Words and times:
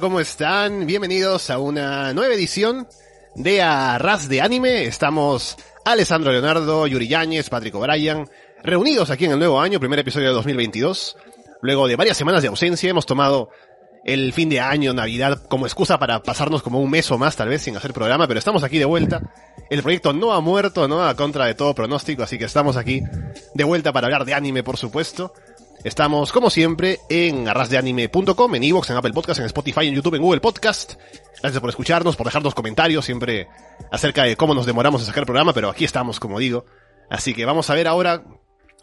¿cómo 0.00 0.20
están? 0.20 0.86
Bienvenidos 0.86 1.48
a 1.48 1.58
una 1.58 2.12
nueva 2.12 2.34
edición 2.34 2.86
de 3.34 3.62
Arras 3.62 4.28
de 4.28 4.42
Anime. 4.42 4.84
Estamos 4.84 5.56
Alessandro 5.86 6.32
Leonardo, 6.32 6.86
Yuri 6.86 7.08
Yáñez, 7.08 7.48
Patrick 7.48 7.74
O'Brien, 7.74 8.28
reunidos 8.62 9.08
aquí 9.08 9.24
en 9.24 9.32
el 9.32 9.38
nuevo 9.38 9.58
año, 9.58 9.80
primer 9.80 10.00
episodio 10.00 10.28
de 10.28 10.34
2022. 10.34 11.16
Luego 11.62 11.88
de 11.88 11.96
varias 11.96 12.18
semanas 12.18 12.42
de 12.42 12.48
ausencia, 12.48 12.90
hemos 12.90 13.06
tomado 13.06 13.48
el 14.04 14.34
fin 14.34 14.50
de 14.50 14.60
año, 14.60 14.92
Navidad, 14.92 15.42
como 15.48 15.66
excusa 15.66 15.98
para 15.98 16.22
pasarnos 16.22 16.62
como 16.62 16.80
un 16.80 16.90
mes 16.90 17.10
o 17.10 17.16
más 17.16 17.34
tal 17.34 17.48
vez 17.48 17.62
sin 17.62 17.76
hacer 17.76 17.94
programa, 17.94 18.28
pero 18.28 18.38
estamos 18.38 18.64
aquí 18.64 18.78
de 18.78 18.84
vuelta. 18.84 19.22
El 19.70 19.82
proyecto 19.82 20.12
no 20.12 20.32
ha 20.32 20.40
muerto, 20.40 20.88
¿no? 20.88 21.06
A 21.06 21.14
contra 21.14 21.46
de 21.46 21.54
todo 21.54 21.74
pronóstico, 21.74 22.22
así 22.22 22.36
que 22.36 22.44
estamos 22.44 22.76
aquí 22.76 23.02
de 23.54 23.64
vuelta 23.64 23.92
para 23.94 24.08
hablar 24.08 24.26
de 24.26 24.34
anime, 24.34 24.62
por 24.62 24.76
supuesto. 24.76 25.32
Estamos, 25.84 26.32
como 26.32 26.50
siempre, 26.50 27.00
en 27.08 27.48
arrasdeanime.com, 27.48 28.54
en 28.54 28.62
Evox, 28.64 28.90
en 28.90 28.96
Apple 28.96 29.12
Podcast, 29.12 29.40
en 29.40 29.46
Spotify, 29.46 29.86
en 29.86 29.94
YouTube, 29.94 30.14
en 30.14 30.22
Google 30.22 30.40
Podcast. 30.40 30.94
Gracias 31.40 31.60
por 31.60 31.70
escucharnos, 31.70 32.16
por 32.16 32.26
dejarnos 32.26 32.54
comentarios 32.54 33.04
siempre 33.04 33.48
acerca 33.90 34.24
de 34.24 34.36
cómo 34.36 34.54
nos 34.54 34.66
demoramos 34.66 35.00
en 35.02 35.06
sacar 35.06 35.22
el 35.22 35.26
programa, 35.26 35.52
pero 35.52 35.70
aquí 35.70 35.84
estamos, 35.84 36.18
como 36.18 36.38
digo. 36.38 36.64
Así 37.08 37.34
que 37.34 37.44
vamos 37.44 37.70
a 37.70 37.74
ver 37.74 37.86
ahora. 37.86 38.24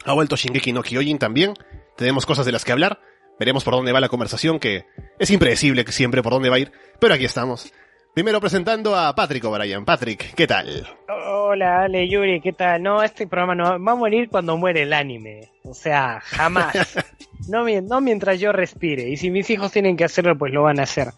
Ha 0.04 0.12
vuelto 0.12 0.36
Shingeki 0.36 0.72
no 0.72 0.82
Kyojin 0.82 1.18
también. 1.18 1.54
Tenemos 1.96 2.26
cosas 2.26 2.46
de 2.46 2.52
las 2.52 2.64
que 2.64 2.72
hablar. 2.72 3.00
Veremos 3.38 3.64
por 3.64 3.74
dónde 3.74 3.92
va 3.92 4.00
la 4.00 4.08
conversación, 4.08 4.58
que 4.58 4.86
es 5.18 5.30
impredecible 5.30 5.84
siempre 5.88 6.22
por 6.22 6.32
dónde 6.32 6.48
va 6.48 6.56
a 6.56 6.60
ir, 6.60 6.72
pero 7.00 7.14
aquí 7.14 7.24
estamos. 7.24 7.72
Primero 8.14 8.40
presentando 8.40 8.94
a 8.94 9.12
Patrick 9.12 9.44
O'Brien. 9.44 9.84
Patrick, 9.84 10.34
¿qué 10.36 10.46
tal? 10.46 10.86
Hola, 11.08 11.82
Ale, 11.82 12.08
Yuri, 12.08 12.40
¿qué 12.40 12.52
tal? 12.52 12.80
No, 12.80 13.02
este 13.02 13.26
programa 13.26 13.56
no 13.56 13.84
va 13.84 13.92
a 13.92 13.96
morir 13.96 14.28
cuando 14.28 14.56
muere 14.56 14.82
el 14.82 14.92
anime. 14.92 15.50
O 15.64 15.74
sea, 15.74 16.20
jamás. 16.20 16.94
no, 17.48 17.64
no 17.82 18.00
mientras 18.00 18.38
yo 18.38 18.52
respire. 18.52 19.08
Y 19.08 19.16
si 19.16 19.30
mis 19.30 19.50
hijos 19.50 19.72
tienen 19.72 19.96
que 19.96 20.04
hacerlo, 20.04 20.38
pues 20.38 20.52
lo 20.52 20.62
van 20.62 20.78
a 20.78 20.84
hacer. 20.84 21.08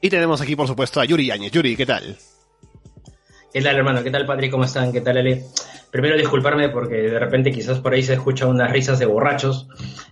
Y 0.00 0.10
tenemos 0.10 0.40
aquí, 0.40 0.56
por 0.56 0.66
supuesto, 0.66 1.00
a 1.00 1.04
Yuri 1.04 1.26
Yáñez. 1.26 1.52
Yuri, 1.52 1.76
¿qué 1.76 1.86
tal? 1.86 2.18
¿Qué 3.52 3.62
tal, 3.62 3.74
hermano? 3.74 4.04
¿Qué 4.04 4.12
tal, 4.12 4.26
Patrick? 4.26 4.52
¿Cómo 4.52 4.62
están? 4.62 4.92
¿Qué 4.92 5.00
tal, 5.00 5.18
Ale? 5.18 5.42
Primero 5.90 6.16
disculparme 6.16 6.68
porque 6.68 6.94
de 6.94 7.18
repente 7.18 7.50
quizás 7.50 7.80
por 7.80 7.92
ahí 7.92 8.02
se 8.04 8.14
escuchan 8.14 8.48
unas 8.48 8.70
risas 8.70 9.00
de 9.00 9.06
borrachos. 9.06 9.66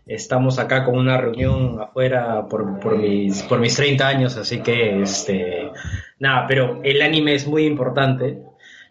Estamos 0.06 0.58
acá 0.58 0.84
con 0.84 0.98
una 0.98 1.18
reunión 1.18 1.80
afuera 1.80 2.48
por, 2.48 2.80
por, 2.80 2.98
mis, 2.98 3.44
por 3.44 3.60
mis 3.60 3.76
30 3.76 4.08
años, 4.08 4.36
así 4.36 4.60
que, 4.60 5.02
este, 5.02 5.70
nada, 6.18 6.46
pero 6.48 6.80
el 6.82 7.00
anime 7.00 7.34
es 7.34 7.46
muy 7.46 7.64
importante. 7.64 8.42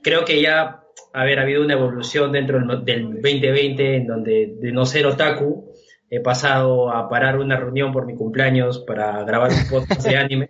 Creo 0.02 0.23
que 0.23 0.42
ya, 0.42 0.80
a 1.12 1.23
ver, 1.25 1.40
ha 1.40 1.42
habido 1.42 1.62
una 1.62 1.73
evolución 1.73 2.31
dentro 2.31 2.58
del 2.86 3.22
2020 3.22 3.95
en 3.98 4.08
donde 4.08 4.56
de 4.62 4.72
no 4.72 4.86
ser 4.86 5.08
otaku, 5.08 5.66
he 6.09 6.19
pasado 6.19 6.91
a 6.91 7.09
parar 7.09 7.38
una 7.38 7.58
reunión 7.58 7.91
por 7.91 8.05
mi 8.05 8.16
cumpleaños 8.16 8.80
para 8.80 9.23
grabar 9.23 9.52
un 9.52 9.67
podcast 9.69 10.05
de 10.08 10.17
anime. 10.17 10.47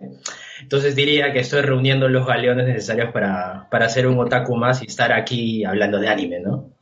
Entonces 0.62 0.94
diría 0.94 1.32
que 1.32 1.40
estoy 1.40 1.62
reuniendo 1.62 2.08
los 2.08 2.26
galeones 2.26 2.66
necesarios 2.66 3.12
para, 3.12 3.68
para 3.70 3.88
ser 3.88 4.06
un 4.06 4.18
otaku 4.18 4.56
más 4.56 4.82
y 4.82 4.86
estar 4.86 5.12
aquí 5.12 5.64
hablando 5.64 5.98
de 5.98 6.08
anime, 6.08 6.40
¿no? 6.40 6.72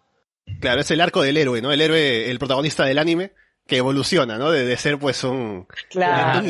Claro, 0.60 0.80
es 0.80 0.90
el 0.90 1.00
arco 1.00 1.22
del 1.22 1.36
héroe, 1.36 1.60
¿no? 1.60 1.72
El 1.72 1.80
héroe, 1.80 2.30
el 2.30 2.38
protagonista 2.38 2.84
del 2.84 2.98
anime, 2.98 3.32
que 3.66 3.78
evoluciona, 3.78 4.38
¿no? 4.38 4.50
De, 4.50 4.76
ser 4.76 4.98
pues 4.98 5.24
un, 5.24 5.66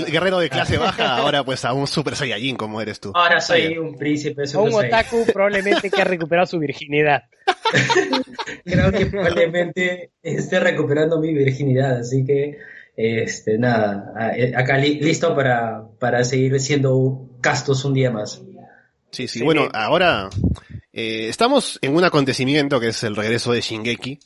guerrero 0.09 0.39
de 0.39 0.51
clase 0.51 0.77
baja, 0.77 1.17
ahora 1.17 1.45
pues 1.45 1.65
a 1.65 1.73
un 1.73 1.87
super 1.87 2.15
saiyajin 2.15 2.57
como 2.57 2.81
eres 2.81 3.01
tú. 3.01 3.13
Ahora 3.15 3.41
soy 3.41 3.79
un 3.79 3.97
príncipe 3.97 4.47
super 4.47 4.73
Un 4.73 4.87
otaku 4.87 5.25
probablemente 5.33 5.91
que 5.91 6.01
ha 6.01 6.05
recuperado 6.05 6.47
su 6.47 6.59
virginidad. 6.59 7.25
Creo 8.65 8.93
que 8.93 9.07
probablemente 9.07 10.11
esté 10.23 10.61
recuperando 10.61 11.19
mi 11.19 11.33
virginidad, 11.33 12.01
así 12.01 12.25
que 12.25 12.59
este, 12.97 13.59
nada, 13.59 14.13
acá 14.57 14.79
listo 14.79 15.35
para, 15.35 15.85
para 15.99 16.25
seguir 16.25 16.59
siendo 16.61 17.29
castos 17.41 17.85
un 17.85 17.95
día 17.95 18.11
más. 18.11 18.43
Sí, 19.11 19.29
sí, 19.29 19.43
bueno, 19.43 19.69
ahora 19.73 20.29
eh, 20.93 21.29
estamos 21.29 21.79
en 21.81 21.95
un 21.95 22.05
acontecimiento 22.05 22.81
que 22.81 22.89
es 22.89 23.03
el 23.05 23.17
regreso 23.17 23.53
de 23.53 23.61
Shingeki, 23.61 24.19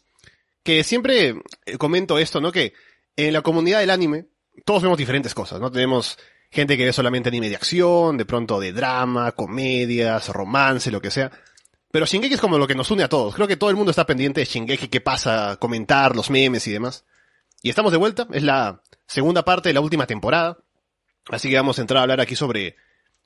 que 0.62 0.84
siempre 0.84 1.36
eh, 1.66 1.78
comento 1.78 2.18
esto, 2.18 2.40
¿no? 2.40 2.52
Que 2.52 2.74
en 3.16 3.32
la 3.32 3.42
comunidad 3.42 3.80
del 3.80 3.90
anime 3.90 4.26
todos 4.64 4.82
vemos 4.82 4.98
diferentes 4.98 5.34
cosas, 5.34 5.60
¿no? 5.60 5.70
Tenemos 5.70 6.18
gente 6.50 6.76
que 6.76 6.84
ve 6.84 6.92
solamente 6.92 7.28
anime 7.28 7.48
de 7.48 7.56
acción, 7.56 8.16
de 8.16 8.24
pronto 8.24 8.60
de 8.60 8.72
drama, 8.72 9.32
comedias, 9.32 10.28
romance, 10.28 10.90
lo 10.90 11.00
que 11.00 11.10
sea. 11.10 11.30
Pero 11.90 12.06
Shingeki 12.06 12.34
es 12.34 12.40
como 12.40 12.58
lo 12.58 12.66
que 12.66 12.74
nos 12.74 12.90
une 12.90 13.02
a 13.02 13.08
todos. 13.08 13.34
Creo 13.34 13.48
que 13.48 13.56
todo 13.56 13.70
el 13.70 13.76
mundo 13.76 13.90
está 13.90 14.06
pendiente 14.06 14.40
de 14.40 14.46
Shingeki, 14.46 14.88
qué 14.88 15.00
pasa, 15.00 15.56
comentar 15.60 16.14
los 16.14 16.30
memes 16.30 16.66
y 16.66 16.72
demás. 16.72 17.04
Y 17.62 17.68
estamos 17.68 17.92
de 17.92 17.98
vuelta, 17.98 18.26
es 18.32 18.42
la 18.42 18.82
segunda 19.06 19.44
parte 19.44 19.68
de 19.68 19.74
la 19.74 19.80
última 19.80 20.06
temporada. 20.06 20.58
Así 21.28 21.48
que 21.48 21.56
vamos 21.56 21.78
a 21.78 21.82
entrar 21.82 21.98
a 21.98 22.02
hablar 22.02 22.20
aquí 22.20 22.36
sobre 22.36 22.76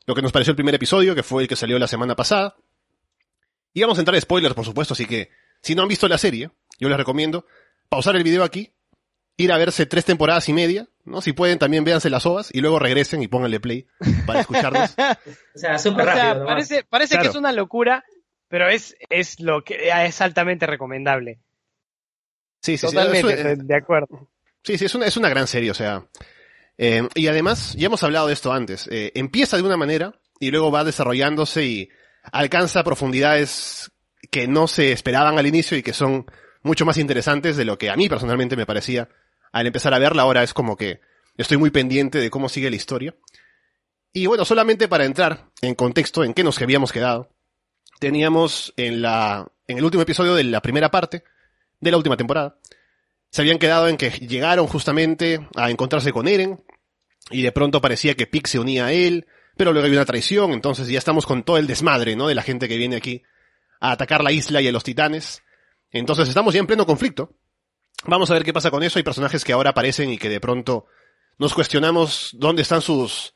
lo 0.07 0.15
que 0.15 0.23
nos 0.23 0.33
pareció 0.33 0.53
el 0.53 0.57
primer 0.57 0.75
episodio, 0.75 1.15
que 1.15 1.23
fue 1.23 1.43
el 1.43 1.49
que 1.49 1.57
salió 1.57 1.79
la 1.79 1.87
semana 1.87 2.17
pasada. 2.17 2.57
Y 3.73 3.81
vamos 3.81 3.99
a 3.99 4.01
entrar 4.01 4.17
a 4.17 4.21
spoilers, 4.21 4.55
por 4.55 4.65
supuesto, 4.65 4.95
así 4.95 5.07
que 5.07 5.31
si 5.63 5.75
no 5.75 5.83
han 5.83 5.89
visto 5.89 6.09
la 6.09 6.19
serie, 6.19 6.51
yo 6.85 6.89
les 6.91 6.99
recomiendo 6.99 7.47
pausar 7.89 8.17
el 8.17 8.23
video 8.23 8.45
aquí, 8.45 8.75
ir 9.37 9.53
a 9.53 9.59
verse 9.59 9.87
tres 9.87 10.05
temporadas 10.05 10.49
y 10.49 10.53
media, 10.53 10.87
¿no? 11.05 11.21
Si 11.21 11.33
pueden 11.33 11.59
también 11.59 11.85
véanse 11.85 12.11
las 12.11 12.27
ovas 12.27 12.51
y 12.53 12.61
luego 12.61 12.79
regresen 12.79 13.23
y 13.23 13.29
pónganle 13.29 13.59
play 13.59 13.87
para 14.27 14.41
escucharnos. 14.41 14.95
o 15.55 15.59
sea, 15.59 15.79
súper 15.79 16.07
rápido. 16.07 16.45
parece, 16.45 16.85
parece 16.85 17.19
que 17.19 17.29
es 17.29 17.35
una 17.35 17.53
locura, 17.53 18.05
pero 18.49 18.69
es, 18.69 18.97
es 19.09 19.41
lo 19.41 19.65
que 19.65 19.91
es 19.91 20.21
altamente 20.21 20.67
recomendable. 20.67 21.41
Sí, 22.61 22.77
sí, 22.77 22.87
Totalmente, 22.87 23.57
de 23.57 23.77
acuerdo. 23.77 24.29
Sí, 24.63 24.79
sí, 24.79 24.85
es 24.85 24.95
una, 24.95 25.07
es 25.07 25.17
una 25.17 25.29
gran 25.29 25.47
serie, 25.47 25.71
o 25.71 25.75
sea. 25.75 26.07
Eh, 26.77 27.07
y 27.15 27.27
además, 27.29 27.75
ya 27.75 27.87
hemos 27.87 28.03
hablado 28.03 28.27
de 28.27 28.35
esto 28.35 28.53
antes. 28.53 28.89
Eh, 28.91 29.13
empieza 29.15 29.57
de 29.57 29.63
una 29.63 29.77
manera 29.77 30.19
y 30.41 30.51
luego 30.51 30.71
va 30.71 30.85
desarrollándose 30.85 31.65
y 31.65 31.89
alcanza 32.33 32.85
profundidades 32.85 33.91
que 34.31 34.49
no 34.49 34.67
se 34.67 34.93
esperaban 34.93 35.39
al 35.39 35.47
inicio 35.47 35.77
y 35.77 35.83
que 35.83 35.93
son 35.93 36.27
mucho 36.65 36.85
más 36.85 36.99
interesantes 36.99 37.57
de 37.57 37.65
lo 37.65 37.79
que 37.79 37.91
a 37.91 37.97
mí 37.97 38.09
personalmente 38.09 38.57
me 38.57 38.67
parecía 38.67 39.09
al 39.53 39.67
empezar 39.67 39.95
a 39.95 40.01
verla. 40.01 40.23
Ahora 40.23 40.43
es 40.43 40.53
como 40.53 40.77
que 40.77 41.01
estoy 41.37 41.59
muy 41.59 41.71
pendiente 41.71 42.19
de 42.19 42.31
cómo 42.31 42.49
sigue 42.49 42.71
la 42.71 42.77
historia. 42.77 43.15
Y 44.13 44.27
bueno, 44.27 44.45
solamente 44.45 44.89
para 44.89 45.05
entrar 45.05 45.51
en 45.61 45.75
contexto 45.75 46.25
en 46.25 46.35
qué 46.35 46.43
nos 46.43 46.61
habíamos 46.61 46.93
quedado, 46.93 47.31
teníamos 48.01 48.73
en 48.77 49.03
la, 49.03 49.47
en 49.69 49.79
el 49.79 49.85
último 49.85 50.03
episodio 50.03 50.35
de 50.35 50.45
la 50.45 50.63
primera 50.63 50.91
parte, 50.91 51.23
de 51.81 51.91
la 51.91 51.97
última 51.97 52.17
temporada. 52.17 52.59
Se 53.31 53.43
habían 53.43 53.59
quedado 53.59 53.89
en 53.89 53.97
que 53.97 54.11
llegaron 54.11 54.67
justamente 54.67 55.47
a 55.57 55.71
encontrarse 55.71 56.13
con 56.13 56.29
Eren 56.29 56.65
y 57.31 57.43
de 57.43 57.53
pronto 57.53 57.81
parecía 57.81 58.15
que 58.15 58.27
Pix 58.27 58.51
se 58.51 58.59
unía 58.59 58.87
a 58.87 58.93
él, 58.93 59.27
pero 59.57 59.73
luego 59.73 59.87
hay 59.87 59.93
una 59.93 60.05
traición, 60.05 60.53
entonces 60.53 60.89
ya 60.89 60.99
estamos 60.99 61.27
con 61.27 61.43
todo 61.43 61.59
el 61.59 61.67
desmadre, 61.67 62.17
¿no? 62.17 62.29
De 62.29 62.35
la 62.35 62.43
gente 62.43 62.69
que 62.69 62.77
viene 62.77 62.97
aquí 62.97 63.23
a 63.81 63.93
atacar 63.93 64.25
la 64.25 64.33
isla 64.33 64.61
y 64.61 64.69
a 64.69 64.73
los 64.73 64.85
titanes. 64.85 65.43
Entonces 65.95 66.29
estamos 66.29 66.53
ya 66.53 66.61
en 66.61 66.67
pleno 66.67 66.85
conflicto. 66.85 67.33
Vamos 68.07 68.29
a 68.31 68.35
ver 68.35 68.43
qué 68.43 68.53
pasa 68.53 68.71
con 68.71 68.83
eso. 68.83 68.99
Hay 68.99 69.05
personajes 69.05 69.45
que 69.45 69.53
ahora 69.53 69.71
aparecen 69.71 70.11
y 70.11 70.19
que 70.19 70.29
de 70.29 70.41
pronto 70.41 70.87
nos 71.39 71.55
cuestionamos 71.55 72.31
dónde 72.33 72.63
están 72.63 72.83
sus, 72.83 73.33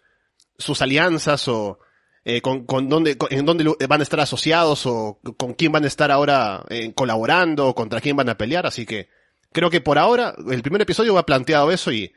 sus 0.58 0.82
alianzas 0.82 1.46
o 1.46 1.78
eh, 2.24 2.42
con, 2.42 2.66
con 2.66 2.88
dónde, 2.88 3.16
en 3.30 3.46
dónde 3.46 3.76
van 3.88 4.00
a 4.00 4.02
estar 4.02 4.18
asociados 4.18 4.86
o 4.86 5.20
con 5.36 5.54
quién 5.54 5.70
van 5.70 5.84
a 5.84 5.86
estar 5.86 6.10
ahora 6.10 6.64
eh, 6.68 6.92
colaborando 6.94 7.68
o 7.68 7.74
contra 7.76 8.00
quién 8.00 8.16
van 8.16 8.28
a 8.28 8.36
pelear. 8.36 8.66
Así 8.66 8.84
que 8.84 9.08
creo 9.52 9.70
que 9.70 9.80
por 9.80 9.96
ahora 9.96 10.34
el 10.50 10.62
primer 10.62 10.82
episodio 10.82 11.14
va 11.14 11.24
planteado 11.24 11.70
eso 11.70 11.92
y 11.92 12.12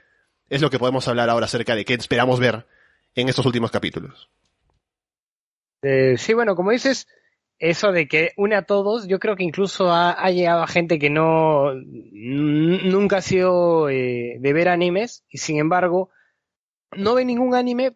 es 0.50 0.60
lo 0.60 0.72
que 0.72 0.80
podemos 0.80 1.08
hablar 1.08 1.30
ahora 1.30 1.46
acerca 1.46 1.76
de 1.76 1.86
qué 1.86 1.94
esperamos 1.94 2.40
ver 2.40 2.66
en 3.14 3.30
estos 3.30 3.46
últimos 3.46 3.70
capítulos. 3.70 4.28
Eh, 5.84 6.16
sí, 6.18 6.34
bueno, 6.34 6.56
como 6.56 6.72
dices, 6.72 7.08
eso 7.62 7.92
de 7.92 8.08
que 8.08 8.32
une 8.36 8.56
a 8.56 8.64
todos, 8.64 9.08
yo 9.08 9.20
creo 9.20 9.36
que 9.36 9.44
incluso 9.44 9.92
ha, 9.94 10.30
llegado 10.32 10.64
a 10.64 10.68
gente 10.68 11.00
que 11.00 11.10
no 11.10 11.74
nunca 11.74 13.18
ha 13.18 13.22
sido 13.22 13.88
de 13.88 14.40
ver 14.42 14.68
animes 14.68 15.24
y 15.30 15.38
sin 15.38 15.60
embargo 15.60 16.10
no 16.98 17.16
ve 17.16 17.24
ningún 17.24 17.56
anime 17.56 17.94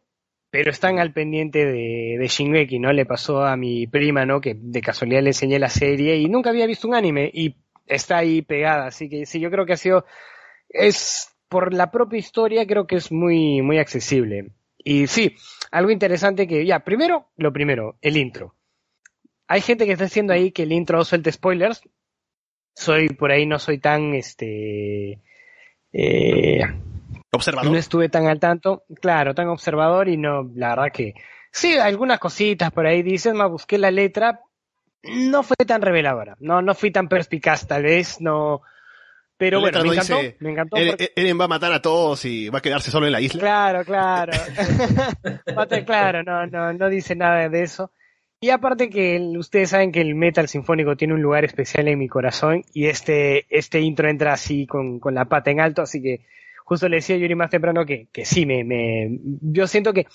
pero 0.56 0.72
están 0.72 1.00
al 1.00 1.12
pendiente 1.12 1.66
de, 1.66 2.16
de 2.18 2.28
Shingeki, 2.30 2.80
¿no? 2.80 2.94
Le 2.94 3.06
pasó 3.06 3.44
a 3.44 3.58
mi 3.58 3.88
prima, 3.88 4.26
¿no? 4.26 4.40
Que 4.40 4.56
de 4.58 4.80
casualidad 4.80 5.22
le 5.22 5.32
enseñé 5.32 5.60
la 5.60 5.68
serie 5.68 6.16
y 6.16 6.30
nunca 6.30 6.50
había 6.50 6.66
visto 6.66 6.88
un 6.88 6.96
anime 6.96 7.30
y 7.34 7.58
está 7.86 8.20
ahí 8.20 8.42
pegada, 8.42 8.86
así 8.86 9.10
que 9.10 9.26
sí, 9.26 9.42
yo 9.42 9.52
creo 9.52 9.66
que 9.66 9.74
ha 9.74 9.78
sido, 9.78 10.06
es 10.70 11.30
por 11.50 11.74
la 11.74 11.92
propia 11.92 12.20
historia, 12.20 12.66
creo 12.66 12.88
que 12.88 12.96
es 12.96 13.12
muy, 13.12 13.62
muy 13.62 13.80
accesible. 13.80 14.52
Y 14.78 15.08
sí, 15.08 15.36
algo 15.72 15.92
interesante 15.92 16.48
que, 16.48 16.66
ya, 16.66 16.86
primero, 16.86 17.28
lo 17.36 17.52
primero, 17.52 17.98
el 18.02 18.16
intro. 18.16 18.56
Hay 19.48 19.62
gente 19.62 19.86
que 19.86 19.92
está 19.94 20.06
haciendo 20.06 20.34
ahí 20.34 20.52
que 20.52 20.64
el 20.64 20.72
intro 20.72 21.04
suelte 21.06 21.32
spoilers. 21.32 21.82
Soy, 22.76 23.10
por 23.10 23.32
ahí 23.32 23.46
no 23.46 23.58
soy 23.60 23.78
tan, 23.78 24.14
este, 24.16 25.22
eh, 25.94 26.62
Observador. 27.32 27.72
No 27.72 27.78
estuve 27.78 28.10
tan 28.10 28.28
al 28.28 28.40
tanto, 28.40 28.84
claro, 29.02 29.34
tan 29.34 29.48
observador 29.50 30.08
y 30.10 30.18
no, 30.18 30.50
la 30.56 30.70
verdad 30.70 30.92
que 30.94 31.14
sí, 31.52 31.78
algunas 31.78 32.20
cositas 32.20 32.72
por 32.72 32.86
ahí 32.86 33.02
dicen, 33.04 33.38
me 33.38 33.48
busqué 33.48 33.78
la 33.78 33.92
letra, 33.92 34.42
no 35.04 35.44
fue 35.44 35.56
tan 35.66 35.82
reveladora, 35.82 36.36
no, 36.40 36.62
no 36.62 36.74
fui 36.76 36.92
tan 36.92 37.08
perspicaz, 37.08 37.68
tal 37.68 37.84
vez 37.84 38.20
no, 38.22 38.62
Pero 39.38 39.60
bueno, 39.60 39.80
me 39.80 39.86
no 39.88 39.94
encantó, 39.94 40.18
dice, 40.22 40.38
me 40.40 40.52
encantó. 40.52 40.78
Eren, 40.78 40.90
porque- 40.92 41.14
Eren 41.16 41.40
va 41.40 41.46
a 41.46 41.50
matar 41.50 41.74
a 41.74 41.82
todos 41.82 42.24
y 42.26 42.50
va 42.50 42.60
a 42.60 42.62
quedarse 42.62 42.90
solo 42.92 43.06
en 43.06 43.12
la 43.12 43.22
isla. 43.22 43.40
Claro, 43.42 43.84
claro. 43.86 44.32
Claro, 45.86 46.24
no, 46.24 46.46
no, 46.48 46.74
no 46.74 46.90
dice 46.90 47.16
nada 47.16 47.48
de 47.50 47.64
eso. 47.64 47.92
Y 48.40 48.50
aparte 48.50 48.90
que 48.90 49.16
el- 49.16 49.38
ustedes 49.38 49.70
saben 49.72 49.92
que 49.92 50.02
el 50.02 50.14
metal 50.16 50.48
sinfónico 50.48 50.96
tiene 50.96 51.14
un 51.14 51.22
lugar 51.22 51.46
especial 51.46 51.88
en 51.88 51.98
mi 52.00 52.08
corazón 52.08 52.64
y 52.74 52.86
este, 52.88 53.46
este 53.50 53.80
intro 53.82 54.10
entra 54.10 54.34
así 54.34 54.68
con, 54.68 55.00
con 55.00 55.16
la 55.16 55.26
pata 55.26 55.52
en 55.52 55.60
alto, 55.62 55.82
así 55.82 56.02
que 56.02 56.26
justo 56.64 56.90
le 56.90 56.98
decía 56.98 57.16
a 57.16 57.20
Yuri 57.20 57.36
más 57.36 57.50
temprano 57.50 57.86
que, 57.86 58.08
que 58.12 58.26
sí, 58.26 58.46
me, 58.46 58.64
me, 58.64 59.20
yo 59.42 59.68
siento 59.68 59.94
que 59.94 60.08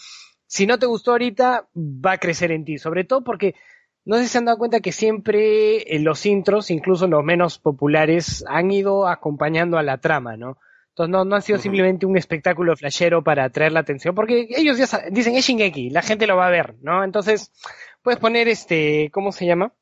si 0.47 0.67
no 0.67 0.79
te 0.79 0.87
gustó 0.87 1.13
ahorita, 1.13 1.69
va 1.77 2.13
a 2.13 2.19
crecer 2.19 2.53
en 2.53 2.65
ti, 2.65 2.79
sobre 2.79 3.05
todo 3.05 3.23
porque 3.25 3.55
no 4.05 4.17
sé 4.17 4.25
si 4.25 4.29
se 4.31 4.39
han 4.39 4.47
dado 4.47 4.59
cuenta 4.59 4.81
que 4.81 4.93
siempre 4.93 5.95
en 5.95 6.05
los 6.05 6.25
intros, 6.27 6.71
incluso 6.71 7.07
los 7.07 7.23
menos 7.25 7.59
populares, 7.59 8.45
han 8.49 8.71
ido 8.71 9.07
acompañando 9.07 9.79
a 9.79 9.83
la 9.83 9.99
trama, 9.99 10.37
¿no? 10.37 10.59
Entonces 10.89 11.13
no, 11.13 11.25
no 11.25 11.37
ha 11.37 11.41
sido 11.41 11.59
simplemente 11.59 12.05
un 12.07 12.17
espectáculo 12.17 12.77
flashero 12.77 13.23
para 13.23 13.45
atraer 13.45 13.73
la 13.73 13.81
atención, 13.81 14.15
porque 14.15 14.49
ellos 14.51 14.77
ya 14.77 14.87
dicen 15.11 15.37
es 15.37 15.47
Shingeki, 15.47 15.91
la 15.91 16.03
gente 16.03 16.27
lo 16.27 16.37
va 16.37 16.49
a 16.49 16.51
ver, 16.51 16.75
¿no? 16.83 17.05
Entonces 17.05 17.53
puedes 18.03 18.21
poner 18.21 18.49
este, 18.49 19.11
¿cómo 19.13 19.33
se 19.33 19.47
llama? 19.47 19.73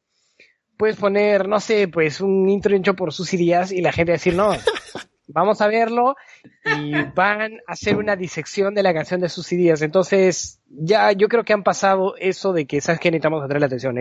Puedes 0.76 0.96
poner, 0.96 1.48
no 1.48 1.60
sé, 1.60 1.88
pues 1.88 2.20
un 2.20 2.48
intro 2.48 2.74
hecho 2.76 2.94
por 2.94 3.12
sus 3.12 3.32
ideas 3.34 3.72
y 3.72 3.80
la 3.80 3.92
gente 3.92 4.12
va 4.12 4.14
a 4.14 4.18
decir, 4.18 4.34
no, 4.34 4.50
vamos 5.26 5.60
a 5.60 5.68
verlo 5.68 6.16
y 6.64 6.92
van 7.14 7.54
a 7.66 7.72
hacer 7.72 7.96
una 7.96 8.16
disección 8.16 8.74
de 8.74 8.82
la 8.82 8.94
canción 8.94 9.20
de 9.20 9.28
sus 9.28 9.52
ideas. 9.52 9.82
Entonces, 9.82 10.60
ya 10.68 11.12
yo 11.12 11.28
creo 11.28 11.44
que 11.44 11.52
han 11.52 11.64
pasado 11.64 12.14
eso 12.16 12.52
de 12.52 12.66
que, 12.66 12.80
¿sabes 12.80 13.00
qué? 13.00 13.10
Necesitamos 13.10 13.44
atraer 13.44 13.60
la 13.60 13.66
atención. 13.66 13.96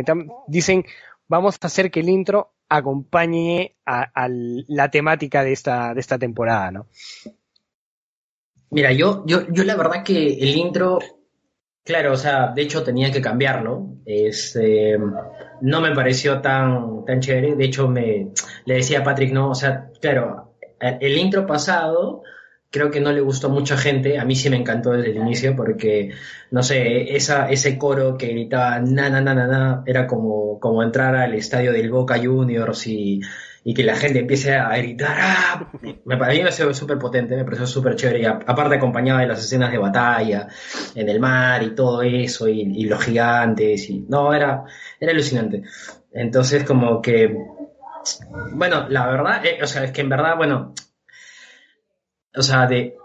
Dicen, 0.47 0.85
vamos 1.27 1.57
a 1.59 1.67
hacer 1.67 1.89
que 1.91 2.01
el 2.01 2.09
intro 2.09 2.53
acompañe 2.69 3.75
a, 3.85 4.03
a 4.13 4.27
la 4.29 4.89
temática 4.91 5.43
de 5.43 5.53
esta, 5.53 5.93
de 5.93 5.99
esta 5.99 6.17
temporada, 6.17 6.71
¿no? 6.71 6.87
Mira, 8.69 8.91
yo, 8.91 9.23
yo, 9.25 9.47
yo 9.49 9.63
la 9.63 9.75
verdad 9.75 10.03
que 10.03 10.33
el 10.33 10.55
intro, 10.55 10.99
claro, 11.87 12.11
o 12.13 12.17
sea, 12.17 12.51
de 12.53 12.61
hecho 12.61 12.83
tenía 12.83 13.11
que 13.11 13.21
cambiarlo. 13.21 13.87
Este, 14.05 14.97
no 15.61 15.81
me 15.81 15.95
pareció 15.95 16.41
tan, 16.41 17.05
tan 17.05 17.21
chévere. 17.21 17.55
De 17.55 17.65
hecho, 17.65 17.87
me 17.87 18.27
le 18.65 18.75
decía 18.75 18.99
a 18.99 19.03
Patrick, 19.03 19.31
no, 19.31 19.49
o 19.49 19.55
sea, 19.55 19.89
claro, 20.01 20.53
el, 20.79 21.17
intro 21.17 21.47
pasado 21.47 22.21
creo 22.69 22.91
que 22.91 22.99
no 22.99 23.11
le 23.11 23.21
gustó 23.21 23.47
a 23.47 23.51
mucha 23.51 23.77
gente. 23.77 24.19
A 24.19 24.25
mí 24.25 24.35
sí 24.35 24.49
me 24.49 24.57
encantó 24.57 24.91
desde 24.91 25.11
el 25.11 25.17
inicio 25.17 25.55
porque, 25.55 26.11
no 26.51 26.61
sé, 26.61 27.15
esa, 27.15 27.49
ese 27.49 27.77
coro 27.77 28.17
que 28.17 28.27
gritaba 28.27 28.79
na, 28.79 29.09
na, 29.09 29.21
na, 29.21 29.33
na, 29.33 29.47
na, 29.47 29.83
era 29.85 30.05
como, 30.07 30.59
como 30.59 30.83
entrar 30.83 31.15
al 31.15 31.33
estadio 31.33 31.71
del 31.71 31.89
Boca 31.89 32.19
Juniors 32.21 32.85
y, 32.87 33.21
y 33.69 33.73
que 33.73 33.83
la 33.83 33.97
gente 33.97 34.19
empiece 34.19 34.55
a 34.55 34.77
gritar. 34.77 35.17
¡ah! 35.19 35.71
Me, 36.05 36.15
para 36.15 36.31
mí 36.31 36.41
súper 36.73 36.97
potente, 36.97 37.35
me 37.35 37.43
pareció 37.43 37.67
súper 37.67 37.97
chévere. 37.97 38.21
Y 38.21 38.25
aparte 38.25 38.75
acompañado 38.75 39.19
de 39.19 39.27
las 39.27 39.39
escenas 39.43 39.73
de 39.73 39.77
batalla 39.77 40.47
en 40.95 41.09
el 41.09 41.19
mar 41.19 41.61
y 41.63 41.75
todo 41.75 42.01
eso, 42.01 42.47
y, 42.47 42.85
los 42.85 43.03
gigantes. 43.03 43.89
y 43.89 44.05
No, 44.07 44.33
era, 44.33 44.63
era 45.01 45.11
alucinante. 45.11 45.63
Entonces, 46.13 46.63
como 46.63 47.01
que. 47.01 47.37
Bueno, 48.53 48.87
la 48.87 49.05
verdad, 49.07 49.45
eh, 49.45 49.59
o 49.61 49.67
sea, 49.67 49.83
es 49.83 49.91
que 49.91 49.99
en 49.99 50.07
verdad, 50.07 50.37
bueno. 50.37 50.73
O 52.37 52.41
sea, 52.41 52.67
de. 52.67 52.95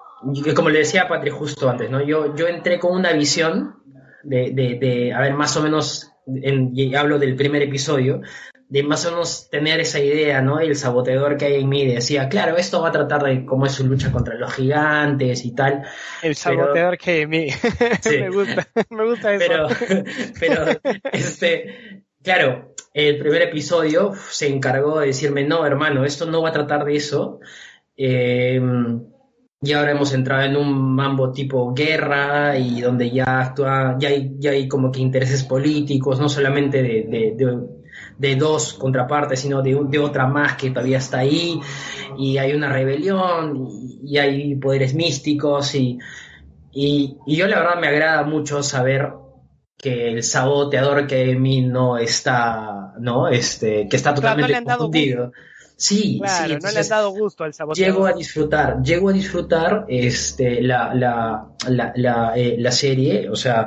Como 0.54 0.70
le 0.70 0.78
decía 0.78 1.02
a 1.02 1.08
Patri 1.08 1.30
justo 1.30 1.68
antes, 1.68 1.90
¿no? 1.90 2.00
Yo, 2.00 2.36
yo 2.36 2.46
entré 2.46 2.78
con 2.78 2.92
una 2.96 3.12
visión 3.12 3.82
de, 4.22 4.52
de, 4.52 4.78
de, 4.80 5.12
a 5.12 5.18
ver, 5.22 5.34
más 5.34 5.56
o 5.56 5.60
menos, 5.64 6.12
en- 6.24 6.70
y 6.72 6.94
hablo 6.94 7.18
del 7.18 7.34
primer 7.34 7.62
episodio, 7.62 8.20
de 8.72 8.82
más 8.82 9.04
o 9.04 9.10
menos 9.10 9.50
tener 9.50 9.80
esa 9.80 10.00
idea, 10.00 10.40
¿no? 10.40 10.62
Y 10.62 10.66
el 10.68 10.76
saboteador 10.76 11.36
que 11.36 11.44
hay 11.44 11.60
en 11.60 11.68
mí 11.68 11.86
decía, 11.86 12.30
claro, 12.30 12.56
esto 12.56 12.80
va 12.80 12.88
a 12.88 12.92
tratar 12.92 13.22
de 13.22 13.44
cómo 13.44 13.66
es 13.66 13.72
su 13.72 13.86
lucha 13.86 14.10
contra 14.10 14.34
los 14.36 14.50
gigantes 14.54 15.44
y 15.44 15.54
tal. 15.54 15.82
El 16.22 16.34
saboteador 16.34 16.96
que 16.96 17.26
me, 17.26 17.50
Sí. 18.00 18.16
me 18.18 18.30
gusta, 18.30 18.66
me 18.88 19.04
gusta 19.04 19.34
eso. 19.34 19.44
Pero, 19.46 19.68
pero, 20.40 20.80
este, 21.12 22.06
claro, 22.22 22.74
el 22.94 23.18
primer 23.18 23.42
episodio 23.42 24.14
se 24.30 24.48
encargó 24.48 25.00
de 25.00 25.08
decirme, 25.08 25.44
no, 25.44 25.66
hermano, 25.66 26.06
esto 26.06 26.24
no 26.24 26.40
va 26.40 26.48
a 26.48 26.52
tratar 26.52 26.86
de 26.86 26.96
eso. 26.96 27.40
Eh, 27.94 28.58
y 29.60 29.72
ahora 29.74 29.90
hemos 29.90 30.14
entrado 30.14 30.44
en 30.44 30.56
un 30.56 30.94
mambo 30.94 31.30
tipo 31.30 31.74
guerra 31.74 32.56
y 32.56 32.80
donde 32.80 33.10
ya 33.10 33.38
actúa, 33.38 33.96
ya 34.00 34.08
hay, 34.08 34.34
ya 34.38 34.52
hay 34.52 34.66
como 34.66 34.90
que 34.90 35.00
intereses 35.00 35.44
políticos, 35.44 36.18
no 36.18 36.30
solamente 36.30 36.82
de, 36.82 37.04
de, 37.06 37.34
de, 37.36 37.81
de 38.18 38.36
dos 38.36 38.74
contrapartes, 38.74 39.40
sino 39.40 39.62
de, 39.62 39.78
de 39.88 39.98
otra 39.98 40.26
más 40.26 40.56
que 40.56 40.70
todavía 40.70 40.98
está 40.98 41.18
ahí, 41.18 41.60
y 42.18 42.38
hay 42.38 42.52
una 42.54 42.68
rebelión, 42.68 43.56
y, 43.56 44.00
y 44.04 44.18
hay 44.18 44.54
poderes 44.56 44.94
místicos, 44.94 45.74
y, 45.74 45.98
y, 46.72 47.16
y 47.26 47.36
yo 47.36 47.46
la 47.46 47.58
verdad 47.60 47.80
me 47.80 47.88
agrada 47.88 48.22
mucho 48.24 48.62
saber 48.62 49.12
que 49.76 50.12
el 50.12 50.22
saboteador 50.22 51.06
que 51.06 51.30
en 51.32 51.42
mí 51.42 51.60
no 51.62 51.98
está, 51.98 52.92
¿no? 53.00 53.28
Este, 53.28 53.88
que 53.88 53.96
está 53.96 54.10
no 54.10 54.16
totalmente 54.16 54.62
confundido. 54.64 55.32
Sí, 55.76 56.20
Claro, 56.22 56.54
sí, 56.54 56.60
no 56.62 56.70
le 56.70 56.78
han 56.78 56.88
dado 56.88 57.10
gusto 57.10 57.42
al 57.42 57.52
saboteador. 57.52 57.92
Llego 57.92 58.06
a 58.06 58.12
disfrutar, 58.12 58.82
llego 58.82 59.08
a 59.08 59.12
disfrutar 59.12 59.84
este, 59.88 60.62
la, 60.62 60.94
la, 60.94 61.48
la, 61.68 61.92
la, 61.96 62.32
eh, 62.36 62.54
la 62.58 62.70
serie, 62.70 63.28
o 63.28 63.34
sea, 63.34 63.66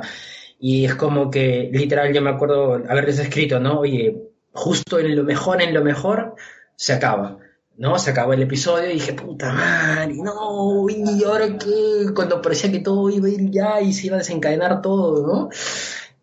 y 0.58 0.86
es 0.86 0.94
como 0.94 1.30
que 1.30 1.68
literal 1.70 2.14
yo 2.14 2.22
me 2.22 2.30
acuerdo 2.30 2.82
haberles 2.88 3.18
escrito, 3.18 3.60
¿no? 3.60 3.80
Oye, 3.80 4.16
justo 4.56 4.98
en 4.98 5.14
lo 5.14 5.22
mejor, 5.22 5.62
en 5.62 5.74
lo 5.74 5.84
mejor, 5.84 6.34
se 6.74 6.94
acaba, 6.94 7.38
¿no? 7.76 7.98
Se 7.98 8.10
acabó 8.10 8.32
el 8.32 8.42
episodio 8.42 8.90
y 8.90 8.94
dije, 8.94 9.12
puta 9.12 9.52
madre, 9.52 10.14
no, 10.14 10.86
y 10.88 11.22
ahora 11.24 11.46
qué, 11.58 12.12
cuando 12.14 12.40
parecía 12.42 12.72
que 12.72 12.80
todo 12.80 13.10
iba 13.10 13.28
a 13.28 13.30
ir 13.30 13.50
ya 13.50 13.80
y 13.80 13.92
se 13.92 14.06
iba 14.08 14.16
a 14.16 14.18
desencadenar 14.18 14.82
todo, 14.82 15.26
¿no? 15.26 15.50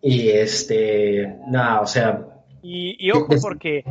Y 0.01 0.29
este, 0.29 1.37
nada, 1.47 1.81
o 1.81 1.87
sea, 1.87 2.27
Y, 2.61 2.95
y 2.99 3.11
ojo 3.11 3.27
porque 3.41 3.83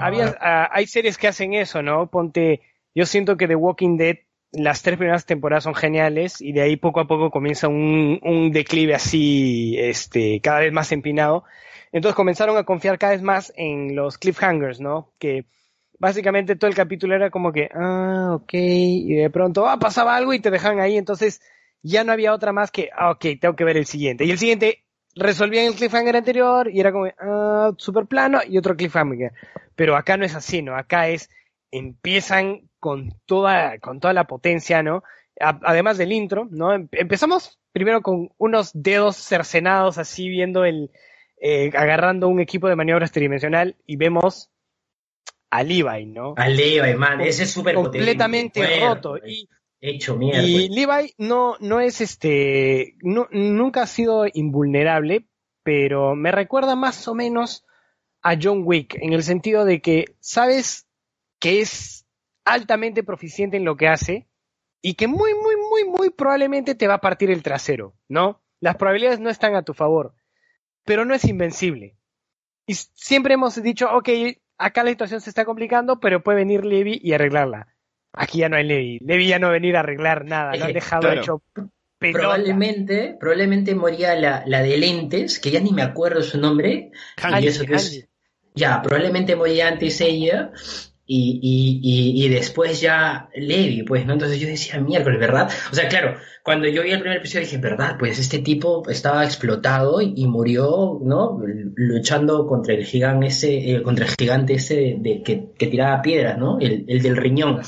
había, 0.00 0.36
ah, 0.40 0.68
hay 0.72 0.86
series 0.86 1.18
que 1.18 1.28
hacen 1.28 1.54
eso, 1.54 1.82
¿no? 1.82 2.06
Ponte, 2.06 2.60
yo 2.94 3.06
siento 3.06 3.36
que 3.36 3.48
The 3.48 3.56
Walking 3.56 3.96
Dead, 3.96 4.16
las 4.52 4.82
tres 4.82 4.96
primeras 4.96 5.26
temporadas 5.26 5.64
son 5.64 5.74
geniales 5.74 6.40
y 6.40 6.52
de 6.52 6.62
ahí 6.62 6.76
poco 6.76 7.00
a 7.00 7.06
poco 7.06 7.30
comienza 7.30 7.68
un, 7.68 8.20
un 8.22 8.52
declive 8.52 8.94
así, 8.94 9.76
este, 9.78 10.40
cada 10.40 10.60
vez 10.60 10.72
más 10.72 10.92
empinado. 10.92 11.44
Entonces 11.92 12.16
comenzaron 12.16 12.56
a 12.56 12.64
confiar 12.64 12.98
cada 12.98 13.12
vez 13.12 13.22
más 13.22 13.52
en 13.56 13.96
los 13.96 14.18
cliffhangers, 14.18 14.80
¿no? 14.80 15.12
Que 15.18 15.46
básicamente 15.98 16.56
todo 16.56 16.68
el 16.68 16.76
capítulo 16.76 17.14
era 17.14 17.30
como 17.30 17.52
que, 17.52 17.68
ah, 17.74 18.32
ok, 18.34 18.52
y 18.54 19.14
de 19.14 19.30
pronto, 19.30 19.66
ah, 19.68 19.78
pasaba 19.78 20.16
algo 20.16 20.32
y 20.32 20.40
te 20.40 20.50
dejan 20.50 20.80
ahí, 20.80 20.96
entonces 20.96 21.40
ya 21.82 22.04
no 22.04 22.12
había 22.12 22.32
otra 22.32 22.52
más 22.52 22.70
que, 22.70 22.90
ah, 22.96 23.10
ok, 23.10 23.26
tengo 23.40 23.56
que 23.56 23.64
ver 23.64 23.76
el 23.76 23.86
siguiente. 23.86 24.24
Y 24.24 24.30
el 24.30 24.38
siguiente 24.38 24.84
resolvían 25.14 25.66
el 25.66 25.74
cliffhanger 25.74 26.16
anterior 26.16 26.70
y 26.70 26.80
era 26.80 26.92
como, 26.92 27.06
ah, 27.18 27.72
super 27.76 28.06
plano 28.06 28.40
y 28.46 28.56
otro 28.58 28.76
cliffhanger. 28.76 29.32
Pero 29.74 29.96
acá 29.96 30.16
no 30.16 30.24
es 30.24 30.34
así, 30.34 30.62
¿no? 30.62 30.76
Acá 30.76 31.08
es, 31.08 31.28
empiezan 31.70 32.68
con 32.78 33.10
toda, 33.26 33.78
con 33.78 34.00
toda 34.00 34.14
la 34.14 34.24
potencia, 34.26 34.82
¿no? 34.82 35.02
Además 35.40 35.96
del 35.98 36.12
intro, 36.12 36.48
¿no? 36.50 36.72
Em- 36.74 36.88
Empezamos 36.92 37.58
primero 37.72 38.02
con 38.02 38.30
unos 38.38 38.70
dedos 38.74 39.16
cercenados 39.16 39.96
así 39.98 40.28
viendo 40.28 40.64
el, 40.64 40.90
eh, 41.40 41.70
agarrando 41.74 42.28
un 42.28 42.40
equipo 42.40 42.68
de 42.68 42.76
maniobras 42.76 43.12
tridimensional 43.12 43.76
y 43.86 43.96
vemos 43.96 44.50
a 45.50 45.62
Levi, 45.62 46.06
¿no? 46.06 46.34
a 46.36 46.48
Levi, 46.48 46.94
man, 46.94 47.20
ese 47.20 47.44
es 47.44 47.50
súper 47.50 47.74
completamente 47.74 48.80
roto. 48.80 49.16
Y, 49.18 49.48
hecho 49.80 50.16
mierda. 50.16 50.42
y 50.42 50.68
Levi 50.68 51.14
no, 51.18 51.56
no 51.60 51.80
es 51.80 52.00
este, 52.00 52.94
no- 53.02 53.28
nunca 53.32 53.82
ha 53.82 53.86
sido 53.86 54.26
invulnerable, 54.32 55.26
pero 55.62 56.14
me 56.14 56.30
recuerda 56.30 56.76
más 56.76 57.08
o 57.08 57.14
menos 57.14 57.64
a 58.22 58.36
John 58.40 58.62
Wick, 58.64 58.96
en 59.00 59.14
el 59.14 59.22
sentido 59.22 59.64
de 59.64 59.80
que 59.80 60.04
sabes 60.20 60.86
que 61.40 61.62
es 61.62 62.06
altamente 62.44 63.02
proficiente 63.02 63.56
en 63.56 63.64
lo 63.64 63.76
que 63.76 63.88
hace 63.88 64.28
y 64.82 64.94
que 64.94 65.08
muy, 65.08 65.32
muy, 65.34 65.56
muy, 65.56 65.84
muy 65.84 66.10
probablemente 66.10 66.74
te 66.74 66.86
va 66.86 66.94
a 66.94 67.00
partir 67.00 67.30
el 67.30 67.42
trasero, 67.42 67.94
¿no? 68.08 68.42
Las 68.60 68.76
probabilidades 68.76 69.20
no 69.20 69.30
están 69.30 69.54
a 69.54 69.62
tu 69.62 69.72
favor, 69.72 70.14
pero 70.84 71.04
no 71.04 71.14
es 71.14 71.24
invencible. 71.24 71.96
Y 72.66 72.74
siempre 72.74 73.34
hemos 73.34 73.60
dicho, 73.62 73.88
ok, 73.94 74.08
acá 74.58 74.84
la 74.84 74.90
situación 74.90 75.20
se 75.20 75.30
está 75.30 75.44
complicando, 75.44 76.00
pero 76.00 76.22
puede 76.22 76.38
venir 76.38 76.64
Levi 76.64 77.00
y 77.02 77.12
arreglarla. 77.12 77.68
Aquí 78.12 78.38
ya 78.38 78.48
no 78.48 78.56
hay 78.56 78.64
Levi. 78.64 78.98
Levi 79.00 79.28
ya 79.28 79.38
no 79.38 79.46
va 79.48 79.52
a 79.52 79.54
venir 79.54 79.76
a 79.76 79.80
arreglar 79.80 80.24
nada. 80.24 80.54
Lo 80.56 80.64
han 80.64 80.72
dejado 80.72 81.02
Claro. 81.02 81.20
hecho 81.20 81.42
pelota. 81.98 82.18
Probablemente, 82.20 83.16
probablemente 83.20 83.74
moría 83.74 84.14
la, 84.14 84.42
la 84.46 84.62
de 84.62 84.76
lentes, 84.78 85.38
que 85.38 85.50
ya 85.50 85.60
ni 85.60 85.72
me 85.72 85.82
acuerdo 85.82 86.22
su 86.22 86.38
nombre. 86.38 86.90
Y 87.40 87.46
eso 87.46 87.64
que 87.64 87.74
es- 87.74 87.86
Hanji. 87.86 88.04
ya, 88.54 88.80
probablemente 88.82 89.36
moría 89.36 89.68
antes 89.68 90.00
ella. 90.00 90.50
Y, 91.12 91.80
y, 91.82 92.24
y, 92.24 92.28
después 92.28 92.80
ya 92.80 93.28
Levi, 93.34 93.82
pues, 93.82 94.06
¿no? 94.06 94.12
Entonces 94.12 94.38
yo 94.38 94.46
decía, 94.46 94.78
miércoles, 94.78 95.18
¿verdad? 95.18 95.50
O 95.72 95.74
sea, 95.74 95.88
claro, 95.88 96.16
cuando 96.44 96.68
yo 96.68 96.84
vi 96.84 96.92
el 96.92 97.00
primer 97.00 97.18
episodio 97.18 97.46
dije, 97.46 97.58
¿verdad? 97.58 97.96
Pues 97.98 98.20
este 98.20 98.38
tipo 98.38 98.88
estaba 98.88 99.24
explotado 99.24 100.00
y, 100.00 100.24
murió, 100.28 101.00
¿no? 101.02 101.36
Luchando 101.74 102.46
contra 102.46 102.74
el 102.74 102.84
gigante 102.84 103.26
ese, 103.26 103.72
eh, 103.72 103.82
contra 103.82 104.06
el 104.06 104.12
gigante 104.16 104.52
ese 104.54 104.98
de, 105.00 105.20
que, 105.24 105.48
que, 105.58 105.66
tiraba 105.66 106.00
piedras, 106.00 106.38
¿no? 106.38 106.60
El, 106.60 106.84
el 106.86 107.02
del 107.02 107.16
riñón. 107.16 107.60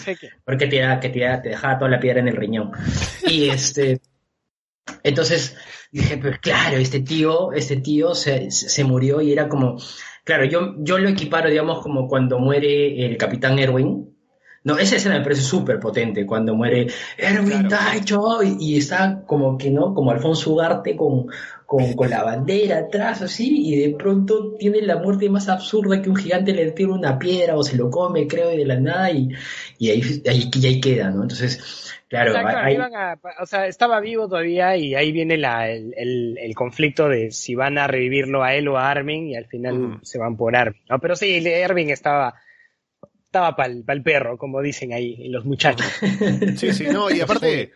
Porque 0.45 0.69
tiraba, 0.69 1.01
que 1.01 1.09
tiraba, 1.09 1.43
te 1.43 1.49
dejaba 1.49 1.79
toda 1.79 1.91
la 1.91 1.99
piedra 1.99 2.21
en 2.21 2.29
el 2.29 2.37
riñón. 2.37 2.71
Y 3.27 3.49
este, 3.49 4.01
entonces 5.03 5.57
dije, 5.91 6.17
pues 6.17 6.39
claro, 6.39 6.77
este 6.77 7.01
tío, 7.01 7.53
este 7.53 7.79
tío 7.79 8.15
se, 8.15 8.53
se 8.53 8.85
murió 8.85 9.21
y 9.21 9.33
era 9.33 9.49
como, 9.49 9.79
Claro, 10.25 10.45
yo, 10.45 10.75
yo 10.79 10.99
lo 10.99 11.09
equiparo, 11.09 11.51
digamos, 11.51 11.83
como 11.83 12.07
cuando 12.07 12.39
muere 12.39 13.07
el 13.07 13.17
capitán 13.17 13.59
Erwin. 13.59 14.09
No, 14.65 14.79
esa 14.79 14.95
escena 14.95 15.19
me 15.19 15.25
parece 15.25 15.43
súper 15.43 15.81
potente, 15.81 16.25
cuando 16.25 16.55
muere 16.55 16.87
Erwin 17.19 17.67
claro. 17.67 18.43
y, 18.45 18.77
está 18.77 19.25
como 19.27 19.59
que, 19.59 19.73
¿no? 19.73 19.93
Como 19.93 20.13
Alfonso 20.13 20.53
Ugarte 20.53 20.95
con, 20.95 21.27
con, 21.73 21.95
con, 21.95 22.11
la 22.11 22.23
bandera 22.23 22.81
atrás, 22.81 23.23
así, 23.23 23.73
y 23.73 23.77
de 23.77 23.97
pronto 23.97 24.57
tiene 24.59 24.83
la 24.83 24.97
muerte 24.97 25.31
más 25.31 25.49
absurda 25.49 26.03
que 26.03 26.11
un 26.11 26.17
gigante 26.17 26.53
le 26.53 26.71
tira 26.73 26.93
una 26.93 27.19
piedra 27.19 27.57
o 27.57 27.63
se 27.63 27.79
lo 27.79 27.89
come, 27.91 28.27
creo, 28.27 28.53
y 28.53 28.59
de 28.59 28.67
la 28.67 28.79
nada, 28.79 29.11
y, 29.11 29.31
y 29.79 29.89
ahí, 29.89 30.23
ahí, 30.29 30.51
ahí 30.63 30.81
queda, 30.83 31.11
¿no? 31.11 31.23
Entonces, 31.23 31.89
Claro, 32.09 32.35
o 33.41 33.47
sea, 33.47 33.67
estaba 33.67 33.99
vivo 34.01 34.29
todavía 34.29 34.77
y 34.77 34.95
ahí 34.95 35.13
viene 35.13 35.39
la, 35.39 35.71
el, 35.71 36.37
el, 36.37 36.55
conflicto 36.55 37.09
de 37.09 37.31
si 37.31 37.55
van 37.55 37.79
a 37.79 37.87
revivirlo 37.87 38.43
a 38.43 38.55
él 38.55 38.69
o 38.69 38.77
a 38.77 38.91
Armin 38.91 39.29
y 39.29 39.37
al 39.37 39.47
final 39.47 39.99
se 40.03 40.19
van 40.19 40.37
por 40.37 40.55
Armin, 40.55 40.83
¿no? 40.91 40.99
Pero 40.99 41.17
sí, 41.17 41.43
Armin 41.65 41.89
estaba 41.89 42.35
estaba 43.25 43.57
para 43.57 43.73
el 43.73 44.03
perro, 44.03 44.37
como 44.37 44.61
dicen 44.61 44.93
ahí 44.93 45.27
los 45.31 45.47
muchachos. 45.47 45.87
Sí, 46.59 46.75
sí, 46.75 46.85
no, 46.93 47.11
y 47.11 47.21
aparte... 47.23 47.73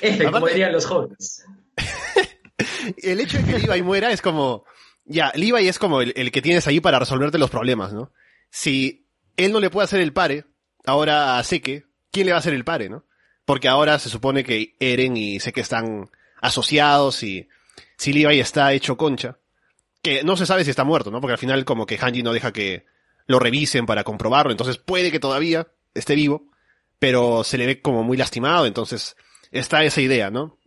F, 0.00 0.30
como 0.30 0.46
dirían 0.46 0.72
los 0.72 0.86
jóvenes. 0.86 1.44
el 3.02 3.20
hecho 3.20 3.38
de 3.38 3.44
que 3.44 3.58
Levi 3.58 3.82
muera 3.82 4.10
es 4.10 4.22
como... 4.22 4.64
Ya, 5.04 5.32
Levi 5.34 5.68
es 5.68 5.78
como 5.78 6.02
el, 6.02 6.12
el 6.16 6.30
que 6.30 6.42
tienes 6.42 6.66
ahí 6.66 6.80
para 6.80 6.98
resolverte 6.98 7.38
los 7.38 7.50
problemas, 7.50 7.92
¿no? 7.92 8.12
Si 8.50 9.06
él 9.36 9.52
no 9.52 9.60
le 9.60 9.70
puede 9.70 9.84
hacer 9.84 10.00
el 10.00 10.12
pare, 10.12 10.44
ahora 10.84 11.38
a 11.38 11.44
Seke, 11.44 11.86
¿quién 12.10 12.26
le 12.26 12.32
va 12.32 12.36
a 12.36 12.40
hacer 12.40 12.52
el 12.52 12.64
pare, 12.64 12.88
no? 12.90 13.04
Porque 13.46 13.68
ahora 13.68 13.98
se 13.98 14.10
supone 14.10 14.44
que 14.44 14.76
Eren 14.80 15.16
y 15.16 15.38
que 15.38 15.60
están 15.60 16.10
asociados 16.42 17.22
y 17.22 17.48
si 17.96 18.12
Levi 18.12 18.40
está 18.40 18.72
hecho 18.72 18.96
concha. 18.96 19.38
Que 20.02 20.22
no 20.22 20.36
se 20.36 20.46
sabe 20.46 20.64
si 20.64 20.70
está 20.70 20.84
muerto, 20.84 21.10
¿no? 21.10 21.20
Porque 21.20 21.32
al 21.32 21.38
final 21.38 21.64
como 21.64 21.86
que 21.86 21.98
Hanji 21.98 22.22
no 22.22 22.32
deja 22.32 22.52
que 22.52 22.84
lo 23.26 23.38
revisen 23.38 23.86
para 23.86 24.04
comprobarlo, 24.04 24.50
entonces 24.50 24.78
puede 24.78 25.12
que 25.12 25.20
todavía 25.20 25.68
esté 25.94 26.14
vivo, 26.14 26.50
pero 26.98 27.44
se 27.44 27.58
le 27.58 27.66
ve 27.66 27.82
como 27.82 28.02
muy 28.02 28.16
lastimado, 28.16 28.66
entonces 28.66 29.16
está 29.50 29.84
esa 29.84 30.00
idea, 30.00 30.30
¿no? 30.30 30.57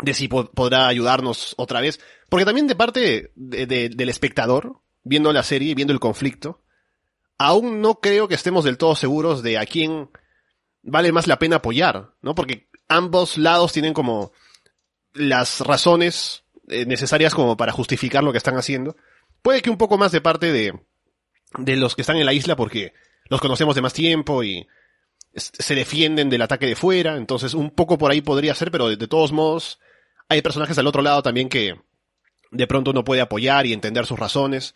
De 0.00 0.12
si 0.14 0.28
podrá 0.28 0.88
ayudarnos 0.88 1.54
otra 1.56 1.80
vez. 1.80 2.00
Porque 2.28 2.44
también 2.44 2.66
de 2.66 2.74
parte 2.74 3.32
del 3.36 4.08
espectador, 4.08 4.80
viendo 5.04 5.32
la 5.32 5.42
serie, 5.42 5.74
viendo 5.74 5.92
el 5.92 6.00
conflicto, 6.00 6.62
aún 7.38 7.80
no 7.80 8.00
creo 8.00 8.28
que 8.28 8.34
estemos 8.34 8.64
del 8.64 8.78
todo 8.78 8.96
seguros 8.96 9.42
de 9.42 9.58
a 9.58 9.66
quién 9.66 10.10
vale 10.82 11.12
más 11.12 11.26
la 11.26 11.38
pena 11.38 11.56
apoyar, 11.56 12.12
¿no? 12.22 12.34
Porque 12.34 12.68
ambos 12.88 13.38
lados 13.38 13.72
tienen 13.72 13.94
como 13.94 14.32
las 15.12 15.60
razones 15.60 16.44
eh, 16.68 16.86
necesarias 16.86 17.34
como 17.34 17.56
para 17.56 17.72
justificar 17.72 18.24
lo 18.24 18.32
que 18.32 18.38
están 18.38 18.56
haciendo. 18.56 18.96
Puede 19.42 19.62
que 19.62 19.70
un 19.70 19.78
poco 19.78 19.98
más 19.98 20.12
de 20.12 20.20
parte 20.20 20.52
de, 20.52 20.78
de 21.58 21.76
los 21.76 21.94
que 21.94 22.02
están 22.02 22.16
en 22.16 22.26
la 22.26 22.32
isla 22.32 22.56
porque 22.56 22.92
los 23.28 23.40
conocemos 23.40 23.74
de 23.74 23.82
más 23.82 23.92
tiempo 23.92 24.42
y 24.42 24.66
se 25.36 25.74
defienden 25.74 26.30
del 26.30 26.42
ataque 26.42 26.66
de 26.66 26.76
fuera, 26.76 27.16
entonces 27.16 27.54
un 27.54 27.70
poco 27.70 27.98
por 27.98 28.10
ahí 28.10 28.20
podría 28.20 28.54
ser, 28.54 28.70
pero 28.70 28.88
de, 28.88 29.08
todos 29.08 29.32
modos 29.32 29.80
hay 30.28 30.42
personajes 30.42 30.78
al 30.78 30.86
otro 30.86 31.02
lado 31.02 31.22
también 31.22 31.48
que 31.48 31.74
de 32.50 32.66
pronto 32.66 32.92
uno 32.92 33.04
puede 33.04 33.20
apoyar 33.20 33.66
y 33.66 33.72
entender 33.72 34.06
sus 34.06 34.18
razones. 34.18 34.74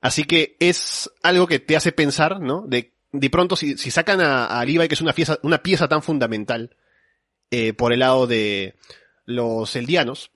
Así 0.00 0.24
que 0.24 0.56
es 0.60 1.10
algo 1.22 1.46
que 1.46 1.58
te 1.58 1.76
hace 1.76 1.92
pensar, 1.92 2.40
¿no? 2.40 2.64
De 2.66 2.94
de 3.14 3.30
pronto 3.30 3.54
si, 3.54 3.78
si 3.78 3.92
sacan 3.92 4.20
a, 4.20 4.46
a, 4.46 4.64
Levi, 4.64 4.88
que 4.88 4.94
es 4.94 5.00
una 5.00 5.12
pieza, 5.12 5.38
una 5.42 5.62
pieza 5.62 5.86
tan 5.86 6.02
fundamental 6.02 6.76
eh, 7.50 7.72
por 7.72 7.92
el 7.92 8.00
lado 8.00 8.26
de 8.26 8.74
los 9.24 9.76
eldianos, 9.76 10.32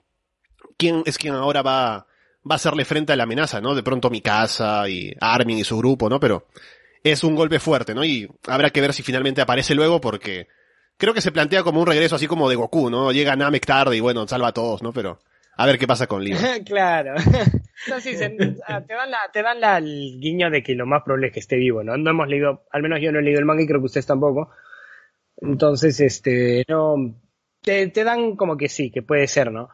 ¿quién 0.77 1.03
es 1.05 1.17
quien 1.17 1.33
ahora 1.33 1.61
va, 1.61 2.07
va 2.49 2.53
a 2.53 2.55
hacerle 2.55 2.85
frente 2.85 3.11
a 3.11 3.17
la 3.17 3.23
amenaza, 3.23 3.59
¿no? 3.59 3.75
De 3.75 3.83
pronto 3.83 4.09
mi 4.09 4.21
casa 4.21 4.87
y 4.87 5.13
Armin 5.19 5.57
y 5.57 5.65
su 5.65 5.77
grupo, 5.77 6.09
¿no? 6.09 6.21
Pero 6.21 6.47
es 7.03 7.23
un 7.23 7.35
golpe 7.35 7.59
fuerte, 7.59 7.93
¿no? 7.93 8.03
Y 8.03 8.29
habrá 8.47 8.69
que 8.69 8.81
ver 8.81 8.93
si 8.93 9.03
finalmente 9.03 9.41
aparece 9.41 9.75
luego 9.75 10.01
porque 10.01 10.47
creo 10.97 11.13
que 11.13 11.21
se 11.21 11.31
plantea 11.31 11.63
como 11.63 11.81
un 11.81 11.87
regreso 11.87 12.15
así 12.15 12.27
como 12.27 12.49
de 12.49 12.55
Goku, 12.55 12.89
¿no? 12.89 13.11
Llega 13.11 13.35
Namek 13.35 13.65
tarde 13.65 13.97
y 13.97 14.01
bueno, 14.01 14.27
salva 14.27 14.49
a 14.49 14.53
todos, 14.53 14.83
¿no? 14.83 14.91
Pero 14.93 15.19
a 15.55 15.65
ver 15.65 15.77
qué 15.77 15.87
pasa 15.87 16.07
con 16.07 16.23
Levi. 16.23 16.37
claro. 16.65 17.15
No, 17.87 17.97
sí, 18.01 18.13
ah, 18.67 18.81
te 18.81 18.93
dan, 18.93 19.09
la, 19.09 19.19
te 19.31 19.41
dan 19.41 19.61
la, 19.61 19.77
el 19.77 20.19
guiño 20.19 20.49
de 20.49 20.61
que 20.61 20.75
lo 20.75 20.85
más 20.85 21.01
probable 21.01 21.27
es 21.27 21.33
que 21.33 21.39
esté 21.39 21.55
vivo, 21.55 21.81
¿no? 21.81 21.95
No 21.95 22.09
hemos 22.09 22.27
leído, 22.27 22.65
al 22.71 22.81
menos 22.81 22.99
yo 23.01 23.09
no 23.13 23.19
he 23.19 23.21
leído 23.21 23.39
el 23.39 23.45
manga 23.45 23.63
y 23.63 23.67
creo 23.67 23.79
que 23.79 23.85
ustedes 23.85 24.05
tampoco. 24.05 24.51
Entonces, 25.37 25.97
este, 26.01 26.65
no, 26.67 27.15
te, 27.61 27.89
dan 28.03 28.35
como 28.35 28.57
que 28.57 28.67
sí, 28.67 28.91
que 28.91 29.01
puede 29.01 29.27
ser, 29.27 29.51
¿no? 29.51 29.69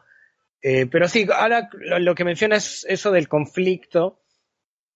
Eh, 0.62 0.86
pero 0.86 1.08
sí, 1.08 1.26
ahora 1.34 1.68
lo, 1.98 2.14
que 2.14 2.24
mencionas, 2.24 2.86
eso 2.88 3.10
del 3.10 3.28
conflicto, 3.28 4.22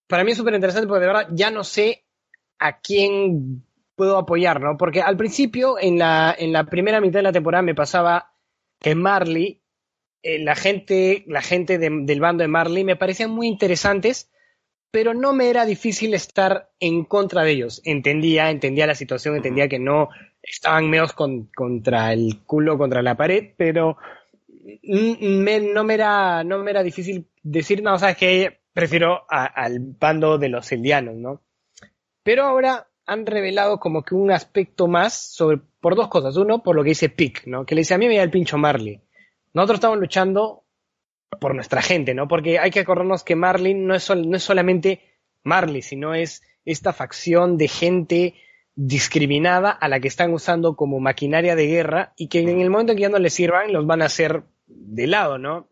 para 0.07 0.23
mí 0.23 0.31
es 0.33 0.39
súper 0.39 0.55
interesante 0.55 0.87
porque 0.87 1.03
de 1.03 1.13
verdad 1.13 1.29
ya 1.33 1.51
no 1.51 1.65
sé 1.65 2.05
a 2.61 2.81
quién 2.81 3.64
puedo 3.97 4.17
apoyar, 4.17 4.61
¿no? 4.61 4.76
Porque 4.76 5.02
al 5.02 5.17
principio, 5.17 5.76
en 5.79 5.99
la, 5.99 6.35
en 6.38 6.52
la 6.52 6.64
primera 6.64 7.00
mitad 7.00 7.19
de 7.19 7.25
la 7.25 7.33
temporada 7.33 7.62
me 7.62 7.75
pasaba 7.75 8.33
que 8.79 8.95
Marley 8.95 9.61
eh, 10.23 10.38
la 10.38 10.55
gente, 10.55 11.25
la 11.26 11.40
gente 11.40 11.79
del 11.79 12.21
bando 12.21 12.43
de 12.43 12.49
Marley 12.49 12.85
me 12.85 12.97
parecían 12.97 13.31
muy 13.31 13.47
interesantes, 13.47 14.31
pero 14.90 15.14
no 15.14 15.33
me 15.33 15.49
era 15.49 15.64
difícil 15.64 16.14
estar 16.14 16.71
en 16.79 17.05
contra 17.05 17.43
de 17.43 17.52
ellos. 17.52 17.81
Entendía, 17.85 18.50
entendía 18.50 18.87
la 18.87 18.95
situación, 18.95 19.37
entendía 19.37 19.69
que 19.69 19.79
no 19.79 20.09
estaban 20.43 20.90
meos 20.90 21.12
contra 21.12 22.12
el 22.12 22.43
culo, 22.45 22.76
contra 22.76 23.02
la 23.02 23.17
pared, 23.17 23.52
pero 23.57 23.97
no, 24.83 25.85
me 25.85 25.95
era, 25.95 26.45
no 26.45 26.59
me 26.59 26.71
era 26.71 26.83
difícil 26.83 27.26
decir, 27.43 27.83
no, 27.83 27.99
sabes 27.99 28.17
que 28.17 28.61
prefiero 28.73 29.25
al 29.29 29.79
bando 29.99 30.38
de 30.38 30.49
los 30.49 30.71
indianos, 30.73 31.17
¿no? 31.17 31.43
Pero 32.23 32.45
ahora 32.45 32.89
han 33.07 33.27
revelado 33.27 33.81
como 33.81 34.03
que 34.03 34.15
un 34.15 34.31
aspecto 34.31 34.87
más 34.87 35.15
sobre, 35.15 35.59
por 35.81 35.97
dos 35.97 36.09
cosas. 36.09 36.37
Uno, 36.37 36.62
por 36.62 36.77
lo 36.77 36.83
que 36.83 36.91
dice 36.91 37.09
Pick, 37.09 37.47
¿no? 37.47 37.67
Que 37.67 37.75
le 37.75 37.81
dice, 37.81 37.95
a 37.95 37.99
mí 37.99 38.07
me 38.07 38.17
da 38.17 38.23
el 38.23 38.31
pincho 38.31 38.59
Marley 38.59 39.00
nosotros 39.53 39.79
estamos 39.79 39.99
luchando 39.99 40.65
por 41.41 41.55
nuestra 41.55 41.83
gente, 41.83 42.15
¿no? 42.15 42.29
Porque 42.29 42.59
hay 42.59 42.71
que 42.71 42.81
acordarnos 42.81 43.25
que 43.25 43.37
Marlin 43.37 43.87
no 43.87 43.95
es, 43.95 44.09
no 44.11 44.37
es 44.37 44.43
solamente 44.43 45.00
Marley, 45.43 45.83
sino 45.83 46.15
es 46.15 46.43
esta 46.65 46.93
facción 46.93 47.57
de 47.57 47.69
gente 47.69 48.35
discriminada 48.75 49.71
a 49.71 49.89
la 49.89 50.00
que 50.00 50.09
están 50.09 50.33
usando 50.33 50.77
como 50.77 51.00
maquinaria 51.00 51.57
de 51.57 51.67
guerra 51.67 52.12
y 52.17 52.29
que 52.29 52.41
en 52.41 52.61
el 52.61 52.71
momento 52.71 52.93
en 52.93 52.97
que 52.97 53.03
ya 53.03 53.09
no 53.09 53.19
les 53.19 53.35
sirvan 53.35 53.73
los 53.73 53.87
van 53.87 54.03
a 54.03 54.07
hacer 54.07 54.45
de 54.67 55.07
lado, 55.07 55.39
¿no? 55.39 55.69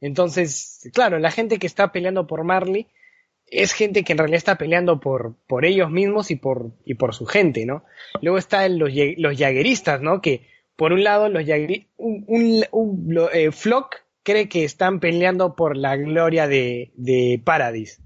Entonces, 0.00 0.90
claro, 0.92 1.18
la 1.18 1.30
gente 1.30 1.58
que 1.58 1.66
está 1.66 1.92
peleando 1.92 2.26
por 2.26 2.42
Marley 2.42 2.88
es 3.50 3.72
gente 3.72 4.04
que 4.04 4.12
en 4.12 4.18
realidad 4.18 4.38
está 4.38 4.56
peleando 4.56 5.00
por, 5.00 5.34
por 5.46 5.64
ellos 5.64 5.90
mismos 5.90 6.30
y 6.30 6.36
por, 6.36 6.72
y 6.84 6.94
por 6.94 7.14
su 7.14 7.26
gente, 7.26 7.66
¿no? 7.66 7.84
Luego 8.22 8.38
están 8.38 8.78
los, 8.78 8.90
los 9.16 9.36
yagueristas, 9.36 10.00
¿no? 10.00 10.20
Que 10.20 10.46
por 10.76 10.92
un 10.92 11.04
lado, 11.04 11.28
los 11.28 11.44
un, 11.96 12.64
un, 12.70 13.18
eh, 13.34 13.52
Flock 13.52 13.96
cree 14.22 14.48
que 14.48 14.64
están 14.64 15.00
peleando 15.00 15.54
por 15.54 15.76
la 15.76 15.96
gloria 15.96 16.46
de, 16.46 16.92
de 16.94 17.42
Paradis 17.44 18.00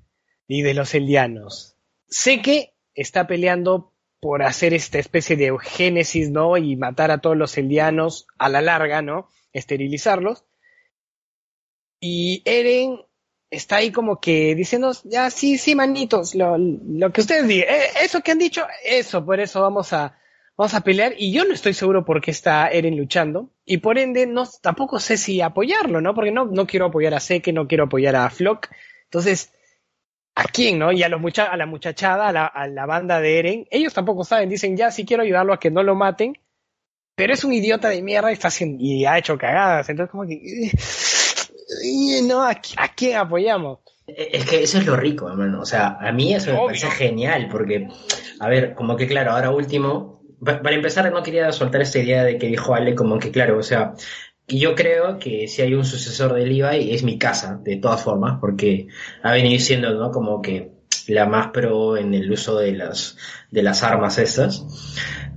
y 0.48 0.62
de 0.62 0.74
los 0.74 0.94
Eldianos. 0.94 1.76
Sé 2.08 2.42
que 2.42 2.74
está 2.94 3.26
peleando 3.26 3.92
por 4.20 4.42
hacer 4.42 4.72
esta 4.72 4.98
especie 4.98 5.36
de 5.36 5.54
génesis, 5.60 6.30
¿no? 6.30 6.56
Y 6.56 6.76
matar 6.76 7.10
a 7.10 7.18
todos 7.18 7.36
los 7.36 7.56
Eldianos 7.58 8.26
a 8.38 8.48
la 8.48 8.62
larga, 8.62 9.02
¿no? 9.02 9.28
Esterilizarlos. 9.52 10.44
Y 12.00 12.42
Eren 12.44 12.98
está 13.54 13.76
ahí 13.76 13.90
como 13.90 14.20
que 14.20 14.54
diciendo, 14.54 14.92
ya 15.04 15.30
sí, 15.30 15.58
sí, 15.58 15.74
manitos, 15.74 16.34
lo, 16.34 16.56
lo 16.58 17.12
que 17.12 17.20
ustedes 17.20 17.46
digan, 17.46 17.68
eh, 17.68 17.86
eso 18.02 18.20
que 18.20 18.32
han 18.32 18.38
dicho, 18.38 18.66
eso, 18.84 19.24
por 19.24 19.40
eso 19.40 19.60
vamos 19.62 19.92
a, 19.92 20.18
vamos 20.56 20.74
a 20.74 20.80
pelear 20.82 21.14
y 21.16 21.32
yo 21.32 21.44
no 21.44 21.54
estoy 21.54 21.74
seguro 21.74 22.04
por 22.04 22.20
qué 22.20 22.30
está 22.30 22.68
Eren 22.68 22.96
luchando 22.96 23.50
y 23.64 23.78
por 23.78 23.98
ende 23.98 24.26
no 24.26 24.44
tampoco 24.60 25.00
sé 25.00 25.16
si 25.16 25.40
apoyarlo, 25.40 26.00
¿no? 26.00 26.14
Porque 26.14 26.30
no, 26.30 26.46
no 26.46 26.66
quiero 26.66 26.86
apoyar 26.86 27.14
a 27.14 27.20
Seke, 27.20 27.52
no 27.52 27.66
quiero 27.66 27.84
apoyar 27.84 28.16
a 28.16 28.30
Flock. 28.30 28.68
Entonces, 29.04 29.52
¿a 30.34 30.44
quién, 30.44 30.78
no? 30.78 30.92
Y 30.92 31.02
a, 31.02 31.08
los 31.08 31.20
mucha 31.20 31.44
a 31.44 31.56
la 31.56 31.66
muchachada, 31.66 32.28
a 32.28 32.32
la, 32.32 32.46
a 32.46 32.66
la, 32.68 32.86
banda 32.86 33.20
de 33.20 33.38
Eren, 33.38 33.66
ellos 33.70 33.94
tampoco 33.94 34.24
saben, 34.24 34.48
dicen, 34.48 34.76
ya, 34.76 34.90
sí 34.90 35.04
quiero 35.04 35.22
ayudarlo 35.22 35.52
a 35.52 35.60
que 35.60 35.70
no 35.70 35.82
lo 35.82 35.94
maten, 35.94 36.38
pero 37.14 37.32
es 37.32 37.44
un 37.44 37.52
idiota 37.52 37.88
de 37.88 38.02
mierda 38.02 38.30
y, 38.30 38.34
está 38.34 38.48
haciendo, 38.48 38.82
y 38.82 39.04
ha 39.04 39.18
hecho 39.18 39.38
cagadas, 39.38 39.88
entonces 39.88 40.10
como 40.10 40.26
que... 40.26 40.70
no, 42.22 42.42
¿a, 42.42 42.54
quién 42.94 43.16
apoyamos? 43.16 43.78
Es 44.06 44.44
que 44.44 44.62
eso 44.62 44.78
es 44.78 44.86
lo 44.86 44.96
rico, 44.96 45.28
hermano. 45.28 45.60
O 45.60 45.66
sea, 45.66 45.96
a 46.00 46.12
mí 46.12 46.34
eso 46.34 46.52
me 46.52 46.58
parece 46.66 46.90
genial, 46.90 47.48
porque, 47.50 47.88
a 48.40 48.48
ver, 48.48 48.74
como 48.74 48.96
que 48.96 49.06
claro, 49.06 49.32
ahora 49.32 49.50
último, 49.50 50.22
para 50.44 50.74
empezar, 50.74 51.10
no 51.12 51.22
quería 51.22 51.50
soltar 51.52 51.80
esta 51.80 51.98
idea 51.98 52.22
de 52.24 52.38
que 52.38 52.48
dijo 52.48 52.74
Ale, 52.74 52.94
como 52.94 53.18
que 53.18 53.30
claro, 53.30 53.58
o 53.58 53.62
sea, 53.62 53.94
yo 54.46 54.74
creo 54.74 55.18
que 55.18 55.48
si 55.48 55.62
hay 55.62 55.74
un 55.74 55.84
sucesor 55.84 56.34
de 56.34 56.46
Levi 56.46 56.92
es 56.92 57.02
mi 57.02 57.18
casa, 57.18 57.58
de 57.62 57.76
todas 57.76 58.02
formas, 58.02 58.38
porque 58.40 58.88
ha 59.22 59.32
venido 59.32 59.58
siendo, 59.58 59.94
¿no? 59.94 60.10
Como 60.10 60.42
que 60.42 60.72
la 61.08 61.26
más 61.26 61.48
pro 61.48 61.96
en 61.96 62.14
el 62.14 62.30
uso 62.30 62.58
de 62.58 62.72
las, 62.72 63.16
de 63.50 63.62
las 63.62 63.82
armas 63.82 64.18
estas. 64.18 64.64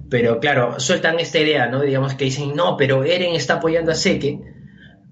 Pero 0.09 0.39
claro, 0.39 0.79
sueltan 0.79 1.19
esta 1.19 1.39
idea, 1.39 1.67
¿no? 1.67 1.81
Digamos 1.81 2.13
que 2.15 2.25
dicen, 2.25 2.53
no, 2.55 2.77
pero 2.77 3.03
Eren 3.03 3.35
está 3.35 3.55
apoyando 3.55 3.91
a 3.91 3.95
Seke 3.95 4.39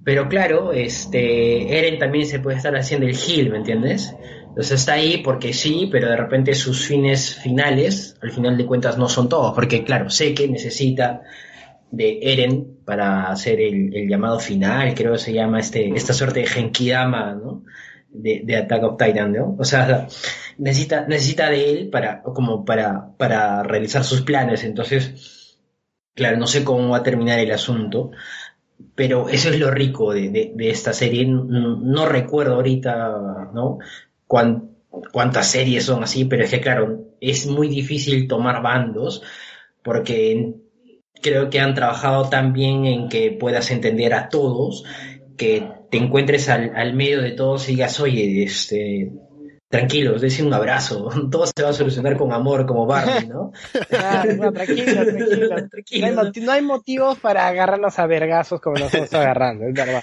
pero 0.06 0.30
claro, 0.30 0.72
este, 0.72 1.80
Eren 1.80 1.98
también 1.98 2.28
se 2.28 2.40
puede 2.40 2.58
estar 2.58 2.76
haciendo 2.76 3.08
el 3.08 3.18
heal, 3.18 3.50
¿me 3.50 3.58
entiendes? 3.58 4.16
Entonces 4.56 4.80
está 4.80 4.94
ahí 4.94 5.18
porque 5.18 5.52
sí, 5.52 5.90
pero 5.92 6.08
de 6.08 6.16
repente 6.16 6.54
sus 6.54 6.86
fines 6.86 7.36
finales, 7.36 8.16
al 8.22 8.32
final 8.32 8.56
de 8.56 8.68
cuentas, 8.68 9.00
no 9.00 9.10
son 9.10 9.28
todos. 9.28 9.56
Porque 9.56 9.84
claro, 9.84 10.12
sé 10.12 10.36
que 10.36 10.48
necesita 10.48 11.24
de 11.90 12.20
Eren 12.22 12.78
para 12.86 13.32
hacer 13.32 13.60
el, 13.60 14.08
llamado 14.08 14.40
final, 14.40 14.94
creo 14.94 15.14
que 15.14 15.18
se 15.18 15.34
llama 15.34 15.60
este, 15.60 15.90
esta 15.90 16.14
suerte 16.14 16.42
de 16.42 16.46
Genkidama, 16.46 17.34
¿no? 17.34 17.64
De, 18.08 18.42
de, 18.46 18.58
Attack 18.58 18.84
of 18.84 18.98
Titan, 18.98 19.34
¿no? 19.34 19.56
O 19.58 19.64
sea, 19.66 20.08
necesita, 20.60 21.08
necesita 21.08 21.50
de 21.50 21.72
él 21.72 21.90
para, 21.90 22.22
como 22.22 22.64
para, 22.64 23.08
para 23.18 23.64
realizar 23.64 24.04
sus 24.04 24.22
planes. 24.22 24.64
Entonces, 24.64 25.58
claro, 26.14 26.38
no 26.38 26.46
sé 26.46 26.64
cómo 26.64 26.90
va 26.90 26.98
a 26.98 27.04
terminar 27.04 27.40
el 27.40 27.52
asunto 27.52 28.12
pero 28.96 29.30
eso 29.30 29.50
es 29.50 29.60
lo 29.60 29.72
rico 29.72 30.14
de, 30.14 30.54
esta 30.60 30.94
serie. 30.94 31.26
No, 31.28 32.06
recuerdo 32.08 32.56
ahorita, 32.56 33.52
¿no? 33.54 33.80
cuántas 34.28 35.52
series 35.52 35.86
son 35.86 36.04
así, 36.04 36.26
pero 36.26 36.44
es 36.44 36.52
que, 36.52 36.62
claro, 36.62 37.06
es 37.22 37.48
muy 37.48 37.68
difícil 37.68 38.28
tomar 38.28 38.62
bandos 38.62 39.22
porque 39.84 40.54
creo 41.22 41.50
que 41.50 41.60
han 41.60 41.74
trabajado 41.74 42.30
tan 42.30 42.54
bien 42.54 42.86
en 42.86 43.10
que 43.10 43.32
puedas 43.32 43.72
entender 43.72 44.14
a 44.14 44.30
todos, 44.30 44.84
que 45.38 45.68
te 45.92 45.98
encuentres 45.98 46.50
al, 46.50 46.76
al 46.76 46.94
medio 46.94 47.22
de 47.22 47.32
todos 47.32 47.68
y 47.68 47.74
digas, 47.74 48.00
oye, 48.00 48.44
este, 48.44 49.12
tranquilos, 49.76 50.22
dense 50.22 50.44
un 50.44 50.54
abrazo, 50.54 51.10
todo 51.32 51.46
se 51.46 51.64
va 51.64 51.70
a 51.70 51.74
solucionar 51.74 52.18
con 52.18 52.32
amor 52.32 52.66
como 52.66 52.86
Barbie, 52.86 53.28
¿no? 53.28 53.52
no, 54.38 54.54
tranquilo, 54.54 55.06
tranquilo. 55.70 56.32
No, 56.42 56.52
hay 56.52 56.62
motivos 56.62 57.20
para 57.20 57.48
agarrarnos 57.48 58.00
a 58.00 58.08
vergazos 58.08 58.62
como 58.62 58.78
nos 58.78 58.94
estamos 58.94 59.14
agarrando, 59.14 59.66
es 59.66 59.74
verdad. 59.74 60.02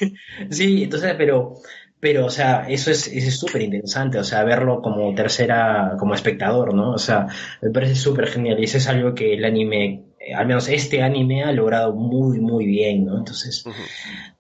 Sí, 0.50 0.84
entonces, 0.84 1.14
pero, 1.16 1.54
pero, 1.98 2.26
o 2.26 2.30
sea, 2.30 2.66
eso 2.68 2.90
es 2.90 3.38
súper 3.38 3.62
interesante, 3.62 4.18
o 4.18 4.24
sea, 4.24 4.44
verlo 4.44 4.82
como 4.82 5.14
tercera, 5.14 5.96
como 5.98 6.14
espectador, 6.14 6.74
¿no? 6.74 6.92
O 6.92 6.98
sea, 6.98 7.26
me 7.60 7.70
parece 7.70 7.94
súper 7.94 8.28
genial 8.28 8.60
y 8.60 8.64
eso 8.64 8.78
es 8.78 8.88
algo 8.88 9.14
que 9.14 9.34
el 9.34 9.44
anime, 9.44 10.02
al 10.36 10.46
menos 10.46 10.68
este 10.68 11.02
anime 11.02 11.44
ha 11.44 11.52
logrado 11.52 11.94
muy, 11.94 12.40
muy 12.40 12.66
bien, 12.66 13.06
¿no? 13.06 13.18
Entonces, 13.18 13.64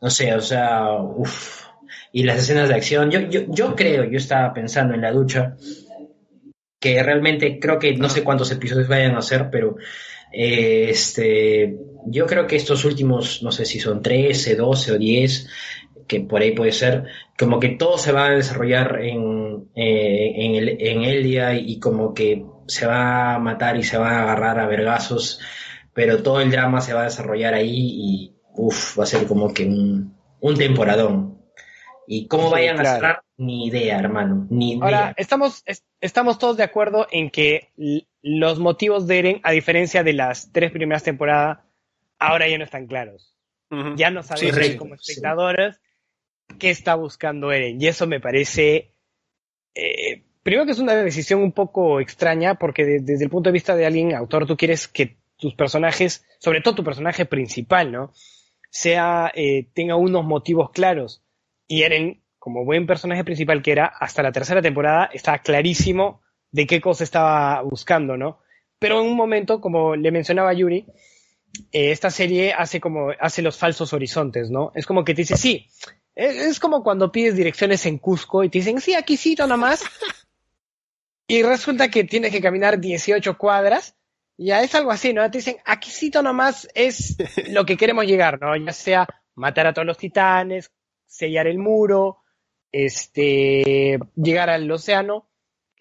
no 0.00 0.10
sé, 0.10 0.34
o 0.34 0.40
sea, 0.40 0.92
uff 1.00 1.71
y 2.12 2.24
las 2.24 2.38
escenas 2.38 2.68
de 2.68 2.74
acción. 2.74 3.10
Yo, 3.10 3.20
yo, 3.20 3.42
yo 3.48 3.74
creo, 3.74 4.04
yo 4.04 4.18
estaba 4.18 4.52
pensando 4.52 4.94
en 4.94 5.00
la 5.00 5.10
ducha, 5.10 5.56
que 6.78 7.02
realmente 7.02 7.58
creo 7.58 7.78
que 7.78 7.94
no 7.94 8.08
sé 8.08 8.22
cuántos 8.22 8.50
episodios 8.50 8.88
vayan 8.88 9.16
a 9.16 9.22
ser, 9.22 9.48
pero 9.50 9.76
eh, 10.32 10.88
este, 10.90 11.76
yo 12.06 12.26
creo 12.26 12.46
que 12.46 12.56
estos 12.56 12.84
últimos, 12.84 13.42
no 13.42 13.52
sé 13.52 13.64
si 13.64 13.78
son 13.78 14.02
13, 14.02 14.56
12 14.56 14.92
o 14.92 14.98
10, 14.98 15.48
que 16.06 16.20
por 16.20 16.42
ahí 16.42 16.52
puede 16.52 16.72
ser, 16.72 17.04
como 17.38 17.60
que 17.60 17.70
todo 17.70 17.98
se 17.98 18.12
va 18.12 18.26
a 18.26 18.30
desarrollar 18.30 19.00
en, 19.02 19.68
eh, 19.74 20.32
en, 20.36 20.54
el, 20.56 20.68
en 20.80 21.02
Elia 21.04 21.54
y 21.54 21.78
como 21.78 22.12
que 22.12 22.44
se 22.66 22.86
va 22.86 23.34
a 23.34 23.38
matar 23.38 23.76
y 23.76 23.82
se 23.82 23.98
va 23.98 24.10
a 24.10 24.22
agarrar 24.22 24.58
a 24.58 24.66
vergazos, 24.66 25.40
pero 25.94 26.22
todo 26.22 26.40
el 26.40 26.50
drama 26.50 26.80
se 26.80 26.94
va 26.94 27.02
a 27.02 27.04
desarrollar 27.04 27.54
ahí 27.54 27.70
y 27.72 28.34
uff, 28.54 28.98
va 28.98 29.04
a 29.04 29.06
ser 29.06 29.26
como 29.26 29.52
que 29.52 29.64
un, 29.66 30.16
un 30.40 30.54
temporadón. 30.56 31.41
Y 32.14 32.26
cómo 32.26 32.50
vayan 32.50 32.78
a 32.78 32.84
cerrar, 32.84 33.22
ni 33.38 33.68
idea, 33.68 33.98
hermano, 33.98 34.46
ni 34.50 34.72
idea. 34.72 34.84
Ahora, 34.84 35.14
estamos, 35.16 35.64
estamos 35.98 36.38
todos 36.38 36.58
de 36.58 36.62
acuerdo 36.62 37.06
en 37.10 37.30
que 37.30 37.70
los 38.20 38.58
motivos 38.58 39.06
de 39.06 39.18
Eren, 39.18 39.40
a 39.42 39.52
diferencia 39.52 40.02
de 40.02 40.12
las 40.12 40.52
tres 40.52 40.72
primeras 40.72 41.04
temporadas, 41.04 41.60
ahora 42.18 42.46
ya 42.50 42.58
no 42.58 42.64
están 42.64 42.86
claros. 42.86 43.34
Ya 43.96 44.10
no 44.10 44.22
sabemos 44.22 44.76
como 44.76 44.94
espectadores 44.94 45.80
qué 46.58 46.68
está 46.68 46.96
buscando 46.96 47.50
Eren. 47.50 47.80
Y 47.80 47.86
eso 47.86 48.06
me 48.06 48.20
parece, 48.20 48.92
eh, 49.74 50.22
primero 50.42 50.66
que 50.66 50.72
es 50.72 50.80
una 50.80 50.94
decisión 50.94 51.40
un 51.40 51.52
poco 51.52 51.98
extraña, 51.98 52.56
porque 52.56 52.84
desde 53.00 53.24
el 53.24 53.30
punto 53.30 53.48
de 53.48 53.54
vista 53.54 53.74
de 53.74 53.86
alguien, 53.86 54.14
autor, 54.14 54.46
tú 54.46 54.58
quieres 54.58 54.86
que 54.86 55.16
tus 55.38 55.54
personajes, 55.54 56.26
sobre 56.40 56.60
todo 56.60 56.74
tu 56.74 56.84
personaje 56.84 57.24
principal, 57.24 57.90
¿no? 57.90 58.12
Sea, 58.68 59.32
eh, 59.34 59.68
tenga 59.72 59.96
unos 59.96 60.26
motivos 60.26 60.72
claros 60.72 61.22
y 61.72 61.84
Eren, 61.84 62.22
como 62.38 62.66
buen 62.66 62.86
personaje 62.86 63.24
principal 63.24 63.62
que 63.62 63.72
era, 63.72 63.86
hasta 63.86 64.22
la 64.22 64.30
tercera 64.30 64.60
temporada 64.60 65.08
estaba 65.10 65.38
clarísimo 65.38 66.20
de 66.50 66.66
qué 66.66 66.82
cosa 66.82 67.02
estaba 67.02 67.62
buscando, 67.62 68.18
¿no? 68.18 68.40
Pero 68.78 69.00
en 69.00 69.08
un 69.08 69.16
momento, 69.16 69.58
como 69.58 69.96
le 69.96 70.10
mencionaba 70.10 70.52
Yuri, 70.52 70.84
eh, 71.72 71.90
esta 71.90 72.10
serie 72.10 72.52
hace 72.52 72.78
como, 72.78 73.08
hace 73.18 73.40
los 73.40 73.56
falsos 73.56 73.94
horizontes, 73.94 74.50
¿no? 74.50 74.70
Es 74.74 74.84
como 74.84 75.02
que 75.02 75.14
te 75.14 75.22
dice, 75.22 75.38
sí, 75.38 75.66
es, 76.14 76.60
como 76.60 76.84
cuando 76.84 77.10
pides 77.10 77.36
direcciones 77.36 77.86
en 77.86 77.96
Cusco 77.96 78.44
y 78.44 78.50
te 78.50 78.58
dicen, 78.58 78.78
sí, 78.78 78.92
aquí 78.94 79.16
sí, 79.16 79.34
nomás. 79.34 79.82
y 81.26 81.42
resulta 81.42 81.88
que 81.88 82.04
tienes 82.04 82.32
que 82.32 82.42
caminar 82.42 82.78
18 82.78 83.38
cuadras. 83.38 83.96
Ya 84.36 84.62
es 84.62 84.74
algo 84.74 84.90
así, 84.90 85.14
¿no? 85.14 85.22
Te 85.30 85.38
dicen, 85.38 85.56
aquí 85.64 85.90
sí, 85.90 86.10
nomás 86.22 86.68
es 86.74 87.16
lo 87.48 87.64
que 87.64 87.78
queremos 87.78 88.04
llegar, 88.04 88.38
¿no? 88.42 88.54
Ya 88.56 88.74
sea 88.74 89.06
matar 89.34 89.68
a 89.68 89.72
todos 89.72 89.86
los 89.86 89.96
titanes, 89.96 90.70
sellar 91.12 91.46
el 91.46 91.58
muro, 91.58 92.22
este, 92.72 93.98
llegar 94.16 94.48
al 94.48 94.70
océano. 94.70 95.28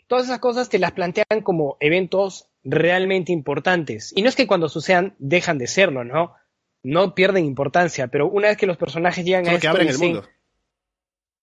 Todas 0.08 0.26
esas 0.26 0.40
cosas 0.40 0.68
te 0.70 0.78
las 0.78 0.92
plantean 0.92 1.42
como 1.42 1.78
eventos 1.80 2.50
realmente 2.64 3.32
importantes. 3.32 4.12
Y 4.14 4.22
no 4.22 4.30
es 4.30 4.36
que 4.36 4.46
cuando 4.46 4.68
sucedan 4.68 5.16
dejan 5.20 5.58
de 5.58 5.68
serlo, 5.68 6.04
¿no? 6.04 6.36
No 6.84 7.16
pierden 7.16 7.46
importancia, 7.46 8.08
pero 8.08 8.28
una 8.28 8.50
vez 8.50 8.58
que 8.58 8.68
los 8.68 8.78
personajes 8.78 9.24
llegan 9.24 9.48
a 9.48 9.54
esto, 9.54 9.62
que 9.62 9.68
abren 9.68 9.88
el 9.88 9.98
mundo. 9.98 10.28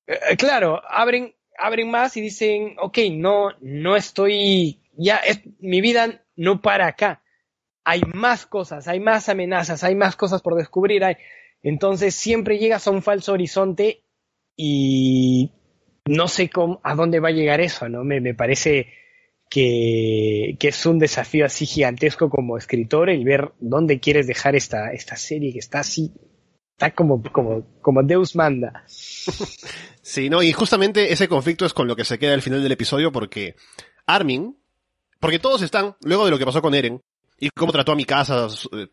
Eh, 0.06 0.36
claro, 0.36 0.82
abren, 0.86 1.34
abren 1.58 1.90
más 1.90 2.16
y 2.18 2.20
dicen, 2.20 2.76
ok, 2.78 2.98
no, 3.12 3.52
no 3.60 3.96
estoy, 3.96 4.82
ya, 4.92 5.16
es, 5.16 5.40
mi 5.60 5.80
vida 5.80 6.24
no 6.36 6.60
para 6.60 6.88
acá. 6.88 7.22
Hay 7.84 8.02
más 8.12 8.44
cosas, 8.44 8.86
hay 8.86 9.00
más 9.00 9.30
amenazas, 9.30 9.82
hay 9.82 9.94
más 9.94 10.14
cosas 10.14 10.42
por 10.42 10.56
descubrir, 10.56 11.04
hay, 11.04 11.16
entonces 11.62 12.14
siempre 12.14 12.58
llegas 12.58 12.86
a 12.86 12.90
un 12.90 13.02
falso 13.02 13.32
horizonte 13.32 14.02
y 14.56 15.52
no 16.04 16.28
sé 16.28 16.48
cómo, 16.48 16.80
a 16.82 16.94
dónde 16.94 17.20
va 17.20 17.28
a 17.28 17.32
llegar 17.32 17.60
eso, 17.60 17.88
¿no? 17.88 18.04
Me, 18.04 18.34
parece 18.34 18.88
que, 19.50 20.56
es 20.60 20.86
un 20.86 20.98
desafío 20.98 21.46
así 21.46 21.66
gigantesco 21.66 22.30
como 22.30 22.56
escritor 22.56 23.10
el 23.10 23.24
ver 23.24 23.52
dónde 23.60 24.00
quieres 24.00 24.26
dejar 24.26 24.56
esta, 24.56 24.92
esta 24.92 25.16
serie 25.16 25.52
que 25.52 25.58
está 25.58 25.80
así, 25.80 26.12
está 26.72 26.94
como, 26.94 27.22
como, 27.32 27.66
como 27.80 28.02
Deus 28.02 28.34
manda. 28.36 28.84
Sí, 30.00 30.30
no, 30.30 30.42
y 30.42 30.54
justamente 30.54 31.12
ese 31.12 31.28
conflicto 31.28 31.66
es 31.66 31.74
con 31.74 31.86
lo 31.86 31.94
que 31.94 32.06
se 32.06 32.18
queda 32.18 32.32
al 32.32 32.40
final 32.40 32.62
del 32.62 32.72
episodio 32.72 33.12
porque 33.12 33.56
Armin, 34.06 34.56
porque 35.20 35.38
todos 35.38 35.60
están, 35.60 35.96
luego 36.00 36.24
de 36.24 36.30
lo 36.30 36.38
que 36.38 36.46
pasó 36.46 36.62
con 36.62 36.74
Eren, 36.74 37.02
y 37.38 37.50
cómo 37.50 37.72
trató 37.72 37.92
a 37.92 37.94
mi 37.94 38.06
casa 38.06 38.48
eh, 38.72 38.86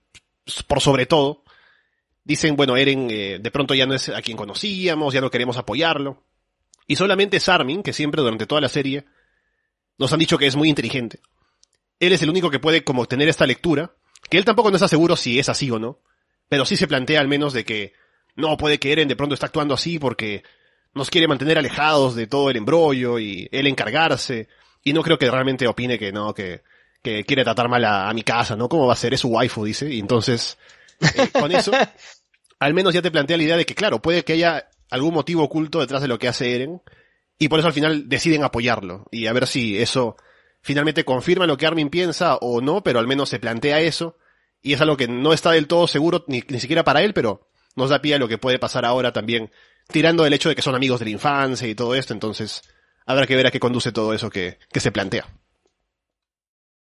por 0.68 0.82
sobre 0.82 1.06
todo, 1.06 1.45
Dicen, 2.26 2.58
bueno, 2.58 2.76
Eren 2.76 3.08
eh, 3.10 3.40
de 3.40 3.52
pronto 3.52 3.74
ya 3.74 3.86
no 3.86 3.94
es 3.94 4.10
a 4.10 4.22
quien 4.22 4.36
conocíamos, 4.36 5.14
ya 5.14 5.22
no 5.22 5.32
queremos 5.32 5.58
apoyarlo. 5.58 6.24
Y 6.88 6.98
solamente 6.98 7.40
Sarmin, 7.40 7.82
que 7.82 7.94
siempre 7.94 8.22
durante 8.22 8.46
toda 8.46 8.60
la 8.60 8.70
serie 8.70 9.06
nos 9.98 10.12
han 10.12 10.20
dicho 10.20 10.38
que 10.38 10.48
es 10.48 10.56
muy 10.56 10.68
inteligente. 10.68 11.20
Él 12.00 12.12
es 12.12 12.22
el 12.22 12.30
único 12.30 12.52
que 12.52 12.60
puede 12.60 12.84
como 12.84 13.06
tener 13.06 13.30
esta 13.30 13.46
lectura, 13.46 13.96
que 14.30 14.38
él 14.38 14.44
tampoco 14.46 14.70
no 14.70 14.76
está 14.76 14.88
seguro 14.88 15.16
si 15.16 15.40
es 15.40 15.48
así 15.48 15.72
o 15.72 15.80
no, 15.80 16.00
pero 16.50 16.66
sí 16.66 16.76
se 16.76 16.88
plantea 16.88 17.22
al 17.22 17.28
menos 17.28 17.54
de 17.54 17.64
que 17.64 17.94
no 18.36 18.58
puede 18.58 18.80
que 18.80 18.92
Eren 18.92 19.08
de 19.08 19.16
pronto 19.16 19.34
está 19.34 19.46
actuando 19.46 19.74
así 19.74 19.98
porque 19.98 20.44
nos 20.96 21.10
quiere 21.10 21.28
mantener 21.28 21.58
alejados 21.58 22.16
de 22.16 22.28
todo 22.28 22.50
el 22.50 22.58
embrollo 22.58 23.20
y 23.20 23.48
él 23.52 23.68
encargarse. 23.68 24.48
Y 24.84 24.94
no 24.94 25.04
creo 25.04 25.18
que 25.18 25.30
realmente 25.30 25.68
opine 25.68 26.00
que 26.00 26.12
no, 26.12 26.34
que, 26.34 26.64
que 27.02 27.24
quiere 27.24 27.44
tratar 27.44 27.70
mal 27.70 27.84
a, 27.86 28.14
mi 28.14 28.24
casa, 28.24 28.56
¿no? 28.56 28.70
¿Cómo 28.70 28.88
va 28.88 28.94
a 28.94 28.98
ser? 28.98 29.14
Es 29.14 29.22
su 29.22 29.30
waifu, 29.30 29.66
dice. 29.66 29.94
Y 29.94 30.00
entonces, 30.00 30.58
eh, 31.02 31.30
con 31.32 31.52
eso, 31.52 31.72
al 32.60 32.74
menos 32.74 32.94
ya 32.94 33.02
te 33.02 33.12
plantea 33.12 33.38
la 33.38 33.44
idea 33.44 33.58
de 33.58 33.66
que, 33.66 33.76
claro, 33.76 34.02
puede 34.02 34.24
que 34.24 34.34
haya 34.34 34.70
algún 34.90 35.14
motivo 35.14 35.44
oculto 35.44 35.80
detrás 35.80 36.02
de 36.02 36.08
lo 36.08 36.20
que 36.20 36.28
hace 36.28 36.56
Eren, 36.56 36.82
y 37.38 37.50
por 37.50 37.60
eso 37.60 37.68
al 37.68 37.74
final 37.74 38.08
deciden 38.08 38.44
apoyarlo, 38.44 39.06
y 39.12 39.28
a 39.28 39.34
ver 39.34 39.48
si 39.48 39.78
eso 39.78 40.16
finalmente 40.62 41.04
confirma 41.04 41.48
lo 41.48 41.58
que 41.58 41.68
Armin 41.68 41.90
piensa 41.90 42.36
o 42.38 42.62
no, 42.62 42.82
pero 42.84 43.00
al 43.00 43.08
menos 43.08 43.30
se 43.30 43.40
plantea 43.40 43.82
eso, 43.82 44.18
y 44.62 44.74
es 44.74 44.82
algo 44.82 44.98
que 44.98 45.08
no 45.08 45.34
está 45.34 45.52
del 45.52 45.68
todo 45.68 45.88
seguro 45.88 46.24
ni, 46.28 46.44
ni 46.48 46.60
siquiera 46.60 46.84
para 46.84 47.02
él, 47.02 47.14
pero 47.14 47.48
nos 47.76 47.90
da 47.90 48.02
pie 48.02 48.16
a 48.16 48.20
lo 48.20 48.28
que 48.28 48.38
puede 48.38 48.58
pasar 48.58 48.86
ahora 48.86 49.12
también, 49.12 49.52
tirando 49.90 50.24
del 50.24 50.34
hecho 50.34 50.50
de 50.50 50.56
que 50.56 50.62
son 50.62 50.76
amigos 50.76 51.00
de 51.00 51.06
la 51.06 51.12
infancia 51.12 51.68
y 51.68 51.76
todo 51.76 51.94
esto, 51.94 52.14
entonces 52.14 52.62
habrá 53.06 53.28
que 53.28 53.36
ver 53.36 53.48
a 53.48 53.52
qué 53.52 53.60
conduce 53.60 53.92
todo 53.92 54.14
eso 54.14 54.30
que, 54.30 54.58
que 54.72 54.80
se 54.80 54.92
plantea. 54.92 55.28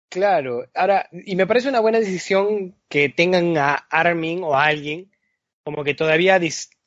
Claro, 0.08 0.66
ahora, 0.74 1.08
y 1.12 1.36
me 1.36 1.46
parece 1.46 1.68
una 1.68 1.78
buena 1.78 2.00
decisión 2.00 2.74
que 2.88 3.08
tengan 3.10 3.56
a 3.56 3.74
Armin 3.74 4.42
o 4.42 4.56
a 4.56 4.64
alguien 4.64 5.09
como 5.70 5.84
que 5.84 5.94
todavía 5.94 6.40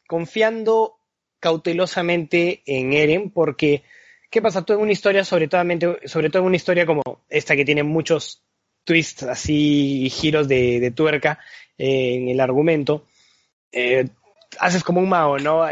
confiando 0.07 0.99
cautelosamente 1.39 2.63
en 2.65 2.91
Eren, 2.91 3.31
porque 3.31 3.83
¿qué 4.29 4.41
pasa? 4.41 4.65
Tú 4.65 4.73
en 4.73 4.79
una 4.79 4.91
historia, 4.91 5.23
sobre 5.23 5.47
todo, 5.47 5.63
sobre 6.05 6.29
todo 6.29 6.41
en 6.41 6.47
una 6.47 6.57
historia 6.57 6.85
como 6.85 7.01
esta 7.29 7.55
que 7.55 7.63
tiene 7.63 7.83
muchos 7.83 8.43
twists 8.83 9.23
así, 9.23 10.09
giros 10.09 10.49
de, 10.49 10.91
tuerca 10.93 11.39
eh, 11.77 12.15
en 12.15 12.27
el 12.27 12.41
argumento, 12.41 13.05
eh, 13.71 14.09
haces 14.59 14.83
como 14.83 14.99
un 14.99 15.07
mago, 15.07 15.39
¿no? 15.39 15.63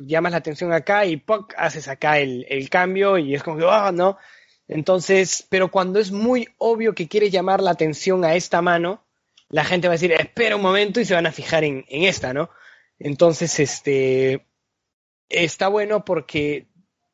llamas 0.00 0.32
la 0.32 0.38
atención 0.38 0.72
acá 0.72 1.06
y 1.06 1.16
¡poc! 1.16 1.54
haces 1.56 1.86
acá 1.86 2.18
el, 2.18 2.68
cambio 2.70 3.18
y 3.18 3.36
es 3.36 3.44
como 3.44 3.58
que, 3.58 3.64
oh, 3.64 3.92
¿no? 3.92 4.18
Entonces, 4.66 5.46
pero 5.48 5.70
cuando 5.70 6.00
es 6.00 6.10
muy 6.10 6.48
obvio 6.58 6.94
que 6.94 7.06
quiere 7.06 7.30
llamar 7.30 7.62
la 7.62 7.70
atención 7.70 8.24
a 8.24 8.34
esta 8.34 8.62
mano, 8.62 9.04
la 9.50 9.64
gente 9.64 9.88
va 9.88 9.94
a 9.94 9.96
decir, 9.96 10.12
espera 10.12 10.56
un 10.56 10.62
momento 10.62 11.00
y 11.00 11.04
se 11.04 11.14
van 11.14 11.26
a 11.26 11.32
fijar 11.32 11.64
en, 11.64 11.84
esta, 11.88 12.32
¿no? 12.32 12.50
Entonces, 12.98 13.58
este, 13.60 14.46
está 15.28 15.68
bueno 15.68 16.04
porque 16.04 16.66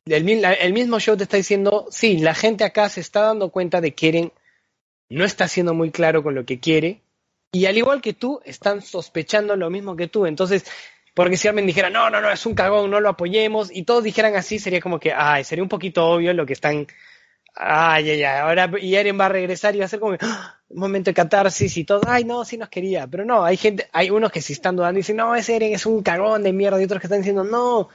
el, 0.05 0.27
el, 0.29 0.73
mismo 0.73 0.99
show 0.99 1.15
te 1.15 1.23
está 1.23 1.37
diciendo, 1.37 1.87
sí, 1.91 2.17
la 2.17 2.35
gente 2.35 2.63
acá 2.63 2.89
se 2.89 3.01
está 3.01 3.21
dando 3.21 3.49
cuenta 3.49 3.81
de 3.81 3.93
que 3.93 4.07
Eren 4.09 4.33
no 5.09 5.23
está 5.23 5.47
siendo 5.47 5.73
muy 5.73 5.91
claro 5.91 6.23
con 6.23 6.35
lo 6.35 6.45
que 6.45 6.59
quiere, 6.59 7.01
y 7.51 7.67
al 7.67 7.77
igual 7.77 8.01
que 8.01 8.13
tú, 8.13 8.41
están 8.43 8.81
sospechando 8.81 9.55
lo 9.55 9.69
mismo 9.69 9.95
que 9.95 10.09
tú. 10.09 10.25
Entonces, 10.25 10.65
porque 11.13 11.37
si 11.37 11.47
alguien 11.47 11.65
dijera, 11.65 11.89
no, 11.89 12.09
no, 12.09 12.19
no, 12.19 12.29
es 12.29 12.45
un 12.45 12.53
cagón, 12.53 12.91
no 12.91 12.99
lo 12.99 13.09
apoyemos, 13.09 13.73
y 13.73 13.83
todos 13.83 14.03
dijeran 14.03 14.35
así, 14.35 14.59
sería 14.59 14.81
como 14.81 14.99
que, 14.99 15.13
ay, 15.13 15.45
sería 15.45 15.63
un 15.63 15.69
poquito 15.69 16.05
obvio 16.05 16.33
lo 16.33 16.45
que 16.45 16.51
están 16.51 16.85
Ay, 17.57 18.09
ay, 18.09 18.23
ay, 18.23 18.39
ahora 18.39 18.69
y 18.81 18.95
Eren 18.95 19.17
va 19.17 19.27
a 19.27 19.29
regresar 19.29 19.75
y 19.75 19.79
va 19.79 19.85
a 19.85 19.87
ser 19.87 20.01
como 20.01 20.17
¡ah! 20.19 20.59
un 20.67 20.79
momento 20.79 21.09
de 21.09 21.13
catarsis 21.13 21.77
y 21.77 21.85
todo. 21.85 22.01
Ay, 22.05 22.25
no, 22.25 22.43
sí 22.43 22.57
nos 22.57 22.67
quería. 22.69 23.07
Pero 23.07 23.23
no, 23.23 23.45
hay 23.45 23.55
gente, 23.55 23.87
hay 23.93 24.09
unos 24.09 24.31
que 24.31 24.41
sí 24.41 24.53
están 24.53 24.75
dudando 24.75 24.99
y 24.99 25.01
dicen, 25.01 25.15
no, 25.15 25.33
ese 25.35 25.55
Eren 25.55 25.73
es 25.73 25.85
un 25.85 26.03
cagón 26.03 26.43
de 26.43 26.51
mierda. 26.51 26.81
Y 26.81 26.83
otros 26.83 26.99
que 26.99 27.07
están 27.07 27.19
diciendo, 27.19 27.45
no, 27.45 27.89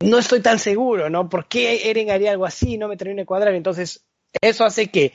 no 0.00 0.18
estoy 0.18 0.40
tan 0.40 0.60
seguro, 0.60 1.10
¿no? 1.10 1.28
¿Por 1.28 1.46
qué 1.48 1.90
Eren 1.90 2.10
haría 2.10 2.30
algo 2.30 2.46
así? 2.46 2.78
No 2.78 2.86
me 2.86 2.96
termine 2.96 3.22
de 3.22 3.26
cuadrar. 3.26 3.52
Entonces, 3.54 4.04
eso 4.40 4.64
hace 4.64 4.86
que 4.88 5.12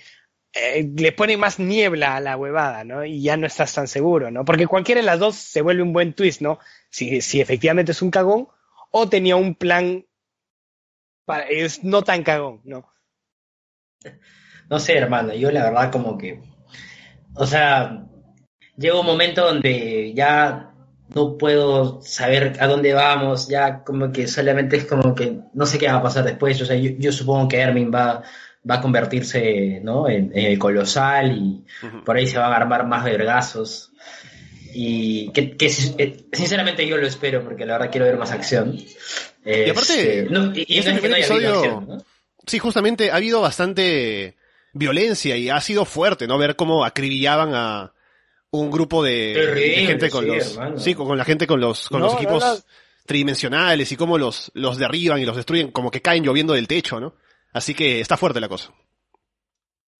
eh, 0.54 0.90
le 0.96 1.12
pone 1.14 1.38
más 1.38 1.58
niebla 1.58 2.18
a 2.18 2.20
la 2.20 2.36
huevada, 2.36 2.84
¿no? 2.84 3.06
Y 3.06 3.22
ya 3.22 3.38
no 3.38 3.48
estás 3.48 3.74
tan 3.74 3.88
seguro, 3.88 4.30
¿no? 4.30 4.44
Porque 4.44 4.68
cualquiera 4.68 5.00
de 5.00 5.06
las 5.06 5.20
dos 5.20 5.36
se 5.36 5.62
vuelve 5.62 5.84
un 5.84 5.94
buen 5.94 6.14
twist, 6.14 6.42
¿no? 6.42 6.60
Si, 6.90 7.22
si 7.22 7.40
efectivamente 7.40 7.94
es 7.94 8.02
un 8.02 8.12
cagón 8.12 8.50
o 8.92 9.08
tenía 9.08 9.38
un 9.38 9.56
plan 9.56 10.06
para, 11.26 11.46
es 11.48 11.84
no 11.84 12.04
tan 12.04 12.24
cagón, 12.24 12.62
¿no? 12.66 12.95
No 14.70 14.80
sé, 14.80 14.98
hermano, 14.98 15.34
yo 15.36 15.52
la 15.52 15.64
verdad 15.64 15.92
como 15.92 16.18
que, 16.18 16.42
o 17.36 17.46
sea, 17.46 18.08
llega 18.76 19.00
un 19.00 19.06
momento 19.06 19.46
donde 19.46 20.12
ya 20.16 20.72
no 21.14 21.38
puedo 21.38 22.02
saber 22.02 22.58
a 22.60 22.68
dónde 22.68 22.94
vamos, 22.94 23.48
ya 23.48 23.84
como 23.84 24.12
que 24.12 24.28
solamente 24.28 24.78
es 24.78 24.86
como 24.86 25.14
que 25.14 25.38
no 25.54 25.66
sé 25.66 25.78
qué 25.78 25.88
va 25.88 25.98
a 25.98 26.04
pasar 26.04 26.24
después, 26.24 26.60
o 26.62 26.66
sea, 26.66 26.76
yo, 26.76 27.12
supongo 27.12 27.48
que 27.48 27.60
Ermin 27.60 27.92
va, 27.94 28.24
va 28.70 28.76
a 28.76 28.82
convertirse 28.82 29.82
¿no? 29.84 30.10
en, 30.10 30.32
el 30.34 30.58
colosal 30.58 31.38
y 31.38 31.64
por 32.04 32.18
ahí 32.18 32.26
se 32.26 32.40
van 32.40 32.52
a 32.52 32.56
armar 32.56 32.88
más 32.88 33.04
vergazos. 33.04 33.92
Y 34.78 35.32
que, 35.32 35.56
eh, 35.60 36.26
sinceramente 36.34 36.86
yo 36.86 36.98
lo 36.98 37.08
espero 37.08 37.44
porque 37.44 37.66
la 37.66 37.74
verdad 37.74 37.92
quiero 37.92 38.08
ver 38.08 38.18
más 38.18 38.32
acción. 38.32 38.76
y 39.46 39.70
aparte, 39.70 40.28
no, 40.30 40.52
episodio... 40.52 42.04
Sí, 42.48 42.60
justamente 42.60 43.12
ha 43.12 43.16
habido 43.16 43.42
bastante 43.42 44.36
violencia 44.74 45.38
y 45.38 45.50
ha 45.50 45.60
sido 45.62 45.86
fuerte, 45.86 46.28
¿no? 46.28 46.38
Ver 46.38 46.56
cómo 46.56 46.86
acribillaban 46.86 47.54
a 47.54 47.94
un 48.52 48.72
grupo 48.72 49.04
de, 49.04 49.84
gente 49.86 50.10
con 50.10 50.28
los, 50.28 50.58
sí, 50.78 50.96
con, 50.96 51.18
la 51.18 51.26
gente 51.26 51.48
con 51.48 51.60
los, 51.60 51.90
con 51.90 52.02
los 52.02 52.14
equipos 52.14 52.66
tridimensionales 53.06 53.92
y 53.92 53.98
cómo 53.98 54.18
los, 54.18 54.52
los 54.54 54.78
derriban 54.78 55.20
y 55.20 55.26
los 55.26 55.36
destruyen, 55.36 55.72
como 55.72 55.92
que 55.92 56.02
caen 56.02 56.24
lloviendo 56.24 56.54
del 56.54 56.68
techo, 56.68 57.00
¿no? 57.00 57.16
Así 57.54 57.74
que 57.74 58.02
está 58.02 58.18
fuerte 58.18 58.40
la 58.40 58.50
cosa. 58.50 58.72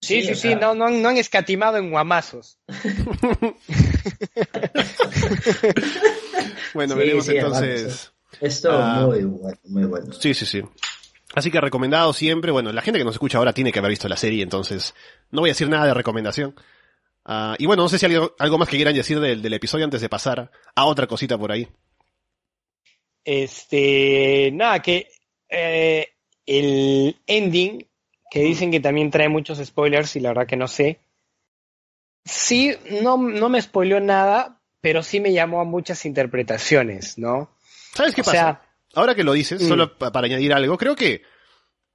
Sí, 0.00 0.22
sí, 0.22 0.34
sí, 0.34 0.54
no, 0.54 0.74
no, 0.74 0.90
no 0.90 1.08
han 1.08 1.16
escatimado 1.16 1.78
en 1.78 1.90
guamazos. 1.90 2.58
bueno, 6.74 6.96
veremos 6.96 7.28
entonces. 7.28 8.12
Esto 8.40 8.78
muy 8.78 9.24
bueno, 9.24 9.58
muy 9.64 9.84
bueno. 9.84 10.12
Sí, 10.12 10.34
sí, 10.34 10.44
sí. 10.44 10.62
Así 11.36 11.50
que 11.50 11.60
recomendado 11.60 12.14
siempre. 12.14 12.50
Bueno, 12.50 12.72
la 12.72 12.80
gente 12.80 12.98
que 12.98 13.04
nos 13.04 13.16
escucha 13.16 13.36
ahora 13.36 13.52
tiene 13.52 13.70
que 13.70 13.78
haber 13.78 13.90
visto 13.90 14.08
la 14.08 14.16
serie, 14.16 14.42
entonces 14.42 14.94
no 15.30 15.42
voy 15.42 15.50
a 15.50 15.52
decir 15.52 15.68
nada 15.68 15.84
de 15.84 15.92
recomendación. 15.92 16.54
Ah, 17.26 17.54
y 17.58 17.66
bueno, 17.66 17.82
no 17.82 17.90
sé 17.90 17.98
si 17.98 18.06
hay 18.06 18.14
algo, 18.38 18.56
más 18.56 18.68
que 18.70 18.76
quieran 18.76 18.94
decir 18.94 19.20
del, 19.20 19.52
episodio 19.52 19.84
antes 19.84 20.00
de 20.00 20.08
pasar 20.08 20.50
a 20.74 20.84
otra 20.86 21.06
cosita 21.06 21.36
por 21.36 21.52
ahí. 21.52 21.68
Este, 23.22 24.50
nada, 24.54 24.80
que 24.80 25.10
eh, 25.50 26.08
el 26.46 27.20
ending, 27.26 27.86
que 28.30 28.40
dicen 28.40 28.70
que 28.70 28.80
también 28.80 29.10
trae 29.10 29.28
muchos 29.28 29.62
spoilers 29.62 30.16
y 30.16 30.20
la 30.20 30.30
verdad 30.30 30.46
que 30.46 30.56
no 30.56 30.68
sé. 30.68 31.00
Sí, 32.24 32.74
no, 33.02 33.18
no 33.18 33.50
me 33.50 33.60
spoileó 33.60 34.00
nada, 34.00 34.58
pero 34.80 35.02
sí 35.02 35.20
me 35.20 35.34
llamó 35.34 35.60
a 35.60 35.64
muchas 35.64 36.06
interpretaciones, 36.06 37.18
¿no? 37.18 37.50
¿Sabes 37.92 38.14
qué 38.14 38.24
pasa? 38.24 38.62
Ahora 38.96 39.14
que 39.14 39.24
lo 39.24 39.34
dices, 39.34 39.62
mm. 39.62 39.68
solo 39.68 39.98
para 39.98 40.26
añadir 40.26 40.54
algo, 40.54 40.78
creo 40.78 40.96
que 40.96 41.22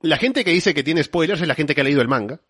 la 0.02 0.18
gente 0.18 0.46
que 0.46 0.52
dice 0.52 0.76
que 0.76 0.84
tiene 0.84 1.04
spoilers 1.04 1.42
es 1.42 1.48
la 1.48 1.56
gente 1.56 1.74
que 1.74 1.82
ha 1.82 1.84
leído 1.84 2.02
el 2.02 2.08
manga. 2.08 2.42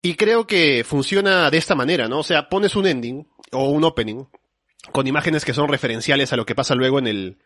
Y 0.00 0.14
creo 0.14 0.46
que 0.46 0.84
funciona 0.84 1.50
de 1.50 1.58
esta 1.58 1.74
manera, 1.74 2.08
¿no? 2.08 2.20
O 2.20 2.22
sea, 2.22 2.48
pones 2.48 2.76
un 2.76 2.86
ending 2.86 3.28
o 3.50 3.70
un 3.70 3.82
opening 3.82 4.24
con 4.92 5.08
imágenes 5.08 5.44
que 5.44 5.52
son 5.52 5.68
referenciales 5.68 6.32
a 6.32 6.36
lo 6.36 6.46
que 6.46 6.54
pasa 6.54 6.76
luego 6.76 7.00
en 7.00 7.08
el, 7.08 7.38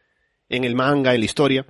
en 0.51 0.64
el 0.64 0.74
manga, 0.74 1.14
en 1.14 1.20
la 1.20 1.24
historia. 1.24 1.66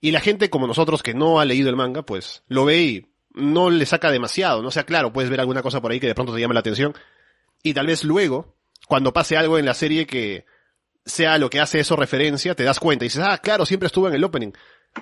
Y 0.00 0.12
la 0.12 0.20
gente 0.20 0.48
como 0.48 0.66
nosotros 0.66 1.02
que 1.02 1.12
no 1.12 1.38
ha 1.38 1.44
leído 1.44 1.68
el 1.68 1.76
manga, 1.76 2.02
pues 2.02 2.44
lo 2.46 2.64
ve 2.64 2.82
y 2.82 3.06
no 3.34 3.68
le 3.68 3.84
saca 3.84 4.10
demasiado, 4.10 4.62
¿no? 4.62 4.68
O 4.68 4.70
sea, 4.70 4.84
claro, 4.84 5.12
puedes 5.12 5.30
ver 5.30 5.40
alguna 5.40 5.60
cosa 5.60 5.82
por 5.82 5.92
ahí 5.92 6.00
que 6.00 6.06
de 6.06 6.14
pronto 6.14 6.32
te 6.34 6.40
llama 6.40 6.54
la 6.54 6.60
atención. 6.60 6.94
Y 7.62 7.74
tal 7.74 7.88
vez 7.88 8.04
luego, 8.04 8.56
cuando 8.88 9.12
pase 9.12 9.36
algo 9.36 9.58
en 9.58 9.66
la 9.66 9.74
serie 9.74 10.06
que 10.06 10.46
sea 11.04 11.38
lo 11.38 11.50
que 11.50 11.60
hace 11.60 11.80
eso 11.80 11.96
referencia, 11.96 12.54
te 12.54 12.64
das 12.64 12.80
cuenta 12.80 13.04
y 13.04 13.08
dices, 13.08 13.22
ah, 13.24 13.38
claro, 13.38 13.66
siempre 13.66 13.86
estuvo 13.86 14.08
en 14.08 14.14
el 14.14 14.24
opening. 14.24 14.52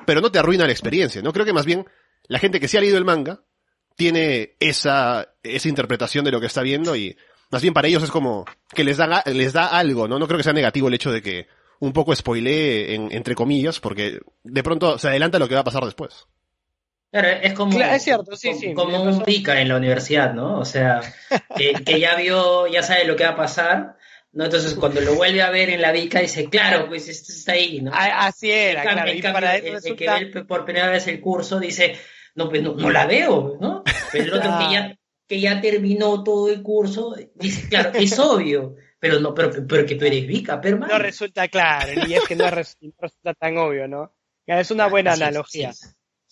Pero 0.06 0.20
no 0.20 0.32
te 0.32 0.38
arruina 0.38 0.66
la 0.66 0.72
experiencia, 0.72 1.22
¿no? 1.22 1.32
Creo 1.32 1.46
que 1.46 1.52
más 1.52 1.66
bien 1.66 1.86
la 2.28 2.38
gente 2.38 2.60
que 2.60 2.68
sí 2.68 2.76
ha 2.76 2.80
leído 2.80 2.98
el 2.98 3.04
manga 3.04 3.42
tiene 3.96 4.56
esa, 4.58 5.34
esa 5.42 5.68
interpretación 5.68 6.24
de 6.24 6.32
lo 6.32 6.40
que 6.40 6.46
está 6.46 6.62
viendo 6.62 6.96
y 6.96 7.16
más 7.50 7.62
bien 7.62 7.74
para 7.74 7.88
ellos 7.88 8.02
es 8.02 8.10
como 8.10 8.46
que 8.74 8.84
les 8.84 8.96
da, 8.96 9.22
les 9.26 9.52
da 9.52 9.66
algo, 9.66 10.08
¿no? 10.08 10.18
No 10.18 10.26
creo 10.26 10.38
que 10.38 10.44
sea 10.44 10.54
negativo 10.54 10.88
el 10.88 10.94
hecho 10.94 11.12
de 11.12 11.22
que 11.22 11.46
un 11.80 11.92
poco 11.92 12.14
spoilee 12.14 12.94
entre 12.94 13.34
comillas, 13.34 13.80
porque 13.80 14.20
de 14.44 14.62
pronto 14.62 14.98
se 14.98 15.08
adelanta 15.08 15.38
lo 15.38 15.48
que 15.48 15.54
va 15.54 15.60
a 15.60 15.64
pasar 15.64 15.84
después. 15.84 16.26
Claro, 17.10 17.28
es 17.28 17.52
como, 17.52 17.78
es 17.78 18.02
cierto, 18.02 18.34
sí, 18.36 18.54
sí, 18.54 18.72
como 18.72 19.02
un 19.02 19.22
pica 19.22 19.60
en 19.60 19.68
la 19.68 19.76
universidad, 19.76 20.32
¿no? 20.32 20.58
O 20.58 20.64
sea, 20.64 21.00
que, 21.56 21.74
que, 21.84 22.00
ya 22.00 22.14
vio, 22.16 22.66
ya 22.68 22.82
sabe 22.82 23.04
lo 23.04 23.16
que 23.16 23.24
va 23.24 23.30
a 23.30 23.36
pasar, 23.36 23.96
¿no? 24.32 24.44
Entonces 24.44 24.74
cuando 24.74 25.00
lo 25.00 25.14
vuelve 25.14 25.42
a 25.42 25.50
ver 25.50 25.70
en 25.70 25.82
la 25.82 25.92
vica 25.92 26.20
dice, 26.20 26.48
claro, 26.48 26.88
pues 26.88 27.08
esto 27.08 27.32
está 27.32 27.52
ahí, 27.52 27.80
¿no? 27.80 27.92
Así 27.94 28.50
era, 28.50 28.82
claro. 28.82 29.12
y 29.12 29.22
para 29.22 29.56
el, 29.56 29.82
que 29.96 30.30
ve 30.32 30.44
por 30.44 30.64
primera 30.64 30.90
vez 30.90 31.06
el 31.08 31.20
curso 31.20 31.60
dice, 31.60 31.96
no, 32.34 32.48
pues 32.48 32.62
no, 32.62 32.90
la 32.90 33.06
veo, 33.06 33.58
¿no? 33.60 33.82
Pero 34.10 34.24
el 34.24 34.32
otro 34.34 34.58
que 34.58 34.72
ya, 34.72 34.98
que 35.28 35.40
ya 35.40 35.60
terminó 35.60 36.24
todo 36.24 36.50
el 36.50 36.62
curso 36.62 37.14
dice, 37.34 37.68
claro, 37.68 37.92
es 37.94 38.18
obvio, 38.18 38.76
pero 38.98 39.20
no, 39.20 39.34
pero, 39.34 39.66
pero 39.66 39.84
que 39.84 39.96
tú 39.96 40.04
eres 40.06 40.26
vica, 40.26 40.60
pero 40.60 40.78
No 40.78 40.98
resulta 40.98 41.48
claro, 41.48 41.92
y 42.06 42.14
es 42.14 42.24
que 42.24 42.36
no, 42.36 42.50
resulta 42.50 43.34
tan 43.38 43.58
obvio, 43.58 43.86
¿no? 43.86 44.14
Es 44.46 44.70
una 44.70 44.86
buena 44.86 45.12
analogía. 45.12 45.72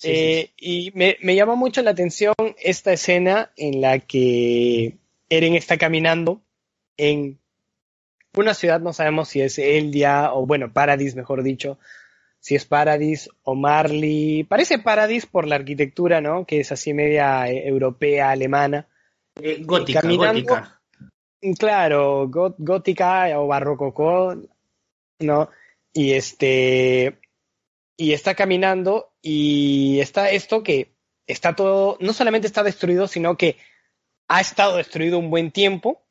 Eh, 0.03 0.53
y 0.57 0.91
me, 0.95 1.19
me 1.21 1.35
llamó 1.35 1.57
mucho 1.57 1.83
la 1.83 1.91
atención 1.91 2.35
esta 2.59 2.93
escena 2.93 3.53
en 3.57 3.83
la 3.83 3.99
que 3.99 4.99
Eren 5.29 5.55
está 5.55 5.77
caminando 5.77 6.43
en 6.97 7.40
una 8.37 8.55
ciudad, 8.55 8.81
no 8.81 8.93
sabemos 8.93 9.29
si 9.29 9.41
es 9.41 9.59
Eldia 9.59 10.33
o 10.33 10.47
bueno, 10.47 10.73
Paradis, 10.73 11.17
mejor 11.17 11.43
dicho, 11.43 11.79
si 12.39 12.55
es 12.55 12.65
Paradis 12.65 13.29
o 13.43 13.55
Marley. 13.55 14.45
Parece 14.45 14.79
Paradis 14.79 15.27
por 15.27 15.47
la 15.47 15.57
arquitectura, 15.57 16.21
¿no? 16.21 16.47
Que 16.47 16.61
es 16.61 16.73
así 16.73 16.95
media 16.95 17.49
eh, 17.49 17.67
europea, 17.67 18.31
alemana. 18.31 18.89
Eh, 19.41 19.63
gótica, 19.63 20.01
gótica. 20.03 20.81
Claro, 21.59 22.29
gótica 22.29 23.39
o 23.41 23.47
barrococó, 23.47 24.37
¿no? 25.21 25.51
Y 25.93 26.13
este 26.13 27.19
y 27.97 28.13
está 28.13 28.35
caminando 28.35 29.13
y 29.21 30.01
está 30.01 30.31
esto 30.31 30.63
que 30.63 30.95
está 31.27 31.55
todo, 31.55 31.99
no 32.01 32.13
solamente 32.13 32.47
está 32.47 32.63
destruido, 32.63 33.07
sino 33.07 33.37
que 33.37 33.59
ha 34.29 34.41
estado 34.41 34.77
destruido 34.77 35.19
un 35.19 35.31
buen 35.31 35.51
tiempo 35.51 36.03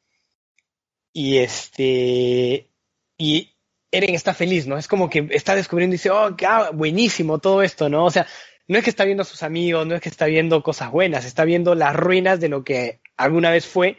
y 1.13 1.38
este. 1.38 2.69
Y 3.17 3.50
Eren 3.91 4.15
está 4.15 4.34
feliz, 4.34 4.67
¿no? 4.67 4.78
Es 4.78 4.88
como 4.88 5.10
que 5.10 5.28
está 5.32 5.56
descubriendo 5.56 5.95
y 5.95 5.98
dice, 5.98 6.12
oh, 6.12 6.36
qué 6.36 6.45
ah, 6.45 6.69
buenísimo 6.72 7.39
todo 7.39 7.63
esto, 7.63 7.89
¿no? 7.89 8.06
O 8.06 8.12
sea, 8.12 8.28
no 8.67 8.78
es 8.78 8.84
que 8.84 8.89
está 8.91 9.04
viendo 9.04 9.24
a 9.24 9.26
sus 9.26 9.43
amigos, 9.43 9.86
no 9.88 9.95
es 9.95 10.02
que 10.02 10.10
está 10.10 10.28
viendo 10.28 10.62
cosas 10.62 10.91
buenas, 10.91 11.26
está 11.26 11.43
viendo 11.43 11.74
las 11.76 11.95
ruinas 11.95 12.39
de 12.39 12.50
lo 12.50 12.63
que 12.63 13.02
alguna 13.17 13.50
vez 13.50 13.65
fue 13.65 13.98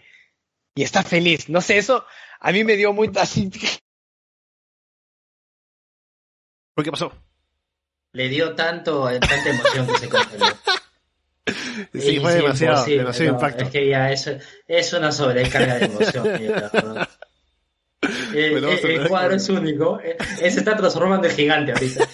y 0.75 0.83
está 0.83 1.03
feliz. 1.03 1.49
No 1.49 1.61
sé, 1.61 1.79
eso 1.79 2.07
a 2.39 2.53
mí 2.53 2.63
me 2.65 2.77
dio 2.77 2.93
muy 2.93 3.11
así. 3.17 3.51
¿Por 6.75 6.85
qué 6.85 6.91
pasó? 6.91 7.13
Le 8.13 8.29
dio 8.29 8.55
tanto, 8.55 9.05
tanta 9.21 9.51
emoción 9.51 9.87
que 9.87 9.99
se 9.99 10.09
congeló. 10.09 10.47
Sí, 11.95 12.21
fue 12.21 12.35
demasiado, 12.35 12.85
demasiado 12.85 13.33
impacto. 13.33 13.65
Es 13.65 13.71
que 13.71 13.89
ya 13.89 14.13
es, 14.13 14.31
es 14.67 14.93
una 14.93 15.11
sobrecarga 15.13 15.79
de 15.79 15.85
emoción. 15.87 16.27
Eh, 18.33 18.59
eh, 18.59 18.81
el, 18.85 19.09
cuadro 19.09 19.35
es 19.35 19.47
único. 19.51 20.01
Eh, 20.01 20.17
se 20.39 20.61
está 20.61 20.77
transformando 20.77 21.29
en 21.29 21.35
gigante 21.35 21.73
ahorita. 21.73 22.09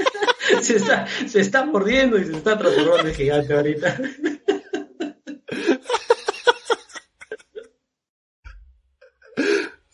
se, 0.62 0.76
está, 0.76 1.06
se 1.26 1.40
está 1.40 1.64
mordiendo 1.64 2.16
y 2.18 2.26
se 2.26 2.36
está 2.36 2.56
transformando 2.58 3.08
en 3.08 3.14
gigante 3.14 3.52
ahorita. 3.52 3.98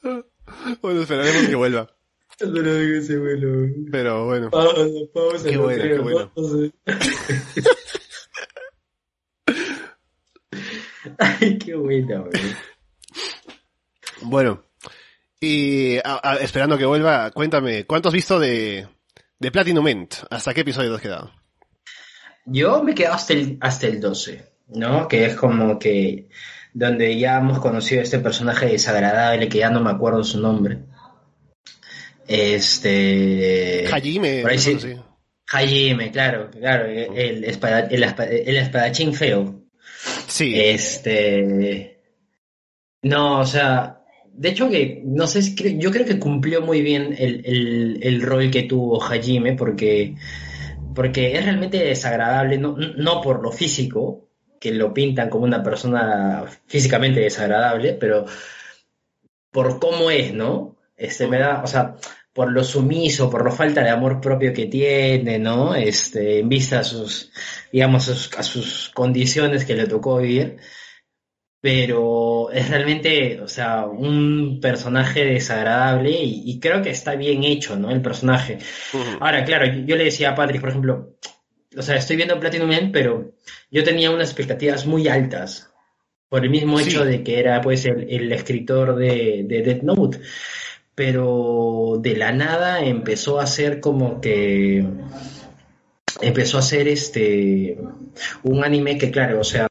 bueno, 0.83 1.01
esperaremos 1.03 1.47
que 1.49 1.55
vuelva. 1.55 1.95
Pero 3.91 4.27
bueno. 4.27 4.51
Pausa, 4.51 4.85
pausa. 5.13 5.49
Qué 5.49 5.57
bueno, 5.57 5.83
qué 5.83 5.99
bueno. 5.99 6.31
Ay, 11.19 11.59
qué 11.59 11.75
buena, 11.75 12.21
güey. 12.21 12.43
Bueno, 14.23 14.65
y 15.41 15.99
a, 15.99 16.21
a, 16.23 16.37
esperando 16.37 16.77
que 16.77 16.85
vuelva, 16.85 17.31
cuéntame, 17.31 17.85
¿cuánto 17.85 18.09
has 18.09 18.15
visto 18.15 18.41
de, 18.41 18.89
de 19.39 19.51
Platinum 19.51 19.87
End? 19.87 20.09
¿Hasta 20.31 20.53
qué 20.53 20.63
episodio 20.63 20.91
te 20.91 20.97
has 20.97 21.03
quedado? 21.03 21.33
Yo 22.47 22.83
me 22.83 22.93
he 22.93 22.95
quedado 22.95 23.15
hasta 23.15 23.35
el, 23.35 23.59
hasta 23.61 23.87
el 23.87 24.01
12, 24.01 24.45
¿no? 24.69 25.07
Que 25.07 25.27
es 25.27 25.37
como 25.37 25.79
que 25.79 26.29
donde 26.73 27.19
ya 27.19 27.39
hemos 27.39 27.59
conocido 27.59 28.01
a 28.01 28.05
este 28.05 28.19
personaje 28.19 28.67
desagradable 28.67 29.49
que 29.49 29.59
ya 29.59 29.71
no 29.71 29.81
me 29.81 29.91
acuerdo 29.91 30.25
su 30.25 30.41
nombre. 30.41 30.79
Este. 32.27 33.87
Hajime. 33.91 34.43
Por 34.43 34.51
ahí 34.51 34.59
sí. 34.59 34.79
sí. 34.81 34.97
Hajime, 35.51 36.11
claro, 36.11 36.51
claro, 36.51 36.85
el, 36.87 37.43
espada, 37.45 37.81
el, 37.81 38.03
el 38.03 38.57
espadachín 38.59 39.15
feo. 39.15 39.63
Sí. 40.29 40.53
Este. 40.61 41.99
No, 43.03 43.41
o 43.41 43.47
sea, 43.47 44.03
de 44.33 44.51
hecho 44.51 44.71
que, 44.71 45.03
no 45.05 45.27
sé, 45.27 45.55
yo 45.79 45.91
creo 45.91 46.07
que 46.07 46.19
cumplió 46.19 46.63
muy 46.63 46.83
bien 46.83 47.15
el, 47.19 47.43
el, 47.45 47.99
el 48.03 48.23
rol 48.23 48.51
que 48.51 48.65
tuvo 48.65 49.03
Hajime, 49.03 49.55
porque, 49.55 50.15
porque 50.95 51.33
es 51.37 51.45
realmente 51.45 51.79
desagradable, 51.79 52.59
no, 52.59 52.77
no 52.77 53.21
por 53.21 53.43
lo 53.43 53.53
físico, 53.53 54.29
que 54.61 54.73
lo 54.73 54.93
pintan 54.93 55.31
como 55.31 55.45
una 55.45 55.63
persona 55.63 56.45
físicamente 56.67 57.21
desagradable, 57.21 57.95
pero 57.95 58.27
por 59.51 59.79
cómo 59.79 60.11
es, 60.11 60.35
¿no? 60.35 60.77
Este 60.97 61.27
me 61.29 61.39
da, 61.39 61.63
o 61.63 61.67
sea, 61.67 61.97
por 62.39 62.53
lo 62.53 62.63
sumiso, 62.63 63.29
por 63.29 63.45
la 63.45 63.51
falta 63.51 63.83
de 63.83 63.91
amor 63.91 64.21
propio 64.21 64.53
que 64.53 64.67
tiene, 64.67 65.41
¿no? 65.41 65.75
Este, 65.75 66.39
en 66.39 66.49
vista 66.49 66.79
a 66.79 66.85
sus, 66.85 67.33
digamos, 67.73 68.09
a 68.09 68.15
sus, 68.15 68.39
a 68.39 68.45
sus 68.45 68.91
condiciones 68.91 69.65
que 69.65 69.75
le 69.75 69.89
tocó 69.89 70.19
vivir 70.19 70.59
pero 71.61 72.53
es 72.53 72.71
realmente, 72.71 73.41
o 73.41 73.49
sea, 73.49 73.87
un 73.87 74.61
personaje 74.63 75.25
desagradable 75.25 76.13
y, 76.13 76.45
y, 76.47 76.61
creo 76.61 76.81
que 76.81 76.91
está 76.91 77.17
bien 77.17 77.43
hecho, 77.43 77.77
¿no? 77.77 77.91
El 77.91 78.03
personaje. 78.03 78.59
Uh 78.95 78.99
-huh. 78.99 79.19
Ahora, 79.21 79.45
claro, 79.45 79.67
yo 79.85 79.97
le 79.97 80.05
decía 80.05 80.31
a 80.31 80.35
Patrick, 80.37 80.61
por 80.61 80.71
ejemplo, 80.71 81.17
o 81.77 81.83
sea, 81.83 81.97
estoy 81.97 82.15
viendo 82.15 82.39
Platinum 82.39 82.69
Man, 82.69 82.93
pero 82.93 83.33
yo 83.73 83.83
tenía 83.83 84.13
unas 84.13 84.29
expectativas 84.29 84.87
muy 84.87 85.09
altas 85.09 85.73
por 86.29 86.45
el 86.45 86.51
mismo 86.51 86.79
hecho 86.79 87.03
sí. 87.03 87.11
de 87.11 87.25
que 87.25 87.41
era, 87.41 87.61
pues, 87.61 87.85
el, 87.87 88.07
el 88.09 88.31
escritor 88.31 88.95
de, 88.95 89.43
de 89.45 89.63
Death 89.63 89.83
Note. 89.83 90.21
Pero 90.99 92.01
de 92.01 92.17
la 92.17 92.33
nada 92.33 92.81
empezó 92.81 93.39
a 93.39 93.47
ser 93.47 93.79
como 93.79 94.21
que 94.21 94.85
empezó 96.21 96.59
a 96.59 96.63
ser 96.63 96.89
este 96.89 97.79
un 98.43 98.65
anime 98.65 98.99
que 98.99 99.13
claro, 99.13 99.39
o 99.39 99.45
sea, 99.45 99.69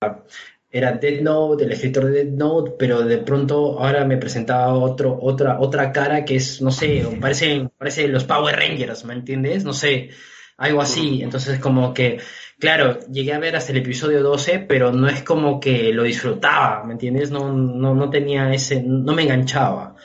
era 0.72 0.94
Dead 0.94 1.20
Note, 1.20 1.66
el 1.66 1.74
escritor 1.74 2.06
de 2.06 2.24
Dead 2.24 2.34
Note, 2.34 2.76
pero 2.80 3.02
de 3.02 3.18
pronto 3.18 3.78
ahora 3.78 4.06
me 4.06 4.16
presentaba 4.16 4.74
otro, 4.74 5.20
otra, 5.22 5.60
otra 5.60 5.92
cara 5.92 6.24
que 6.24 6.38
es, 6.38 6.62
no 6.62 6.72
sé, 6.72 7.06
parece, 7.20 7.70
parece 7.78 8.08
los 8.08 8.24
Power 8.24 8.56
Rangers, 8.56 9.04
¿me 9.04 9.14
entiendes? 9.14 9.66
No 9.66 9.74
sé, 9.74 10.12
algo 10.56 10.80
así. 10.80 11.24
Entonces 11.24 11.60
como 11.60 11.94
que, 11.94 12.22
claro, 12.58 13.00
llegué 13.12 13.34
a 13.34 13.40
ver 13.40 13.58
hasta 13.58 13.74
el 13.74 13.80
episodio 13.80 14.24
12, 14.24 14.60
pero 14.60 14.94
no 14.94 15.10
es 15.10 15.24
como 15.24 15.60
que 15.60 15.92
lo 15.92 16.04
disfrutaba, 16.04 16.86
¿me 16.86 16.94
entiendes? 16.94 17.32
No, 17.32 17.52
no, 17.52 17.94
no 17.94 18.10
tenía 18.10 18.54
ese, 18.54 18.82
no 18.82 19.12
me 19.12 19.24
enganchaba. 19.24 19.98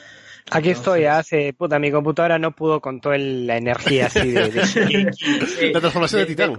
Aquí 0.53 0.69
estoy, 0.69 1.05
hace, 1.05 1.53
puta, 1.53 1.79
mi 1.79 1.91
computadora 1.91 2.37
no 2.37 2.51
pudo 2.51 2.79
con 2.79 3.01
toda 3.01 3.17
la 3.17 3.57
energía 3.57 4.07
así 4.07 4.31
de... 4.31 4.51
la 5.73 5.79
transformación 5.79 6.21
de, 6.21 6.25
de 6.25 6.25
titán. 6.25 6.55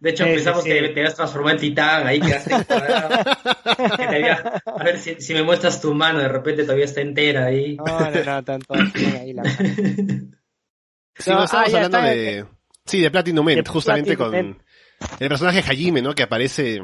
De 0.00 0.10
hecho, 0.10 0.24
sí, 0.24 0.30
pensamos 0.30 0.64
sí, 0.64 0.70
que 0.70 0.80
te 0.80 1.00
habías 1.00 1.14
transformado 1.14 1.54
en 1.54 1.60
titán, 1.60 2.06
ahí 2.06 2.20
quedaste 2.20 2.54
encuadrado. 2.54 3.08
que 3.96 4.06
te 4.06 4.16
había... 4.16 4.62
A 4.66 4.84
ver, 4.84 4.98
si, 4.98 5.20
si, 5.20 5.32
me 5.32 5.42
muestras 5.42 5.80
tu 5.80 5.94
mano, 5.94 6.18
de 6.18 6.28
repente 6.28 6.64
todavía 6.64 6.84
está 6.84 7.00
entera 7.00 7.46
ahí. 7.46 7.76
No, 7.76 8.10
no, 8.10 8.24
no, 8.24 8.44
tanto 8.44 8.74
ahí 8.74 9.32
la 9.32 9.44
mano. 9.44 9.56
Sí, 11.16 11.30
no, 11.30 11.44
estamos 11.44 11.54
ah, 11.54 11.62
hablando 11.66 11.98
está, 11.98 12.10
de... 12.10 12.44
Sí, 12.84 13.00
de 13.00 13.10
Platinum 13.10 13.46
Man, 13.46 13.64
justamente 13.64 14.16
Platinum 14.16 14.54
con 14.54 14.62
el 15.20 15.28
personaje 15.28 15.60
Hajime, 15.60 16.02
¿no? 16.02 16.14
Que 16.14 16.24
aparece 16.24 16.82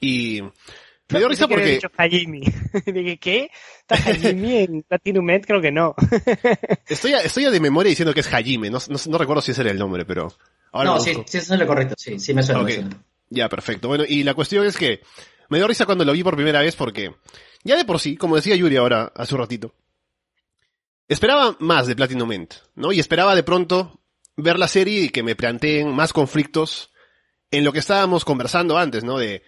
y... 0.00 0.42
Me 1.12 1.18
dio 1.18 1.28
risa 1.28 1.48
porque... 1.48 1.72
Dicho 1.72 1.90
Hajime. 1.96 2.40
Dije, 2.86 3.18
¿qué? 3.18 3.50
¿Está 3.80 3.94
Hajime 3.94 4.64
en 4.64 4.82
Platinum 4.82 5.24
Man? 5.24 5.40
Creo 5.40 5.60
que 5.60 5.70
no. 5.70 5.94
estoy, 6.88 7.14
a, 7.14 7.20
estoy 7.20 7.44
a 7.44 7.50
de 7.50 7.60
memoria 7.60 7.90
diciendo 7.90 8.14
que 8.14 8.20
es 8.20 8.32
Hajime, 8.32 8.70
no, 8.70 8.78
no, 8.88 8.98
no 9.06 9.18
recuerdo 9.18 9.42
si 9.42 9.52
ese 9.52 9.62
era 9.62 9.70
el 9.70 9.78
nombre, 9.78 10.04
pero... 10.04 10.32
Ahora 10.72 10.90
no, 10.90 11.00
sí, 11.00 11.12
sí, 11.26 11.38
eso 11.38 11.54
es 11.54 11.60
lo 11.60 11.66
correcto, 11.66 11.94
sí, 11.98 12.18
sí 12.18 12.32
me 12.32 12.42
suena. 12.42 12.62
Okay. 12.62 12.78
Me 12.78 12.82
suena. 12.82 13.04
Ya, 13.28 13.48
perfecto. 13.48 13.88
Bueno, 13.88 14.04
y 14.06 14.22
la 14.24 14.34
cuestión 14.34 14.66
es 14.66 14.76
que 14.76 15.00
me 15.48 15.58
dio 15.58 15.68
risa 15.68 15.86
cuando 15.86 16.04
lo 16.04 16.12
vi 16.12 16.22
por 16.22 16.34
primera 16.34 16.60
vez 16.60 16.76
porque, 16.76 17.14
ya 17.62 17.76
de 17.76 17.84
por 17.84 18.00
sí, 18.00 18.16
como 18.16 18.36
decía 18.36 18.56
Yuri 18.56 18.76
ahora, 18.76 19.12
hace 19.14 19.34
un 19.34 19.40
ratito, 19.40 19.74
esperaba 21.08 21.56
más 21.60 21.86
de 21.86 21.96
Platinum 21.96 22.32
End, 22.32 22.54
¿no? 22.74 22.92
Y 22.92 23.00
esperaba 23.00 23.34
de 23.34 23.42
pronto 23.42 24.00
ver 24.36 24.58
la 24.58 24.68
serie 24.68 25.00
y 25.00 25.08
que 25.10 25.22
me 25.22 25.36
planteen 25.36 25.94
más 25.94 26.12
conflictos 26.12 26.90
en 27.50 27.64
lo 27.64 27.72
que 27.72 27.80
estábamos 27.80 28.24
conversando 28.24 28.78
antes, 28.78 29.04
¿no? 29.04 29.18
De 29.18 29.42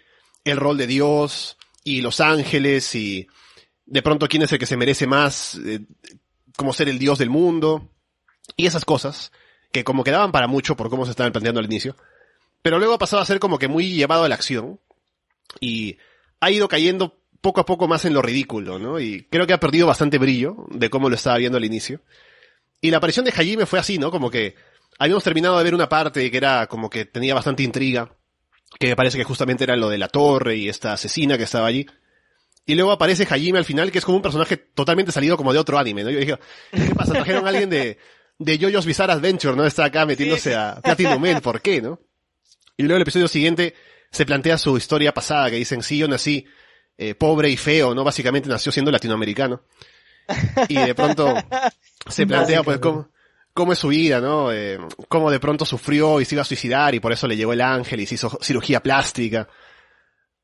el 0.44 0.56
rol 0.58 0.76
de 0.76 0.86
Dios 0.86 1.56
y 1.82 2.00
los 2.00 2.20
ángeles 2.20 2.94
y 2.94 3.26
de 3.86 4.02
pronto 4.02 4.28
quién 4.28 4.42
es 4.42 4.52
el 4.52 4.58
que 4.58 4.66
se 4.66 4.76
merece 4.76 5.06
más 5.06 5.58
eh, 5.64 5.80
como 6.56 6.72
ser 6.72 6.88
el 6.88 6.98
Dios 6.98 7.18
del 7.18 7.30
mundo 7.30 7.90
y 8.56 8.66
esas 8.66 8.84
cosas 8.84 9.32
que 9.72 9.84
como 9.84 10.04
quedaban 10.04 10.32
para 10.32 10.46
mucho 10.46 10.76
por 10.76 10.90
cómo 10.90 11.04
se 11.04 11.10
estaban 11.10 11.32
planteando 11.32 11.60
al 11.60 11.66
inicio, 11.66 11.96
pero 12.62 12.78
luego 12.78 12.94
ha 12.94 12.98
pasado 12.98 13.22
a 13.22 13.26
ser 13.26 13.40
como 13.40 13.58
que 13.58 13.68
muy 13.68 13.92
llevado 13.92 14.24
a 14.24 14.28
la 14.28 14.36
acción 14.36 14.80
y 15.60 15.98
ha 16.40 16.50
ido 16.50 16.68
cayendo 16.68 17.18
poco 17.40 17.60
a 17.60 17.66
poco 17.66 17.88
más 17.88 18.04
en 18.04 18.14
lo 18.14 18.22
ridículo, 18.22 18.78
¿no? 18.78 18.98
Y 18.98 19.26
creo 19.30 19.46
que 19.46 19.52
ha 19.52 19.60
perdido 19.60 19.86
bastante 19.86 20.16
brillo 20.18 20.64
de 20.70 20.88
cómo 20.88 21.10
lo 21.10 21.14
estaba 21.14 21.36
viendo 21.36 21.58
al 21.58 21.64
inicio. 21.64 22.00
Y 22.80 22.90
la 22.90 22.98
aparición 22.98 23.24
de 23.24 23.32
Hajime 23.32 23.66
fue 23.66 23.78
así, 23.78 23.98
¿no? 23.98 24.10
Como 24.10 24.30
que 24.30 24.54
habíamos 24.98 25.24
terminado 25.24 25.58
de 25.58 25.64
ver 25.64 25.74
una 25.74 25.88
parte 25.88 26.30
que 26.30 26.36
era 26.36 26.66
como 26.68 26.88
que 26.88 27.04
tenía 27.04 27.34
bastante 27.34 27.62
intriga, 27.62 28.16
que 28.78 28.88
me 28.88 28.96
parece 28.96 29.18
que 29.18 29.24
justamente 29.24 29.64
era 29.64 29.76
lo 29.76 29.88
de 29.88 29.98
la 29.98 30.08
torre 30.08 30.56
y 30.56 30.68
esta 30.68 30.92
asesina 30.92 31.38
que 31.38 31.44
estaba 31.44 31.66
allí. 31.66 31.86
Y 32.66 32.74
luego 32.74 32.92
aparece 32.92 33.26
Hajime 33.28 33.58
al 33.58 33.64
final, 33.64 33.92
que 33.92 33.98
es 33.98 34.04
como 34.04 34.16
un 34.16 34.22
personaje 34.22 34.56
totalmente 34.56 35.12
salido 35.12 35.36
como 35.36 35.52
de 35.52 35.58
otro 35.58 35.78
anime, 35.78 36.02
¿no? 36.02 36.10
Yo 36.10 36.18
dije, 36.18 36.38
¿qué 36.72 36.94
pasa? 36.94 37.12
Trajeron 37.12 37.46
a 37.46 37.50
alguien 37.50 37.68
de, 37.68 37.98
de 38.38 38.58
JoJo's 38.58 38.86
Bizarre 38.86 39.12
Adventure, 39.12 39.54
¿no? 39.54 39.66
Está 39.66 39.84
acá 39.84 40.06
metiéndose 40.06 40.50
sí, 40.50 40.56
a 40.56 40.80
Platinum 40.82 41.20
Man, 41.20 41.40
¿por 41.42 41.60
qué, 41.60 41.82
no? 41.82 42.00
Y 42.76 42.84
luego 42.84 42.96
el 42.96 43.02
episodio 43.02 43.28
siguiente 43.28 43.74
se 44.10 44.24
plantea 44.24 44.56
su 44.58 44.76
historia 44.76 45.12
pasada, 45.12 45.50
que 45.50 45.56
dicen, 45.56 45.82
sí, 45.82 45.98
yo 45.98 46.08
nací 46.08 46.46
eh, 46.96 47.14
pobre 47.14 47.50
y 47.50 47.56
feo, 47.56 47.94
¿no? 47.94 48.02
Básicamente 48.02 48.48
nació 48.48 48.72
siendo 48.72 48.90
latinoamericano. 48.90 49.62
Y 50.68 50.76
de 50.76 50.94
pronto 50.94 51.34
se 52.08 52.26
plantea, 52.26 52.62
pues, 52.62 52.78
cómo, 52.78 53.10
cómo 53.54 53.72
es 53.72 53.78
su 53.78 53.88
vida, 53.88 54.20
¿no? 54.20 54.52
Eh, 54.52 54.78
cómo 55.08 55.30
de 55.30 55.40
pronto 55.40 55.64
sufrió 55.64 56.20
y 56.20 56.24
se 56.24 56.34
iba 56.34 56.42
a 56.42 56.44
suicidar 56.44 56.94
y 56.94 57.00
por 57.00 57.12
eso 57.12 57.26
le 57.28 57.36
llegó 57.36 57.52
el 57.52 57.60
ángel 57.60 58.00
y 58.00 58.06
se 58.06 58.16
hizo 58.16 58.38
cirugía 58.42 58.82
plástica. 58.82 59.48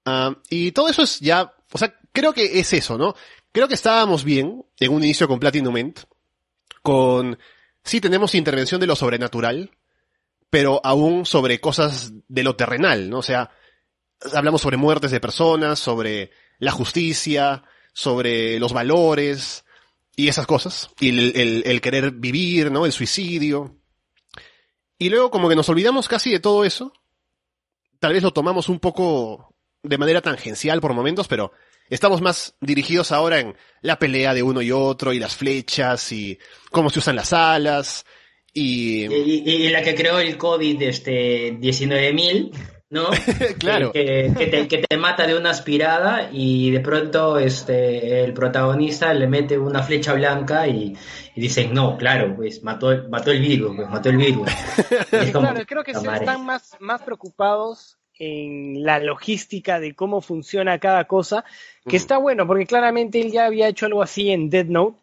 Uh, 0.07 0.35
y 0.49 0.73
todo 0.73 0.88
eso 0.88 1.03
es 1.03 1.20
ya, 1.20 1.53
o 1.73 1.79
sea, 1.79 1.94
creo 2.12 2.33
que 2.33 2.61
es 2.61 2.73
eso, 2.73 2.96
¿no? 2.96 3.14
Creo 3.53 3.68
que 3.68 3.75
estábamos 3.75 4.25
bien 4.25 4.64
en 4.79 4.92
un 4.92 5.03
inicio 5.03 5.29
con 5.29 5.40
Platinum 5.40 5.77
End, 5.77 6.01
con 6.83 7.38
sí 7.83 8.01
tenemos 8.01 8.35
intervención 8.35 8.81
de 8.81 8.87
lo 8.87 8.96
sobrenatural, 8.96 9.70
pero 10.49 10.81
aún 10.85 11.27
sobre 11.27 11.61
cosas 11.61 12.12
de 12.29 12.42
lo 12.44 12.57
terrenal, 12.57 13.11
¿no? 13.11 13.18
O 13.18 13.23
sea, 13.23 13.51
hablamos 14.33 14.62
sobre 14.62 14.77
muertes 14.77 15.11
de 15.11 15.20
personas, 15.20 15.81
sobre 15.81 16.31
la 16.59 16.70
justicia, 16.70 17.64
sobre 17.92 18.61
los 18.61 18.73
valores, 18.73 19.64
y 20.16 20.29
esas 20.29 20.46
cosas, 20.46 20.90
y 21.01 21.11
el, 21.11 21.33
el, 21.37 21.62
el 21.64 21.81
querer 21.81 22.11
vivir, 22.12 22.70
¿no? 22.70 22.87
El 22.87 22.92
suicidio. 22.92 23.77
Y 24.99 25.09
luego 25.09 25.31
como 25.31 25.49
que 25.49 25.57
nos 25.57 25.68
olvidamos 25.68 26.09
casi 26.09 26.31
de 26.31 26.40
todo 26.40 26.64
eso. 26.64 26.92
Tal 27.99 28.12
vez 28.12 28.23
lo 28.23 28.33
tomamos 28.33 28.68
un 28.68 28.81
poco 28.81 29.55
de 29.83 29.99
manera 29.99 30.20
tangencial 30.20 30.81
por 30.81 30.94
momentos, 30.94 31.27
pero 31.27 31.53
estamos 31.88 32.20
más 32.20 32.55
dirigidos 32.61 33.12
ahora 33.12 33.40
en 33.40 33.57
la 33.83 33.99
pelea 33.99 34.35
de 34.35 34.42
uno 34.42 34.62
y 34.62 34.73
otro, 34.73 35.12
y 35.12 35.18
las 35.18 35.37
flechas, 35.37 36.12
y 36.12 36.38
cómo 36.70 36.90
se 36.90 36.99
usan 36.99 37.16
las 37.16 37.33
alas, 37.33 38.05
y... 38.53 39.07
Y, 39.07 39.42
y 39.46 39.68
la 39.70 39.83
que 39.83 39.94
creó 39.94 40.18
el 40.18 40.37
COVID, 40.37 40.83
este, 40.83 41.55
19.000, 41.55 42.53
¿no? 42.90 43.07
claro. 43.59 43.92
Que, 43.92 44.33
que, 44.37 44.46
te, 44.46 44.68
que, 44.68 44.79
te, 44.79 44.96
mata 44.96 45.26
de 45.26 45.37
una 45.37 45.50
aspirada 45.50 46.29
y 46.33 46.70
de 46.70 46.81
pronto 46.81 47.38
este, 47.38 48.24
el 48.24 48.35
protagonista 48.35 49.14
le 49.14 49.29
mete 49.29 49.57
una 49.57 49.83
flecha 49.83 50.12
blanca 50.12 50.66
y, 50.66 50.96
y 51.35 51.40
dicen, 51.40 51.72
no, 51.72 51.96
claro, 51.96 52.35
pues 52.37 52.62
mató, 52.62 53.09
mató 53.09 53.31
el 53.31 53.40
virus, 53.40 53.76
pues 53.76 53.88
mató 53.88 54.11
el 54.11 54.16
virus. 54.16 54.50
como, 55.33 55.48
claro, 55.48 55.66
creo 55.66 55.85
que 55.85 55.94
sí 55.94 56.07
están 56.12 56.44
más, 56.44 56.76
más 56.81 57.00
preocupados 57.03 57.96
en 58.18 58.85
la 58.85 58.98
logística 58.98 59.81
de 59.81 59.94
cómo 59.94 60.20
funciona 60.20 60.79
cada 60.79 61.05
cosa, 61.05 61.44
que 61.85 61.96
mm. 61.96 62.00
está 62.00 62.18
bueno, 62.18 62.46
porque 62.46 62.66
claramente 62.66 63.20
él 63.20 63.31
ya 63.31 63.46
había 63.46 63.68
hecho 63.68 63.87
algo 63.87 64.03
así 64.03 64.31
en 64.31 64.50
Dead 64.50 64.66
Note, 64.66 64.98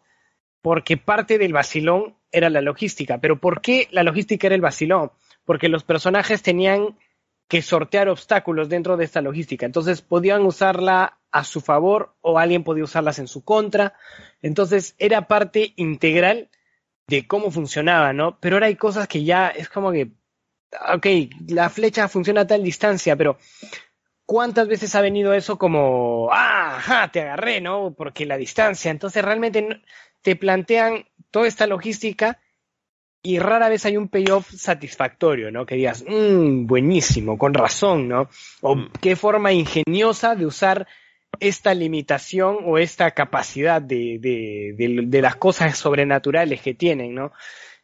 porque 0.62 0.96
parte 0.98 1.38
del 1.38 1.52
vacilón 1.52 2.14
era 2.30 2.50
la 2.50 2.60
logística. 2.60 3.18
Pero 3.18 3.40
¿por 3.40 3.60
qué 3.60 3.88
la 3.90 4.02
logística 4.02 4.46
era 4.46 4.54
el 4.54 4.60
vacilón? 4.60 5.10
Porque 5.44 5.68
los 5.68 5.82
personajes 5.82 6.42
tenían 6.42 6.96
que 7.48 7.62
sortear 7.62 8.08
obstáculos 8.08 8.68
dentro 8.68 8.96
de 8.96 9.04
esta 9.04 9.22
logística. 9.22 9.64
Entonces 9.64 10.02
podían 10.02 10.42
usarla 10.42 11.18
a 11.32 11.44
su 11.44 11.60
favor 11.60 12.14
o 12.20 12.38
alguien 12.38 12.62
podía 12.62 12.84
usarlas 12.84 13.18
en 13.18 13.26
su 13.26 13.42
contra. 13.42 13.94
Entonces 14.42 14.94
era 14.98 15.26
parte 15.26 15.72
integral 15.76 16.50
de 17.06 17.26
cómo 17.26 17.50
funcionaba, 17.50 18.12
¿no? 18.12 18.38
Pero 18.38 18.56
ahora 18.56 18.66
hay 18.66 18.76
cosas 18.76 19.08
que 19.08 19.24
ya 19.24 19.48
es 19.48 19.70
como 19.70 19.92
que, 19.92 20.12
ok, 20.94 21.06
la 21.48 21.70
flecha 21.70 22.06
funciona 22.06 22.42
a 22.42 22.46
tal 22.46 22.62
distancia, 22.62 23.16
pero 23.16 23.38
¿cuántas 24.26 24.68
veces 24.68 24.94
ha 24.94 25.00
venido 25.00 25.32
eso 25.32 25.58
como, 25.58 26.28
ah, 26.30 26.76
ajá, 26.76 27.10
te 27.10 27.22
agarré, 27.22 27.62
¿no? 27.62 27.94
Porque 27.96 28.26
la 28.26 28.36
distancia. 28.36 28.90
Entonces 28.90 29.24
realmente 29.24 29.82
te 30.20 30.36
plantean 30.36 31.06
toda 31.30 31.48
esta 31.48 31.66
logística 31.66 32.38
y 33.22 33.38
rara 33.38 33.68
vez 33.68 33.84
hay 33.84 33.96
un 33.96 34.08
payoff 34.08 34.50
satisfactorio, 34.50 35.50
¿no? 35.50 35.66
Que 35.66 35.74
digas, 35.74 36.04
mmm, 36.06 36.66
buenísimo, 36.66 37.36
con 37.36 37.52
razón, 37.54 38.08
¿no? 38.08 38.28
O 38.60 38.76
Mm. 38.76 38.90
qué 39.00 39.16
forma 39.16 39.52
ingeniosa 39.52 40.34
de 40.34 40.46
usar 40.46 40.86
esta 41.40 41.74
limitación 41.74 42.58
o 42.64 42.78
esta 42.78 43.10
capacidad 43.12 43.82
de, 43.82 44.18
de, 44.18 44.74
de, 44.76 45.02
de 45.06 45.22
las 45.22 45.36
cosas 45.36 45.76
sobrenaturales 45.76 46.60
que 46.62 46.74
tienen, 46.74 47.14
¿no? 47.14 47.32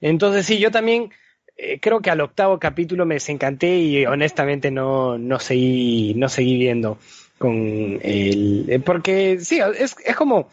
Entonces 0.01 0.47
sí, 0.47 0.59
yo 0.59 0.71
también 0.71 1.11
eh, 1.57 1.79
creo 1.81 2.01
que 2.01 2.11
al 2.11 2.21
octavo 2.21 2.59
capítulo 2.59 3.07
me 3.07 3.15
desencanté 3.15 3.77
y 3.79 4.07
honestamente 4.07 4.71
no, 4.71 5.19
no 5.19 5.39
seguí, 5.39 6.15
no 6.17 6.29
seguí 6.29 6.57
viendo 6.57 6.99
con 7.39 7.99
el, 8.03 8.67
eh, 8.69 8.81
porque 8.81 9.39
sí, 9.41 9.61
es, 9.79 9.97
es 10.05 10.17
como, 10.17 10.49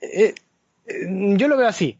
eh, 0.00 0.34
yo 1.36 1.48
lo 1.48 1.56
veo 1.56 1.66
así. 1.68 1.99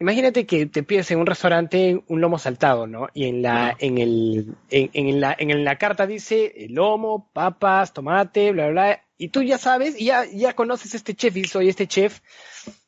Imagínate 0.00 0.46
que 0.46 0.64
te 0.64 0.82
pides 0.82 1.10
en 1.10 1.18
un 1.18 1.26
restaurante 1.26 2.02
un 2.08 2.22
lomo 2.22 2.38
saltado, 2.38 2.86
¿no? 2.86 3.08
Y 3.12 3.26
en 3.26 3.42
la, 3.42 3.76
en 3.78 3.98
el, 3.98 4.54
en, 4.70 4.90
en 4.94 5.20
la, 5.20 5.36
en 5.38 5.62
la 5.62 5.76
carta 5.76 6.06
dice 6.06 6.54
lomo, 6.70 7.28
papas, 7.34 7.92
tomate, 7.92 8.50
bla, 8.52 8.68
bla, 8.68 8.72
bla. 8.72 9.04
Y 9.18 9.28
tú 9.28 9.42
ya 9.42 9.58
sabes, 9.58 10.00
y 10.00 10.06
ya, 10.06 10.24
ya 10.24 10.54
conoces 10.54 10.94
este 10.94 11.14
chef 11.14 11.36
y 11.36 11.44
soy 11.44 11.68
este 11.68 11.86
chef, 11.86 12.20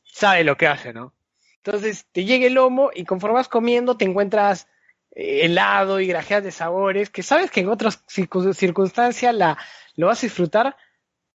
sabe 0.05 0.43
lo 0.43 0.57
que 0.57 0.67
hace, 0.67 0.95
¿no? 0.95 1.13
Entonces 1.59 2.07
te 2.13 2.25
llega 2.25 2.47
el 2.47 2.55
lomo 2.55 2.91
y 2.95 3.05
conforme 3.05 3.37
vas 3.37 3.49
comiendo 3.49 3.99
te 3.99 4.07
encuentras 4.07 4.67
eh, 5.11 5.45
helado 5.45 6.01
y 6.01 6.07
grajeas 6.07 6.43
de 6.43 6.51
sabores 6.51 7.11
que 7.11 7.23
sabes 7.23 7.51
que 7.51 7.61
en 7.61 7.69
otras 7.69 8.03
circunstancias 8.07 9.35
la, 9.35 9.59
lo 9.97 10.07
vas 10.07 10.23
a 10.23 10.27
disfrutar, 10.27 10.77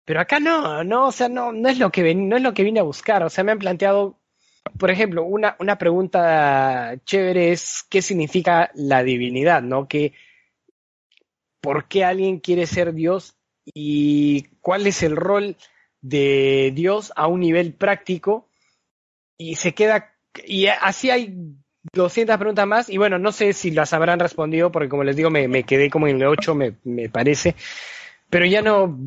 pero 0.05 0.21
acá 0.21 0.39
no, 0.39 0.83
no, 0.83 1.05
o 1.05 1.11
sea, 1.11 1.29
no, 1.29 1.51
no 1.51 1.69
es 1.69 1.77
lo 1.77 1.91
que 1.91 2.01
ven, 2.01 2.29
no 2.29 2.35
es 2.35 2.41
lo 2.41 2.55
que 2.55 2.63
vine 2.63 2.79
a 2.79 2.83
buscar. 2.83 3.23
O 3.23 3.29
sea, 3.29 3.43
me 3.43 3.51
han 3.51 3.59
planteado 3.59 4.16
por 4.77 4.91
ejemplo, 4.91 5.23
una, 5.23 5.55
una 5.59 5.77
pregunta 5.77 6.95
chévere 7.05 7.51
es 7.51 7.85
qué 7.89 8.01
significa 8.01 8.71
la 8.75 9.03
divinidad, 9.03 9.61
¿no? 9.61 9.87
Que, 9.87 10.13
¿Por 11.61 11.87
qué 11.87 12.03
alguien 12.03 12.39
quiere 12.39 12.65
ser 12.65 12.93
Dios 12.93 13.35
y 13.65 14.43
cuál 14.61 14.87
es 14.87 15.03
el 15.03 15.15
rol 15.15 15.57
de 16.01 16.71
Dios 16.73 17.11
a 17.15 17.27
un 17.27 17.41
nivel 17.41 17.73
práctico? 17.73 18.49
Y 19.37 19.55
se 19.55 19.73
queda, 19.73 20.15
y 20.45 20.67
así 20.67 21.09
hay 21.09 21.35
200 21.93 22.37
preguntas 22.37 22.67
más, 22.67 22.89
y 22.89 22.97
bueno, 22.97 23.19
no 23.19 23.31
sé 23.31 23.53
si 23.53 23.71
las 23.71 23.93
habrán 23.93 24.19
respondido, 24.19 24.71
porque 24.71 24.89
como 24.89 25.03
les 25.03 25.15
digo, 25.15 25.29
me, 25.29 25.47
me 25.47 25.63
quedé 25.63 25.89
como 25.89 26.07
en 26.07 26.17
el 26.17 26.27
8, 26.27 26.55
me, 26.55 26.73
me 26.83 27.09
parece, 27.09 27.55
pero 28.29 28.45
ya 28.45 28.61
no, 28.61 28.97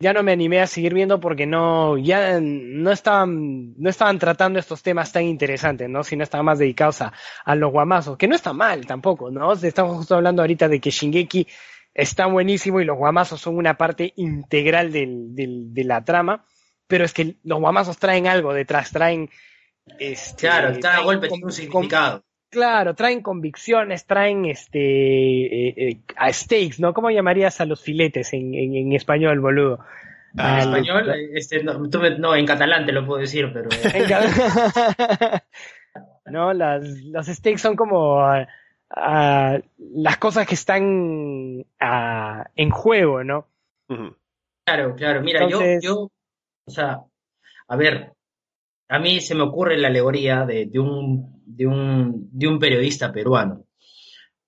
ya 0.00 0.12
no 0.12 0.22
me 0.22 0.32
animé 0.32 0.60
a 0.60 0.66
seguir 0.66 0.94
viendo 0.94 1.18
porque 1.18 1.46
no, 1.46 1.98
ya 1.98 2.38
no 2.40 2.92
estaban, 2.92 3.74
no 3.76 3.90
estaban 3.90 4.18
tratando 4.18 4.58
estos 4.58 4.82
temas 4.82 5.10
tan 5.12 5.24
interesantes, 5.24 5.88
¿no? 5.88 6.04
Sino 6.04 6.22
estaban 6.22 6.46
más 6.46 6.58
dedicados 6.58 7.02
a, 7.02 7.12
a 7.44 7.54
los 7.56 7.72
guamazos, 7.72 8.16
que 8.16 8.28
no 8.28 8.36
está 8.36 8.52
mal 8.52 8.86
tampoco, 8.86 9.30
¿no? 9.30 9.52
Estamos 9.52 9.96
justo 9.96 10.14
hablando 10.14 10.42
ahorita 10.42 10.68
de 10.68 10.80
que 10.80 10.90
Shingeki 10.90 11.46
está 11.94 12.26
buenísimo 12.26 12.80
y 12.80 12.84
los 12.84 12.96
guamazos 12.96 13.40
son 13.40 13.56
una 13.56 13.76
parte 13.76 14.12
integral 14.16 14.92
del, 14.92 15.34
del, 15.34 15.74
de 15.74 15.84
la 15.84 16.04
trama, 16.04 16.44
pero 16.86 17.04
es 17.04 17.12
que 17.12 17.36
los 17.42 17.58
guamazos 17.58 17.98
traen 17.98 18.28
algo 18.28 18.54
detrás, 18.54 18.92
traen... 18.92 19.28
Este, 19.98 20.46
claro, 20.46 20.78
cada 20.80 21.00
golpe 21.00 21.28
tiene 21.28 21.44
un 21.44 21.52
significado. 21.52 22.22
Claro, 22.50 22.94
traen 22.94 23.20
convicciones, 23.20 24.06
traen 24.06 24.46
este 24.46 24.78
eh, 24.78 25.74
eh, 25.76 26.00
a 26.16 26.32
stakes, 26.32 26.76
¿no? 26.78 26.94
¿Cómo 26.94 27.10
llamarías 27.10 27.60
a 27.60 27.66
los 27.66 27.82
filetes 27.82 28.32
en, 28.32 28.54
en, 28.54 28.74
en 28.74 28.92
español, 28.94 29.40
boludo? 29.40 29.80
Ah, 30.36 30.62
en 30.62 30.68
español, 30.68 31.14
este, 31.34 31.62
no, 31.62 31.78
no, 31.78 32.34
en 32.34 32.46
catalán 32.46 32.86
te 32.86 32.92
lo 32.92 33.04
puedo 33.04 33.20
decir, 33.20 33.50
pero. 33.52 33.68
no, 36.26 36.54
las, 36.54 36.84
los 37.04 37.26
stakes 37.26 37.58
son 37.58 37.76
como 37.76 38.16
uh, 38.16 38.46
uh, 38.96 39.60
las 39.78 40.16
cosas 40.18 40.46
que 40.46 40.54
están 40.54 40.84
uh, 41.60 42.44
en 42.54 42.70
juego, 42.70 43.24
¿no? 43.24 43.46
Uh 43.88 43.94
-huh. 43.94 44.16
Claro, 44.64 44.94
claro. 44.94 45.20
Mira, 45.22 45.44
Entonces... 45.44 45.82
yo, 45.82 45.90
yo, 45.90 46.10
o 46.66 46.70
sea, 46.70 47.00
a 47.68 47.76
ver, 47.76 48.12
a 48.88 48.98
mí 48.98 49.20
se 49.20 49.34
me 49.34 49.42
ocurre 49.42 49.76
la 49.76 49.88
alegoría 49.88 50.44
de, 50.44 50.66
de, 50.66 50.78
un, 50.78 51.42
de, 51.46 51.66
un, 51.66 52.28
de 52.32 52.48
un 52.48 52.58
periodista 52.58 53.12
peruano 53.12 53.64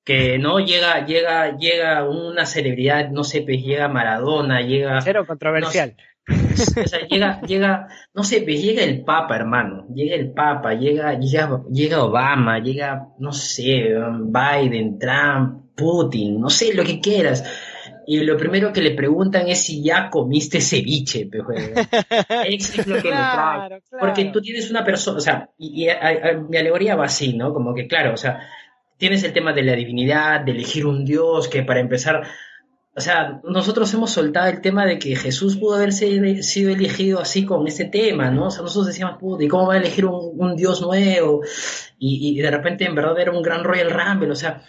que 0.05 0.39
no 0.39 0.59
llega, 0.61 1.05
llega, 1.07 1.57
llega 1.57 2.09
una 2.09 2.47
celebridad, 2.47 3.11
no 3.11 3.23
sé, 3.23 3.43
pues 3.43 3.63
llega 3.63 3.89
Maradona, 3.89 4.61
llega. 4.63 5.01
Cero 5.03 5.25
controversial. 5.27 5.95
No, 6.27 6.37
o 6.83 6.87
sea, 6.87 7.07
llega, 7.07 7.41
llega, 7.43 7.89
no 8.15 8.25
sé, 8.25 8.43
pues 8.43 8.63
llega 8.63 8.83
el 8.83 9.05
Papa, 9.05 9.37
hermano, 9.37 9.87
llega 9.95 10.17
el 10.17 10.33
Papa, 10.33 10.75
llega, 10.75 11.19
llega, 11.19 11.63
llega 11.71 12.05
Obama, 12.05 12.59
llega, 12.61 13.09
no 13.19 13.33
sé, 13.33 13.95
Biden, 14.21 14.99
Trump, 14.99 15.77
Putin, 15.77 16.41
no 16.41 16.51
sé, 16.51 16.75
lo 16.75 16.85
que 16.85 17.01
quieras. 17.01 17.45
Y 18.13 18.19
lo 18.25 18.37
primero 18.37 18.73
que 18.73 18.81
le 18.81 18.91
preguntan 18.91 19.47
es 19.47 19.63
si 19.63 19.85
ya 19.85 20.11
comiste 20.11 20.61
ceviche, 20.61 21.31
pues, 21.31 21.71
Eso 22.49 22.81
es 22.81 22.87
lo 22.89 22.97
que 22.97 23.03
claro, 23.03 23.13
me 23.13 23.69
trae. 23.69 23.83
claro. 23.89 24.01
Porque 24.01 24.25
tú 24.33 24.41
tienes 24.41 24.69
una 24.69 24.85
persona, 24.85 25.19
o 25.19 25.21
sea, 25.21 25.49
y, 25.57 25.85
y 25.85 25.89
a, 25.89 26.09
a, 26.09 26.33
mi 26.33 26.57
alegoría 26.57 26.97
va 26.97 27.05
así, 27.05 27.35
¿no? 27.35 27.55
Como 27.55 27.73
que, 27.73 27.87
claro, 27.87 28.15
o 28.15 28.17
sea, 28.17 28.41
tienes 28.97 29.23
el 29.23 29.33
tema 29.33 29.53
de 29.53 29.63
la 29.63 29.77
divinidad, 29.77 30.41
de 30.41 30.51
elegir 30.51 30.87
un 30.87 31.05
Dios, 31.05 31.47
que 31.47 31.63
para 31.63 31.79
empezar, 31.79 32.25
o 32.97 33.01
sea, 33.01 33.41
nosotros 33.45 33.95
hemos 33.95 34.11
soltado 34.11 34.49
el 34.49 34.61
tema 34.61 34.87
de 34.87 34.99
que 34.99 35.15
Jesús 35.15 35.57
pudo 35.57 35.77
haber 35.77 35.93
sido 35.93 36.73
elegido 36.73 37.21
así 37.21 37.47
con 37.47 37.69
este 37.69 37.85
tema, 37.85 38.29
¿no? 38.33 38.47
O 38.47 38.51
sea, 38.51 38.63
nosotros 38.63 38.89
decíamos, 38.89 39.19
¿y 39.41 39.47
cómo 39.47 39.69
va 39.69 39.75
a 39.75 39.79
elegir 39.79 40.05
un, 40.07 40.33
un 40.37 40.57
Dios 40.57 40.83
nuevo? 40.83 41.43
Y, 41.97 42.37
y, 42.37 42.43
de 42.43 42.51
repente 42.51 42.87
en 42.87 42.97
verdad 42.97 43.21
era 43.21 43.31
un 43.31 43.41
gran 43.41 43.63
Royal 43.63 43.93
Rumble, 43.93 44.33
o 44.33 44.35
sea, 44.35 44.65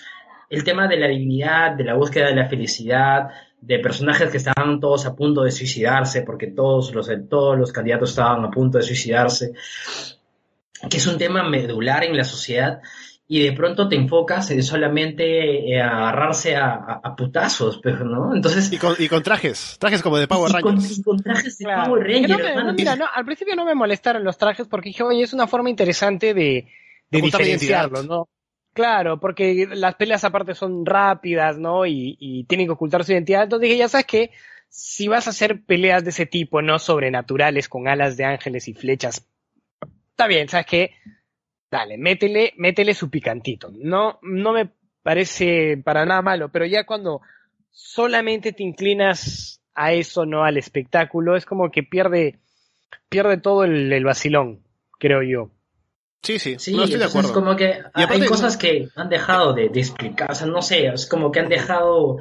el 0.52 0.66
tema 0.66 0.86
de 0.86 0.98
la 0.98 1.08
divinidad, 1.08 1.72
de 1.78 1.86
la 1.86 1.96
búsqueda 1.96 2.28
de 2.28 2.36
la 2.36 2.50
felicidad, 2.50 3.30
de 3.62 3.80
personajes 3.80 4.30
que 4.30 4.38
estaban 4.38 4.82
todos 4.82 5.06
a 5.06 5.16
punto 5.16 5.44
de 5.44 5.52
suicidarse, 5.52 6.24
porque 6.24 6.48
todos 6.48 6.94
los, 6.94 7.10
todos 7.30 7.58
los 7.58 7.72
candidatos 7.72 8.10
estaban 8.10 8.44
a 8.44 8.52
punto 8.52 8.78
de 8.78 8.84
suicidarse, 8.84 9.54
que 10.90 10.98
es 10.98 11.08
un 11.08 11.18
tema 11.18 11.48
medular 11.48 12.04
en 12.04 12.18
la 12.18 12.26
sociedad 12.26 12.82
y 13.30 13.42
de 13.44 13.54
pronto 13.54 13.88
te 13.88 13.96
enfocas 13.96 14.52
en 14.52 14.62
solamente 14.62 15.72
eh, 15.72 15.82
agarrarse 15.82 16.58
a, 16.58 16.74
a, 16.74 17.02
a, 17.02 17.16
putazos, 17.16 17.80
pero 17.82 18.04
no, 18.04 18.36
entonces... 18.36 18.70
Y 18.74 18.78
con, 18.78 18.94
y 19.00 19.08
con 19.08 19.24
trajes, 19.24 19.78
trajes 19.80 20.02
como 20.02 20.18
de 20.18 20.28
Power 20.28 20.50
y 20.50 20.54
Rangers. 20.54 20.86
Con, 20.86 21.00
y 21.00 21.04
con 21.04 21.24
trajes 21.24 21.58
de 21.60 21.64
claro. 21.64 21.86
Power 21.86 22.04
Rangers. 22.04 22.30
No 22.30 22.38
me, 22.38 22.56
no, 22.56 22.74
mira, 22.74 22.98
no, 22.98 23.06
al 23.14 23.24
principio 23.24 23.56
no 23.56 23.64
me 23.64 23.74
molestaron 23.74 24.26
los 24.26 24.38
trajes 24.38 24.68
porque 24.68 24.90
dije, 24.90 25.04
oye, 25.04 25.24
es 25.24 25.32
una 25.32 25.48
forma 25.48 25.70
interesante 25.70 26.34
de, 26.34 26.68
de 27.10 27.22
diferenciarlo, 27.22 28.04
¿no? 28.04 28.28
Claro, 28.74 29.20
porque 29.20 29.68
las 29.70 29.96
peleas 29.96 30.24
aparte 30.24 30.56
son 30.56 30.86
rápidas, 30.86 31.58
¿no? 31.58 31.86
Y, 31.86 32.16
y 32.20 32.46
tienen 32.46 32.68
que 32.68 32.74
ocultar 32.74 33.04
su 33.04 33.12
identidad. 33.12 33.44
Entonces 33.44 33.68
dije, 33.68 33.80
ya 33.80 33.90
sabes 33.90 34.06
que 34.08 34.32
si 34.70 35.08
vas 35.08 35.28
a 35.28 35.32
hacer 35.32 35.64
peleas 35.66 36.04
de 36.04 36.12
ese 36.12 36.26
tipo, 36.26 36.62
no 36.62 36.80
sobrenaturales, 36.80 37.68
con 37.68 37.88
alas 37.88 38.16
de 38.16 38.24
ángeles 38.24 38.68
y 38.70 38.74
flechas 38.74 39.28
está 40.22 40.28
bien, 40.28 40.48
¿sabes 40.50 40.68
qué? 40.68 40.92
Dale, 41.72 41.98
métele, 41.98 42.54
métele 42.58 42.94
su 42.94 43.10
picantito. 43.10 43.72
No, 43.74 44.20
no 44.22 44.54
me 44.54 44.70
parece 45.02 45.82
para 45.84 46.06
nada 46.06 46.22
malo, 46.22 46.50
pero 46.50 46.68
ya 46.68 46.86
cuando 46.86 47.22
solamente 47.72 48.54
te 48.54 48.62
inclinas 48.62 49.64
a 49.74 49.94
eso, 49.94 50.28
no 50.28 50.44
al 50.44 50.58
espectáculo, 50.58 51.36
es 51.36 51.46
como 51.46 51.72
que 51.72 51.82
pierde, 51.82 52.40
pierde 53.10 53.38
todo 53.38 53.64
el, 53.64 53.92
el 53.92 54.04
vacilón, 54.04 54.62
creo 55.00 55.24
yo. 55.24 55.50
Sí, 56.24 56.38
sí, 56.40 56.56
Sí, 56.60 56.74
no 56.76 56.84
estoy 56.84 57.00
de 57.00 57.06
acuerdo. 57.06 57.34
como 57.34 57.56
que 57.56 57.82
Y 57.96 58.02
hay 58.04 58.26
cosas 58.26 58.56
que 58.58 58.90
han 58.96 59.10
dejado 59.10 59.54
de, 59.54 59.70
de 59.70 59.80
explicar, 59.80 60.32
o 60.32 60.36
sea, 60.36 60.48
no 60.48 60.62
sé, 60.62 60.88
es 60.88 61.08
como 61.08 61.32
que 61.32 61.40
han 61.40 61.50
dejado, 61.50 62.18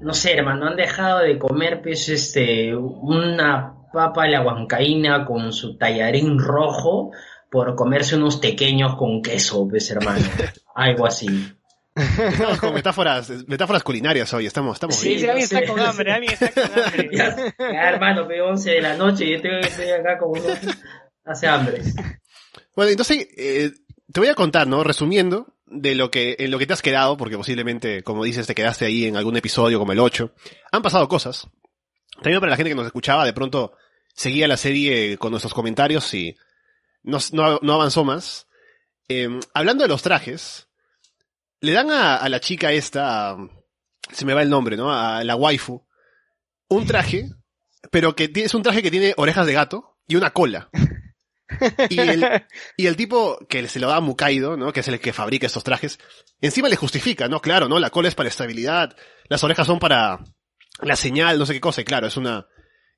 no 0.00 0.14
sé, 0.14 0.32
hermano, 0.32 0.66
han 0.66 0.76
dejado 0.76 1.18
de 1.20 1.38
comer, 1.38 1.82
pues, 1.82 2.08
este, 2.08 2.74
una 2.74 3.74
papa 3.92 4.24
a 4.24 4.28
la 4.28 4.40
huancaína 4.40 5.26
con 5.26 5.52
su 5.52 5.76
tallarín 5.76 6.38
rojo 6.38 7.10
por 7.50 7.74
comerse 7.74 8.16
unos 8.16 8.36
pequeños 8.38 8.96
con 8.96 9.20
queso, 9.20 9.68
pues, 9.68 9.90
hermano, 9.90 10.24
algo 10.74 11.06
así. 11.06 11.52
Estamos 11.94 12.58
con 12.58 12.72
metáforas, 12.72 13.30
metáforas 13.46 13.82
culinarias 13.82 14.32
hoy, 14.32 14.46
estamos, 14.46 14.76
estamos 14.76 14.96
Sí, 14.96 15.08
bien. 15.08 15.20
sí, 15.20 15.26
alguien 15.28 15.44
está 15.44 15.66
con 15.66 15.78
sí. 15.78 15.84
hambre, 15.86 16.12
alguien 16.12 16.32
está 16.32 16.50
con 16.50 16.82
hambre. 16.84 17.10
Ya, 17.12 17.36
ya, 17.58 17.90
hermano, 17.90 18.24
pero 18.26 18.48
11 18.48 18.70
de 18.70 18.80
la 18.80 18.94
noche 18.96 19.26
y 19.26 19.32
yo 19.32 19.42
tengo 19.42 19.60
que 19.60 19.66
estoy 19.68 19.90
acá 19.90 20.16
como 20.16 20.32
uno 20.32 20.54
hace 21.26 21.46
hambre. 21.46 21.82
Bueno, 22.74 22.90
entonces, 22.90 23.28
eh, 23.36 23.72
te 24.12 24.20
voy 24.20 24.28
a 24.28 24.34
contar, 24.34 24.66
¿no? 24.66 24.84
Resumiendo 24.84 25.54
de 25.66 25.94
lo 25.94 26.10
que, 26.10 26.36
en 26.38 26.50
lo 26.50 26.58
que 26.58 26.66
te 26.66 26.72
has 26.72 26.82
quedado, 26.82 27.16
porque 27.16 27.36
posiblemente, 27.36 28.02
como 28.02 28.24
dices, 28.24 28.46
te 28.46 28.54
quedaste 28.54 28.84
ahí 28.84 29.06
en 29.06 29.16
algún 29.16 29.36
episodio 29.36 29.78
como 29.78 29.92
el 29.92 30.00
8. 30.00 30.34
Han 30.72 30.82
pasado 30.82 31.08
cosas. 31.08 31.48
También 32.22 32.40
para 32.40 32.50
la 32.50 32.56
gente 32.56 32.70
que 32.70 32.76
nos 32.76 32.86
escuchaba, 32.86 33.24
de 33.24 33.32
pronto 33.32 33.72
seguía 34.14 34.48
la 34.48 34.56
serie 34.56 35.16
con 35.18 35.30
nuestros 35.30 35.54
comentarios 35.54 36.12
y 36.14 36.36
no, 37.02 37.18
no, 37.32 37.58
no 37.62 37.72
avanzó 37.74 38.04
más. 38.04 38.46
Eh, 39.08 39.28
hablando 39.54 39.82
de 39.82 39.88
los 39.88 40.02
trajes, 40.02 40.68
le 41.60 41.72
dan 41.72 41.90
a, 41.90 42.28
la 42.28 42.40
chica 42.40 42.72
esta, 42.72 43.36
se 44.10 44.24
me 44.24 44.34
va 44.34 44.42
el 44.42 44.50
nombre, 44.50 44.76
¿no? 44.76 44.92
A 44.92 45.24
la 45.24 45.36
waifu, 45.36 45.86
un 46.68 46.86
traje, 46.86 47.30
pero 47.90 48.14
que 48.14 48.30
es 48.34 48.54
un 48.54 48.62
traje 48.62 48.82
que 48.82 48.90
tiene 48.90 49.14
orejas 49.16 49.46
de 49.46 49.52
gato 49.52 49.98
y 50.06 50.16
una 50.16 50.32
cola. 50.32 50.70
Y 51.88 52.00
el, 52.00 52.44
y 52.76 52.86
el 52.86 52.96
tipo 52.96 53.38
que 53.48 53.68
se 53.68 53.80
lo 53.80 53.88
da 53.88 53.96
a 53.96 54.00
Mukaido, 54.00 54.56
¿no? 54.56 54.72
Que 54.72 54.80
es 54.80 54.88
el 54.88 55.00
que 55.00 55.12
fabrica 55.12 55.46
estos 55.46 55.64
trajes, 55.64 55.98
encima 56.40 56.68
le 56.68 56.76
justifica, 56.76 57.28
¿no? 57.28 57.40
Claro, 57.40 57.68
¿no? 57.68 57.78
La 57.78 57.90
cola 57.90 58.08
es 58.08 58.14
para 58.14 58.28
estabilidad, 58.28 58.96
las 59.28 59.42
orejas 59.44 59.66
son 59.66 59.78
para 59.78 60.20
la 60.80 60.96
señal, 60.96 61.38
no 61.38 61.46
sé 61.46 61.54
qué 61.54 61.60
cosa, 61.60 61.80
y 61.80 61.84
claro, 61.84 62.06
es 62.06 62.16
una, 62.16 62.46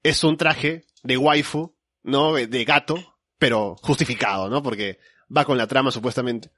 es 0.02 0.22
un 0.24 0.36
traje 0.36 0.86
de 1.02 1.16
waifu, 1.16 1.76
¿no? 2.02 2.34
De 2.34 2.64
gato, 2.64 3.16
pero 3.38 3.76
justificado, 3.82 4.48
¿no? 4.48 4.62
Porque 4.62 4.98
va 5.34 5.44
con 5.44 5.58
la 5.58 5.66
trama 5.66 5.90
supuestamente. 5.90 6.50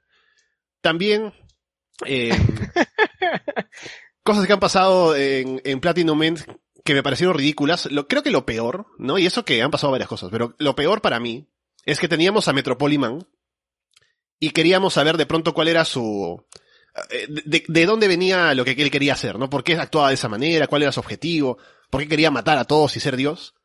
También, 0.81 1.33
eh, 2.05 2.31
cosas 4.23 4.45
que 4.45 4.53
han 4.53 4.59
pasado 4.59 5.15
en, 5.15 5.61
en 5.63 5.79
Platinum 5.79 6.21
End 6.23 6.45
que 6.87 6.93
me 6.93 7.03
parecieron 7.03 7.35
ridículas. 7.35 7.91
Lo, 7.91 8.07
creo 8.07 8.23
que 8.23 8.31
lo 8.31 8.45
peor, 8.45 8.87
¿no? 8.97 9.17
Y 9.17 9.25
eso 9.25 9.43
que 9.43 9.61
han 9.61 9.71
pasado 9.71 9.91
varias 9.91 10.07
cosas, 10.07 10.29
pero 10.31 10.55
lo 10.57 10.73
peor 10.73 11.01
para 11.01 11.19
mí 11.19 11.49
es 11.87 11.99
que 11.99 12.07
teníamos 12.07 12.47
a 12.47 12.53
Metropoliman 12.53 13.25
y 14.39 14.51
queríamos 14.51 14.93
saber 14.93 15.17
de 15.17 15.25
pronto 15.25 15.53
cuál 15.53 15.67
era 15.67 15.83
su... 15.85 16.45
eh, 17.09 17.25
De, 17.45 17.63
de 17.67 17.85
dónde 17.85 18.07
venía 18.07 18.53
lo 18.53 18.63
que 18.63 18.71
él 18.71 18.91
quería 18.91 19.13
hacer, 19.13 19.39
¿no? 19.39 19.49
¿Por 19.49 19.63
qué 19.63 19.75
actuaba 19.75 20.09
de 20.09 20.13
esa 20.15 20.29
manera? 20.29 20.67
¿Cuál 20.67 20.83
era 20.83 20.91
su 20.91 20.99
objetivo? 20.99 21.57
¿Por 21.89 22.01
qué 22.01 22.07
quería 22.07 22.29
matar 22.31 22.57
a 22.57 22.65
todos 22.65 22.95
y 22.95 22.99
ser 22.99 23.15
Dios? 23.15 23.55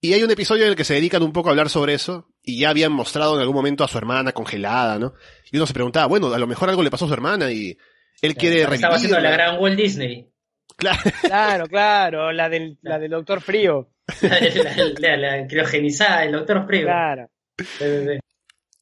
Y 0.00 0.12
hay 0.12 0.22
un 0.22 0.30
episodio 0.30 0.64
en 0.64 0.70
el 0.70 0.76
que 0.76 0.84
se 0.84 0.94
dedican 0.94 1.22
un 1.22 1.32
poco 1.32 1.48
a 1.48 1.52
hablar 1.52 1.68
sobre 1.70 1.92
eso, 1.94 2.28
y 2.42 2.60
ya 2.60 2.70
habían 2.70 2.92
mostrado 2.92 3.34
en 3.34 3.40
algún 3.40 3.56
momento 3.56 3.82
a 3.82 3.88
su 3.88 3.98
hermana 3.98 4.32
congelada, 4.32 4.96
¿no? 4.98 5.12
Y 5.50 5.56
uno 5.56 5.66
se 5.66 5.74
preguntaba, 5.74 6.06
bueno, 6.06 6.32
a 6.32 6.38
lo 6.38 6.46
mejor 6.46 6.68
algo 6.70 6.84
le 6.84 6.90
pasó 6.90 7.04
a 7.06 7.08
su 7.08 7.14
hermana 7.14 7.50
y 7.50 7.76
él 8.22 8.36
quiere 8.36 8.62
Estaba 8.62 8.94
haciendo 8.94 9.18
la 9.20 9.30
gran 9.32 9.58
Walt 9.60 9.76
Disney. 9.76 10.30
Claro, 10.76 11.00
Claro, 11.22 11.66
claro, 11.66 12.32
la 12.32 12.48
del, 12.48 12.78
la 12.82 12.98
del 13.00 13.10
Doctor 13.10 13.40
Frío. 13.40 13.90
La, 14.22 14.40
la, 14.40 15.16
la- 15.16 15.16
la 15.38 15.46
criogenizada, 15.46 16.24
el 16.24 16.32
doctor 16.32 16.66
Frío. 16.66 16.84
Claro. 16.86 17.28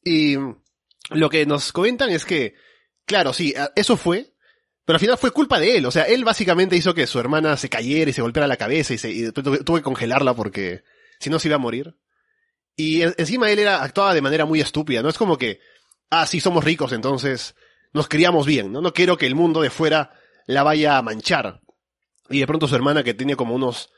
Y 0.05 0.37
lo 1.11 1.29
que 1.31 1.47
nos 1.47 1.73
comentan 1.73 2.11
es 2.11 2.25
que, 2.25 2.55
claro, 3.05 3.33
sí, 3.33 3.55
eso 3.75 3.97
fue, 3.97 4.33
pero 4.85 4.97
al 4.97 5.01
final 5.01 5.19
fue 5.19 5.33
culpa 5.33 5.59
de 5.59 5.79
él. 5.79 5.87
O 5.87 5.91
sea, 5.91 6.05
él 6.05 6.25
básicamente 6.25 6.77
hizo 6.77 6.95
que 6.95 7.07
su 7.07 7.19
hermana 7.19 7.57
se 7.57 7.69
cayera 7.69 8.11
y 8.11 8.13
se 8.15 8.23
golpeara 8.23 8.47
la 8.47 8.57
cabeza 8.57 8.95
y, 8.95 8.99
se, 8.99 9.11
y 9.11 9.23
después 9.23 9.45
tuve, 9.45 9.59
tuvo 9.65 9.77
que 9.77 9.83
congelarla 9.83 10.35
porque 10.35 10.83
si 11.19 11.29
no 11.31 11.39
se 11.39 11.49
iba 11.49 11.57
a 11.57 11.61
morir. 11.61 11.97
Y 12.77 13.03
en- 13.03 13.15
encima 13.19 13.51
él 13.51 13.59
era, 13.59 13.83
actuaba 13.83 14.15
de 14.15 14.23
manera 14.23 14.45
muy 14.45 14.61
estúpida, 14.61 15.03
¿no? 15.03 15.09
Es 15.09 15.19
como 15.19 15.39
que, 15.39 15.61
ah, 16.11 16.27
sí, 16.27 16.41
somos 16.41 16.63
ricos, 16.63 16.93
entonces 16.93 17.57
nos 17.93 18.07
criamos 18.09 18.47
bien, 18.47 18.71
¿no? 18.73 18.81
No 18.81 18.93
quiero 18.93 19.17
que 19.17 19.27
el 19.27 19.35
mundo 19.35 19.63
de 19.63 19.71
fuera 19.71 20.13
la 20.47 20.63
vaya 20.63 20.99
a 20.99 21.03
manchar. 21.03 21.63
Y 22.29 22.41
de 22.41 22.47
pronto 22.47 22.69
su 22.69 22.75
hermana, 22.77 23.03
que 23.03 23.15
tiene 23.15 23.35
como 23.37 23.55
unos 23.55 23.91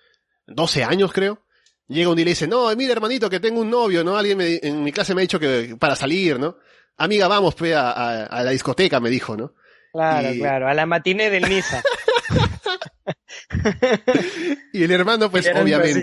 12 0.49 0.85
años, 0.85 1.13
creo, 1.13 1.43
llega 1.87 2.11
un 2.11 2.17
día 2.17 2.23
y 2.23 2.25
le 2.27 2.31
dice, 2.33 2.47
no, 2.49 2.75
mira 2.77 2.93
hermanito, 2.93 3.31
que 3.31 3.41
tengo 3.41 3.61
un 3.61 3.71
novio, 3.71 4.03
¿no? 4.05 4.17
Alguien 4.17 4.39
me- 4.39 4.61
en 4.63 4.83
mi 4.83 4.93
clase 4.93 5.15
me 5.15 5.21
ha 5.21 5.23
dicho 5.23 5.41
que 5.41 5.77
para 5.79 5.97
salir, 5.97 6.39
¿no? 6.39 6.57
Amiga, 6.97 7.29
vamos, 7.29 7.55
pues, 7.55 7.75
a, 7.75 7.93
a- 7.93 8.25
a 8.27 8.43
la 8.43 8.51
discoteca, 8.51 9.01
me 9.01 9.11
dijo, 9.11 9.37
¿no? 9.37 9.55
Claro, 9.93 10.33
Y- 10.33 10.39
claro, 10.39 10.69
a 10.69 10.75
la 10.75 10.87
matiné 10.87 11.31
del 11.31 11.49
Misa. 11.49 11.83
Y 14.73 14.83
el 14.85 14.91
hermano, 14.91 15.31
pues, 15.31 15.47
así, 15.47 15.55
obviamente, 15.63 16.01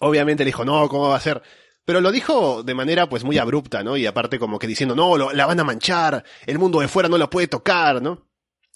obviamente 0.00 0.44
le 0.44 0.48
dijo, 0.48 0.64
no, 0.64 0.88
¿cómo 0.88 1.08
va 1.08 1.16
a 1.16 1.20
ser? 1.20 1.40
Pero 1.84 2.00
lo 2.00 2.12
dijo 2.12 2.62
de 2.62 2.74
manera, 2.74 3.08
pues, 3.08 3.24
muy 3.24 3.38
abrupta, 3.38 3.82
¿no? 3.82 3.96
Y 3.96 4.06
aparte 4.06 4.38
como 4.38 4.58
que 4.58 4.66
diciendo, 4.66 4.94
no, 4.94 5.16
lo- 5.16 5.32
la 5.32 5.46
van 5.46 5.60
a 5.60 5.64
manchar, 5.64 6.24
el 6.46 6.58
mundo 6.58 6.80
de 6.80 6.88
fuera 6.88 7.08
no 7.08 7.18
la 7.18 7.30
puede 7.30 7.48
tocar, 7.48 8.02
¿no? 8.02 8.28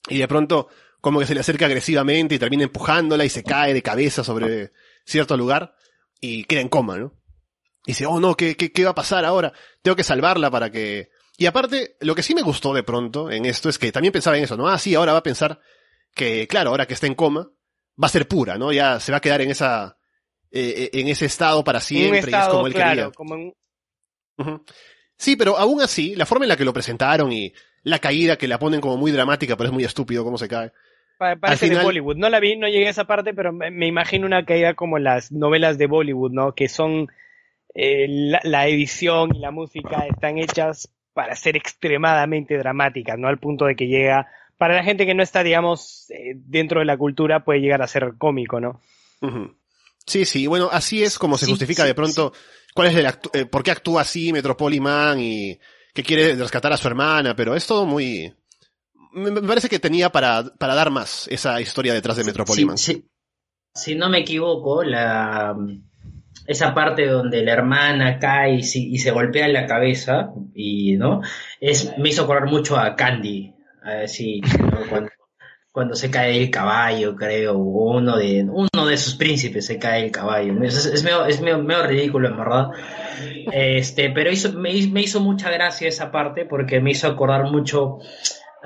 Y 0.08 0.18
de 0.18 0.28
pronto, 0.28 0.68
como 1.04 1.20
que 1.20 1.26
se 1.26 1.34
le 1.34 1.40
acerca 1.40 1.66
agresivamente 1.66 2.34
y 2.34 2.38
termina 2.38 2.64
empujándola 2.64 3.24
y 3.26 3.28
se 3.28 3.44
cae 3.44 3.74
de 3.74 3.82
cabeza 3.82 4.24
sobre 4.24 4.72
cierto 5.04 5.36
lugar 5.36 5.76
y 6.18 6.44
queda 6.44 6.62
en 6.62 6.68
coma, 6.70 6.96
¿no? 6.96 7.12
Y 7.86 7.90
dice, 7.92 8.06
oh 8.06 8.18
no, 8.20 8.34
¿qué, 8.34 8.56
qué, 8.56 8.72
qué 8.72 8.84
va 8.84 8.92
a 8.92 8.94
pasar 8.94 9.26
ahora? 9.26 9.52
Tengo 9.82 9.94
que 9.96 10.02
salvarla 10.02 10.50
para 10.50 10.70
que... 10.70 11.10
Y 11.36 11.44
aparte, 11.44 11.96
lo 12.00 12.14
que 12.14 12.22
sí 12.22 12.34
me 12.34 12.40
gustó 12.40 12.72
de 12.72 12.82
pronto 12.82 13.30
en 13.30 13.44
esto 13.44 13.68
es 13.68 13.78
que 13.78 13.92
también 13.92 14.12
pensaba 14.12 14.38
en 14.38 14.44
eso, 14.44 14.56
¿no? 14.56 14.66
Ah, 14.66 14.78
sí, 14.78 14.94
ahora 14.94 15.12
va 15.12 15.18
a 15.18 15.22
pensar 15.22 15.60
que, 16.14 16.48
claro, 16.48 16.70
ahora 16.70 16.86
que 16.86 16.94
está 16.94 17.06
en 17.06 17.14
coma, 17.14 17.50
va 18.02 18.06
a 18.06 18.10
ser 18.10 18.26
pura, 18.26 18.56
¿no? 18.56 18.72
Ya 18.72 18.98
se 18.98 19.12
va 19.12 19.18
a 19.18 19.20
quedar 19.20 19.42
en 19.42 19.50
esa, 19.50 19.98
eh, 20.50 20.88
en 20.94 21.08
ese 21.08 21.26
estado 21.26 21.62
para 21.64 21.80
siempre 21.80 22.30
y 22.32 22.34
es 22.34 22.48
como 22.48 22.66
él 22.66 22.72
claro, 22.72 22.90
quería. 22.90 23.10
como 23.10 23.34
en- 23.34 23.52
Ujú. 24.38 24.64
Sí, 25.18 25.36
pero 25.36 25.58
aún 25.58 25.82
así, 25.82 26.16
la 26.16 26.24
forma 26.24 26.46
en 26.46 26.48
la 26.48 26.56
que 26.56 26.64
lo 26.64 26.72
presentaron 26.72 27.30
y 27.30 27.52
la 27.82 27.98
caída 27.98 28.36
que 28.38 28.48
la 28.48 28.58
ponen 28.58 28.80
como 28.80 28.96
muy 28.96 29.12
dramática, 29.12 29.56
pero 29.56 29.68
es 29.68 29.72
muy 29.74 29.84
estúpido 29.84 30.24
cómo 30.24 30.38
se 30.38 30.48
cae. 30.48 30.72
Pa- 31.18 31.36
parece 31.36 31.66
final- 31.66 31.78
de 31.78 31.84
Bollywood. 31.84 32.16
No 32.16 32.28
la 32.28 32.40
vi, 32.40 32.56
no 32.56 32.68
llegué 32.68 32.86
a 32.86 32.90
esa 32.90 33.04
parte, 33.04 33.34
pero 33.34 33.52
me, 33.52 33.70
me 33.70 33.86
imagino 33.86 34.26
una 34.26 34.44
caída 34.44 34.74
como 34.74 34.98
las 34.98 35.32
novelas 35.32 35.78
de 35.78 35.86
Bollywood, 35.86 36.32
¿no? 36.32 36.54
Que 36.54 36.68
son 36.68 37.08
eh, 37.74 38.06
la, 38.08 38.40
la 38.44 38.66
edición 38.68 39.34
y 39.34 39.38
la 39.40 39.50
música 39.50 40.06
están 40.06 40.38
hechas 40.38 40.88
para 41.12 41.34
ser 41.36 41.56
extremadamente 41.56 42.56
dramáticas, 42.58 43.18
¿no? 43.18 43.28
Al 43.28 43.38
punto 43.38 43.66
de 43.66 43.76
que 43.76 43.86
llega, 43.86 44.28
para 44.58 44.74
la 44.74 44.82
gente 44.84 45.06
que 45.06 45.14
no 45.14 45.22
está, 45.22 45.42
digamos, 45.42 46.10
eh, 46.10 46.34
dentro 46.36 46.80
de 46.80 46.86
la 46.86 46.96
cultura, 46.96 47.44
puede 47.44 47.60
llegar 47.60 47.82
a 47.82 47.86
ser 47.88 48.14
cómico, 48.18 48.60
¿no? 48.60 48.80
Sí, 50.06 50.24
sí, 50.24 50.46
bueno, 50.46 50.68
así 50.70 51.02
es 51.02 51.18
como 51.18 51.38
se 51.38 51.46
Sí, 51.46 51.52
justifica 51.52 51.82
sí, 51.82 51.88
de 51.88 51.94
pronto 51.94 52.32
cuál 52.74 52.88
es 52.88 52.94
el 52.96 53.06
actu- 53.06 53.30
eh, 53.32 53.46
por 53.46 53.62
qué 53.62 53.70
actúa 53.70 54.02
así 54.02 54.32
Metropoliman 54.32 55.18
y 55.18 55.58
que 55.94 56.02
quiere 56.02 56.34
rescatar 56.36 56.72
a 56.72 56.76
su 56.76 56.88
hermana, 56.88 57.34
pero 57.34 57.54
es 57.54 57.66
todo 57.66 57.86
muy... 57.86 58.32
Me 59.14 59.42
parece 59.42 59.68
que 59.68 59.78
tenía 59.78 60.10
para, 60.10 60.44
para 60.58 60.74
dar 60.74 60.90
más 60.90 61.28
esa 61.28 61.60
historia 61.60 61.94
detrás 61.94 62.16
de 62.16 62.24
Metropoliman. 62.24 62.76
Sí, 62.76 62.92
sí. 62.94 63.08
Si 63.74 63.94
no 63.94 64.08
me 64.08 64.18
equivoco, 64.18 64.84
la 64.84 65.56
esa 66.46 66.74
parte 66.74 67.06
donde 67.06 67.42
la 67.42 67.52
hermana 67.52 68.18
cae 68.18 68.56
y, 68.56 68.62
se 68.62 69.10
golpea 69.10 69.46
en 69.46 69.54
la 69.54 69.66
cabeza 69.66 70.32
y 70.54 70.96
no 70.96 71.22
es 71.60 71.96
me 71.98 72.10
hizo 72.10 72.24
acordar 72.24 72.50
mucho 72.50 72.76
a 72.76 72.96
Candy 72.96 73.54
así 73.82 74.40
¿no? 74.40 74.80
cuando, 74.90 75.10
cuando 75.72 75.94
se 75.94 76.10
cae 76.10 76.42
el 76.42 76.50
caballo 76.50 77.16
creo 77.16 77.56
uno 77.56 78.16
de 78.16 78.44
uno 78.44 78.86
de 78.86 78.96
sus 78.98 79.14
príncipes 79.14 79.66
se 79.66 79.78
cae 79.78 80.04
el 80.04 80.10
caballo 80.10 80.62
es, 80.62 81.02
medio, 81.02 81.24
es 81.24 81.40
medio, 81.40 81.62
medio 81.62 81.86
ridículo 81.86 82.28
en 82.28 82.36
verdad 82.36 82.68
este 83.52 84.10
pero 84.10 84.30
hizo, 84.30 84.52
me, 84.52 84.70
me 84.88 85.02
hizo 85.02 85.20
mucha 85.20 85.50
gracia 85.50 85.88
esa 85.88 86.10
parte 86.10 86.44
porque 86.44 86.80
me 86.80 86.90
hizo 86.90 87.08
acordar 87.08 87.44
mucho 87.44 88.00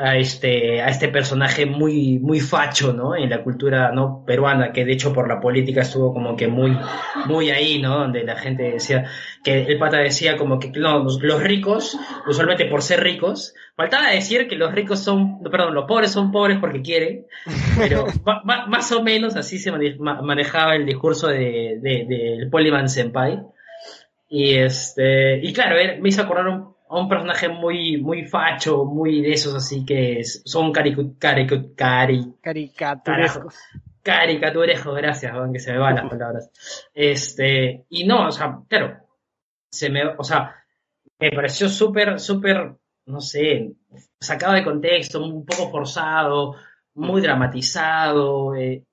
a 0.00 0.16
este, 0.16 0.80
a 0.80 0.88
este 0.88 1.08
personaje 1.08 1.66
muy, 1.66 2.20
muy 2.20 2.38
facho, 2.38 2.92
¿no? 2.92 3.16
En 3.16 3.28
la 3.30 3.42
cultura, 3.42 3.90
¿no? 3.90 4.22
Peruana, 4.24 4.70
que 4.72 4.84
de 4.84 4.92
hecho 4.92 5.12
por 5.12 5.26
la 5.28 5.40
política 5.40 5.80
estuvo 5.80 6.14
como 6.14 6.36
que 6.36 6.46
muy, 6.46 6.78
muy 7.26 7.50
ahí, 7.50 7.82
¿no? 7.82 7.98
Donde 7.98 8.22
la 8.22 8.36
gente 8.36 8.62
decía, 8.70 9.06
que 9.42 9.62
el 9.64 9.78
pata 9.78 9.98
decía 9.98 10.36
como 10.36 10.60
que, 10.60 10.70
no, 10.70 11.00
los, 11.02 11.20
los 11.22 11.42
ricos, 11.42 11.98
usualmente 12.28 12.66
por 12.66 12.82
ser 12.82 13.02
ricos, 13.02 13.54
faltaba 13.76 14.10
decir 14.10 14.46
que 14.46 14.54
los 14.56 14.72
ricos 14.72 15.00
son, 15.00 15.42
perdón, 15.42 15.74
los 15.74 15.86
pobres 15.86 16.12
son 16.12 16.30
pobres 16.30 16.58
porque 16.60 16.80
quieren, 16.82 17.26
pero 17.76 18.06
ma- 18.24 18.42
ma- 18.44 18.66
más 18.66 18.92
o 18.92 19.02
menos 19.02 19.34
así 19.34 19.58
se 19.58 19.72
mane- 19.72 19.96
ma- 19.98 20.22
manejaba 20.22 20.76
el 20.76 20.86
discurso 20.86 21.26
de, 21.26 21.78
de, 21.82 22.06
del 22.08 22.48
Polyman 22.50 22.88
Senpai. 22.88 23.40
Y 24.30 24.54
este, 24.56 25.40
y 25.42 25.52
claro, 25.52 25.76
me 26.00 26.08
hizo 26.08 26.22
acordar 26.22 26.46
un- 26.48 26.77
a 26.90 26.98
un 26.98 27.08
personaje 27.08 27.48
muy, 27.48 27.98
muy 28.00 28.24
facho, 28.26 28.84
muy 28.84 29.20
de 29.20 29.32
esos 29.32 29.54
así 29.54 29.84
que 29.84 30.22
son 30.24 30.72
caricu, 30.72 31.16
caricu, 31.18 31.74
cari, 31.74 32.34
Caricaturescos. 32.40 33.54
caricaturescos, 34.02 34.96
gracias, 34.96 35.32
weón, 35.34 35.52
que 35.52 35.58
se 35.60 35.72
me 35.72 35.78
van 35.78 35.96
las 35.96 36.08
palabras. 36.08 36.50
Este, 36.94 37.84
y 37.90 38.04
no, 38.06 38.28
o 38.28 38.30
sea, 38.32 38.58
claro, 38.68 38.96
se 39.70 39.90
me, 39.90 40.06
o 40.06 40.24
sea, 40.24 40.54
me 41.18 41.30
pareció 41.32 41.68
súper, 41.68 42.18
súper, 42.20 42.74
no 43.06 43.20
sé, 43.20 43.72
sacado 44.20 44.54
de 44.54 44.64
contexto, 44.64 45.22
un 45.22 45.44
poco 45.44 45.70
forzado, 45.70 46.54
muy 46.94 47.20
dramatizado, 47.20 48.54
eh, 48.54 48.84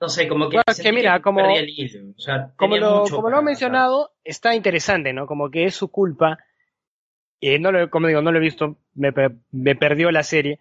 no 0.00 0.08
sé, 0.08 0.28
como 0.28 0.48
que, 0.48 0.56
Bueno, 0.58 0.82
que 0.82 0.92
mira, 0.92 1.20
como- 1.20 1.40
el 1.56 2.14
o 2.16 2.20
sea, 2.20 2.52
Como 2.56 2.76
lo, 2.76 3.04
como 3.04 3.30
lo 3.30 3.40
he 3.40 3.42
mencionado, 3.42 4.12
está 4.22 4.54
interesante, 4.54 5.12
¿no? 5.12 5.26
Como 5.26 5.50
que 5.50 5.64
es 5.64 5.74
su 5.74 5.88
culpa. 5.88 6.38
No 7.40 7.72
lo, 7.72 7.90
como 7.90 8.08
digo, 8.08 8.22
no 8.22 8.32
lo 8.32 8.38
he 8.38 8.42
visto, 8.42 8.78
me, 8.94 9.12
me 9.52 9.76
perdió 9.76 10.10
la 10.10 10.22
serie. 10.22 10.58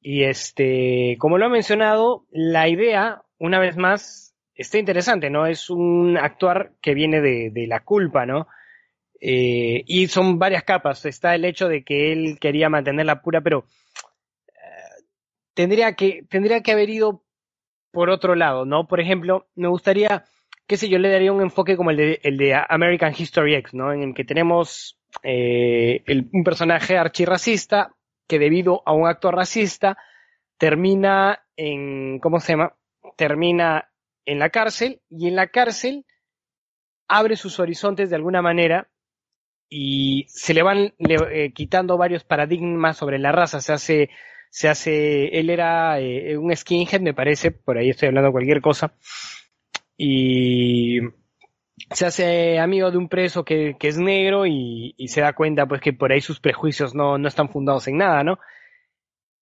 Y 0.00 0.24
este, 0.24 1.16
como 1.18 1.38
lo 1.38 1.46
he 1.46 1.50
mencionado, 1.50 2.26
la 2.30 2.68
idea, 2.68 3.22
una 3.38 3.58
vez 3.58 3.76
más, 3.76 4.34
está 4.54 4.78
interesante, 4.78 5.30
¿no? 5.30 5.46
Es 5.46 5.70
un 5.70 6.16
actuar 6.18 6.72
que 6.80 6.94
viene 6.94 7.20
de, 7.20 7.50
de 7.50 7.66
la 7.66 7.80
culpa, 7.80 8.26
¿no? 8.26 8.46
Eh, 9.20 9.82
y 9.86 10.06
son 10.08 10.38
varias 10.38 10.64
capas. 10.64 11.06
Está 11.06 11.34
el 11.34 11.44
hecho 11.44 11.68
de 11.68 11.82
que 11.84 12.12
él 12.12 12.38
quería 12.38 12.68
mantenerla 12.68 13.22
pura, 13.22 13.40
pero 13.40 13.64
eh, 14.48 15.04
tendría 15.54 15.94
que, 15.94 16.24
tendría 16.28 16.62
que 16.62 16.72
haber 16.72 16.90
ido 16.90 17.22
por 17.90 18.10
otro 18.10 18.34
lado, 18.34 18.66
¿no? 18.66 18.86
Por 18.86 19.00
ejemplo, 19.00 19.46
me 19.54 19.68
gustaría, 19.68 20.24
qué 20.66 20.76
sé 20.76 20.88
yo, 20.88 20.98
le 20.98 21.10
daría 21.10 21.32
un 21.32 21.40
enfoque 21.40 21.76
como 21.76 21.90
el 21.90 21.96
de, 21.96 22.20
el 22.22 22.36
de 22.36 22.54
American 22.68 23.14
History 23.16 23.54
X, 23.54 23.72
¿no? 23.72 23.92
En 23.92 24.02
el 24.02 24.14
que 24.14 24.24
tenemos 24.24 24.98
eh, 25.22 26.02
un 26.32 26.44
personaje 26.44 26.96
archirracista 26.96 27.94
que 28.26 28.38
debido 28.38 28.82
a 28.86 28.92
un 28.92 29.06
acto 29.06 29.30
racista 29.30 29.96
termina 30.58 31.44
en, 31.56 32.18
¿cómo 32.20 32.40
se 32.40 32.52
llama? 32.52 32.74
Termina 33.16 33.90
en 34.24 34.38
la 34.38 34.50
cárcel 34.50 35.00
y 35.10 35.28
en 35.28 35.36
la 35.36 35.48
cárcel 35.48 36.04
abre 37.08 37.36
sus 37.36 37.60
horizontes 37.60 38.10
de 38.10 38.16
alguna 38.16 38.42
manera 38.42 38.88
y 39.68 40.26
se 40.28 40.54
le 40.54 40.62
van 40.62 40.94
eh, 40.98 41.52
quitando 41.52 41.98
varios 41.98 42.24
paradigmas 42.24 42.96
sobre 42.96 43.18
la 43.18 43.32
raza. 43.32 43.60
Se 43.60 43.72
hace, 43.72 44.10
se 44.50 44.68
hace, 44.68 45.38
él 45.38 45.50
era 45.50 46.00
eh, 46.00 46.36
un 46.36 46.54
skinhead, 46.54 47.00
me 47.00 47.14
parece, 47.14 47.50
por 47.50 47.78
ahí 47.78 47.90
estoy 47.90 48.08
hablando 48.08 48.32
cualquier 48.32 48.60
cosa, 48.60 48.94
y 49.96 51.00
se 51.90 52.06
hace 52.06 52.58
amigo 52.58 52.90
de 52.90 52.98
un 52.98 53.08
preso 53.08 53.44
que, 53.44 53.76
que 53.78 53.88
es 53.88 53.98
negro 53.98 54.46
y, 54.46 54.94
y 54.96 55.08
se 55.08 55.20
da 55.20 55.32
cuenta 55.32 55.66
pues 55.66 55.80
que 55.80 55.92
por 55.92 56.12
ahí 56.12 56.20
sus 56.20 56.40
prejuicios 56.40 56.94
no, 56.94 57.18
no 57.18 57.28
están 57.28 57.48
fundados 57.48 57.88
en 57.88 57.98
nada, 57.98 58.22
¿no? 58.24 58.38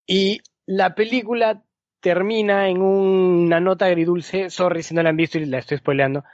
Y 0.06 0.40
la 0.66 0.94
película 0.94 1.62
termina 2.00 2.68
en 2.68 2.80
una 2.82 3.60
nota 3.60 3.86
agridulce, 3.86 4.50
sorry 4.50 4.82
si 4.82 4.94
no 4.94 5.02
la 5.02 5.10
han 5.10 5.16
visto 5.16 5.38
y 5.38 5.46
la 5.46 5.58
estoy 5.58 5.78
spoileando, 5.78 6.24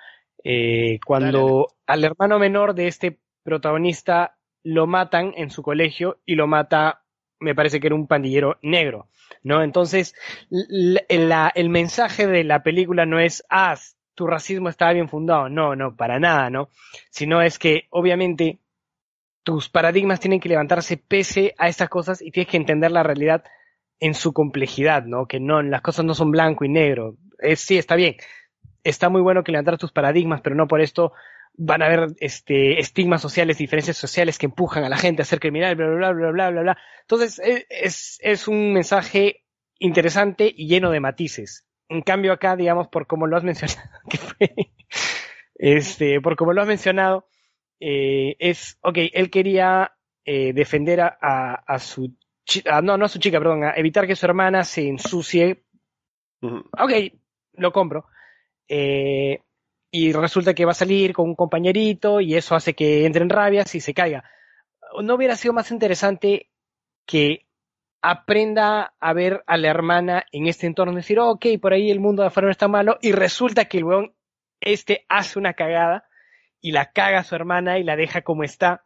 eh, 0.44 0.99
cuando 1.05 1.66
al 1.86 2.05
hermano 2.05 2.38
menor 2.38 2.74
de 2.74 2.86
este 2.86 3.18
protagonista 3.42 4.36
lo 4.62 4.86
matan 4.86 5.32
en 5.36 5.51
su 5.51 5.62
colegio 5.62 6.20
y 6.24 6.34
lo 6.36 6.46
mata, 6.46 7.03
me 7.40 7.55
parece 7.55 7.80
que 7.80 7.86
era 7.88 7.96
un 7.96 8.07
pandillero 8.07 8.59
negro, 8.62 9.09
¿no? 9.42 9.62
Entonces, 9.62 10.14
la- 10.51 11.49
el 11.55 11.68
mensaje 11.68 12.26
de 12.26 12.44
la 12.44 12.62
película 12.62 13.05
no 13.07 13.18
es, 13.18 13.44
ah, 13.51 13.76
tu 14.19 14.27
racismo 14.27 14.69
estaba 14.69 14.93
bien 14.93 15.09
fundado, 15.09 15.49
no, 15.49 15.77
no, 15.77 15.95
para 15.95 16.19
nada, 16.19 16.51
¿no? 16.51 16.71
Sino 17.09 17.41
es 17.41 17.57
que, 17.57 17.87
obviamente, 17.91 18.59
tus 19.45 19.69
paradigmas 19.69 20.19
tienen 20.19 20.41
que 20.41 20.49
levantarse 20.49 20.97
pese 20.97 21.55
a 21.57 21.69
estas 21.69 21.89
cosas 21.89 22.21
y 22.21 22.33
tienes 22.33 22.51
que 22.51 22.57
entender 22.57 22.91
la 22.91 23.05
realidad 23.05 23.45
en 24.01 24.14
su 24.14 24.33
complejidad, 24.33 25.05
¿no? 25.05 25.27
Que 25.27 25.39
no, 25.39 25.62
las 25.62 25.83
cosas 25.83 26.05
no 26.05 26.14
son 26.14 26.33
blanco 26.33 26.64
y 26.64 26.69
negro. 26.69 27.16
Sí, 27.55 27.79
está 27.79 27.95
bien. 27.95 28.16
Está 28.83 29.09
muy 29.09 29.21
bueno 29.21 29.45
que 29.45 29.53
levantar 29.53 29.79
tus 29.79 29.93
paradigmas, 29.93 30.41
pero 30.41 30.57
no 30.57 30.66
por 30.66 30.81
esto 30.81 31.12
van 31.55 31.83
a 31.83 31.87
haber 31.87 32.09
este, 32.19 32.81
estigmas 32.81 33.23
sociales, 33.23 33.59
diferencias 33.59 33.97
sociales 33.97 34.37
que 34.37 34.47
empujan 34.47 34.83
a 34.83 34.89
la 34.89 34.97
gente 34.97 35.23
a 35.23 35.27
ser 35.27 35.39
criminal, 35.39 35.77
bla, 35.77 35.87
bla, 35.87 36.12
bla, 36.12 36.31
bla, 36.33 36.51
bla, 36.51 36.62
bla. 36.62 36.79
Entonces, 37.03 37.39
e- 37.39 37.69
es 37.71 38.49
un 38.49 38.73
mensaje 38.73 39.45
interesante 39.79 40.53
y 40.53 40.66
lleno 40.66 40.91
de 40.91 40.99
matices. 40.99 41.68
En 41.89 42.03
cambio 42.03 42.32
acá, 42.32 42.57
digamos, 42.57 42.89
por 42.89 43.07
como 43.07 43.26
lo 43.26 43.36
has 43.36 43.45
mencionado, 43.45 43.80
que 44.11 44.18
fue, 44.18 44.51
este, 45.57 46.20
por 46.20 46.36
como 46.36 46.53
lo 46.53 46.62
has 46.62 46.68
mencionado, 46.68 47.26
eh, 47.80 48.36
es, 48.39 48.78
ok, 48.82 48.99
él 49.12 49.30
quería 49.30 49.93
eh, 50.24 50.53
defender 50.53 51.01
a, 51.01 51.18
a, 51.20 51.55
a 51.55 51.78
su, 51.78 52.14
chi- 52.45 52.62
a- 52.68 52.82
no, 52.82 52.97
no 52.99 53.07
a 53.07 53.09
su 53.09 53.18
chica, 53.18 53.39
perdón, 53.39 53.64
a 53.64 53.72
evitar 53.76 54.07
que 54.07 54.16
su 54.16 54.26
hermana 54.26 54.64
se 54.64 54.89
ensucie. 54.89 55.64
Ok, 56.78 56.93
lo 57.55 57.72
compro. 57.72 58.07
Eh, 58.68 59.41
y 59.93 60.12
resulta 60.12 60.55
que 60.55 60.66
va 60.66 60.72
a 60.72 60.74
salir 60.74 61.14
con 61.14 61.28
un 61.30 61.36
compañerito 61.36 62.20
y 62.20 62.36
eso 62.36 62.57
hace 62.57 62.74
que 62.74 63.07
entre 63.07 63.22
en 63.24 63.30
rabias 63.30 63.74
y 63.76 63.80
se 63.80 63.95
caiga. 63.95 64.24
¿No 65.03 65.16
hubiera 65.16 65.36
sido 65.36 65.55
más 65.55 65.70
interesante 65.72 66.51
que 67.07 67.47
aprenda 68.03 68.94
a 69.01 69.12
ver 69.12 69.42
a 69.46 69.57
la 69.57 69.68
hermana 69.68 70.24
en 70.32 70.46
este 70.46 70.66
entorno? 70.66 70.94
Decir, 70.94 71.18
ok, 71.18 71.46
por 71.61 71.72
ahí 71.72 71.90
el 71.90 72.01
mundo 72.01 72.22
de 72.22 72.28
afuera 72.28 72.46
no 72.46 72.53
está 72.53 72.68
malo 72.68 72.99
y 73.01 73.12
resulta 73.12 73.66
que 73.66 73.78
el 73.78 73.84
weón 73.84 74.14
este 74.61 75.05
hace 75.09 75.38
una 75.38 75.55
cagada 75.55 76.05
y 76.61 76.72
la 76.72 76.92
caga 76.92 77.20
a 77.20 77.24
su 77.24 77.34
hermana 77.34 77.78
y 77.78 77.84
la 77.84 77.96
deja 77.96 78.22
como 78.22 78.44
está 78.44 78.84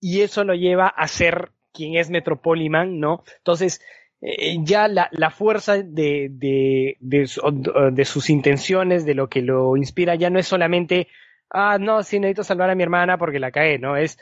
y 0.00 0.22
eso 0.22 0.42
lo 0.44 0.54
lleva 0.54 0.88
a 0.88 1.06
ser 1.06 1.52
quien 1.72 1.96
es 1.96 2.10
Metropoliman, 2.10 2.98
¿no? 2.98 3.22
Entonces, 3.38 3.80
eh, 4.20 4.56
ya 4.62 4.88
la, 4.88 5.08
la 5.12 5.30
fuerza 5.30 5.76
de, 5.78 6.28
de, 6.30 6.96
de 7.00 8.04
sus 8.04 8.30
intenciones, 8.30 9.04
de 9.04 9.14
lo 9.14 9.28
que 9.28 9.42
lo 9.42 9.76
inspira, 9.76 10.16
ya 10.16 10.28
no 10.28 10.38
es 10.38 10.46
solamente, 10.46 11.08
ah, 11.50 11.78
no, 11.78 12.02
sí 12.02 12.20
necesito 12.20 12.44
salvar 12.44 12.70
a 12.70 12.74
mi 12.74 12.82
hermana 12.82 13.16
porque 13.16 13.38
la 13.38 13.52
cae, 13.52 13.78
¿no? 13.78 13.96
Es, 13.96 14.18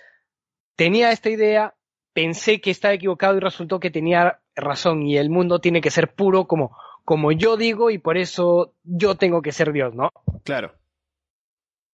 tenía 0.76 1.12
esta 1.12 1.30
idea, 1.30 1.74
pensé 2.13 2.61
que 2.61 2.71
estaba 2.71 2.95
equivocado 2.95 3.37
y 3.37 3.41
resultó 3.41 3.81
que 3.81 3.91
tenía 3.91 4.41
razón 4.55 5.03
y 5.03 5.17
el 5.17 5.31
mundo 5.31 5.61
tiene 5.61 5.81
que 5.81 5.91
ser 5.91 6.15
puro 6.15 6.47
como, 6.47 6.77
como 7.05 7.33
yo 7.33 7.57
digo 7.57 7.91
y 7.91 7.99
por 7.99 8.19
eso 8.19 8.75
yo 8.83 9.15
tengo 9.15 9.43
que 9.43 9.53
ser 9.53 9.73
Dios, 9.73 9.95
¿no? 9.95 10.11
Claro. 10.45 10.75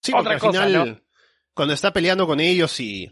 Sí, 0.02 0.12
Otra 0.12 0.22
porque 0.22 0.34
al 0.34 0.40
cosa, 0.40 0.66
final, 0.66 0.88
¿no? 0.88 1.00
cuando 1.54 1.74
está 1.74 1.92
peleando 1.92 2.26
con 2.26 2.40
ellos 2.40 2.78
y 2.80 3.04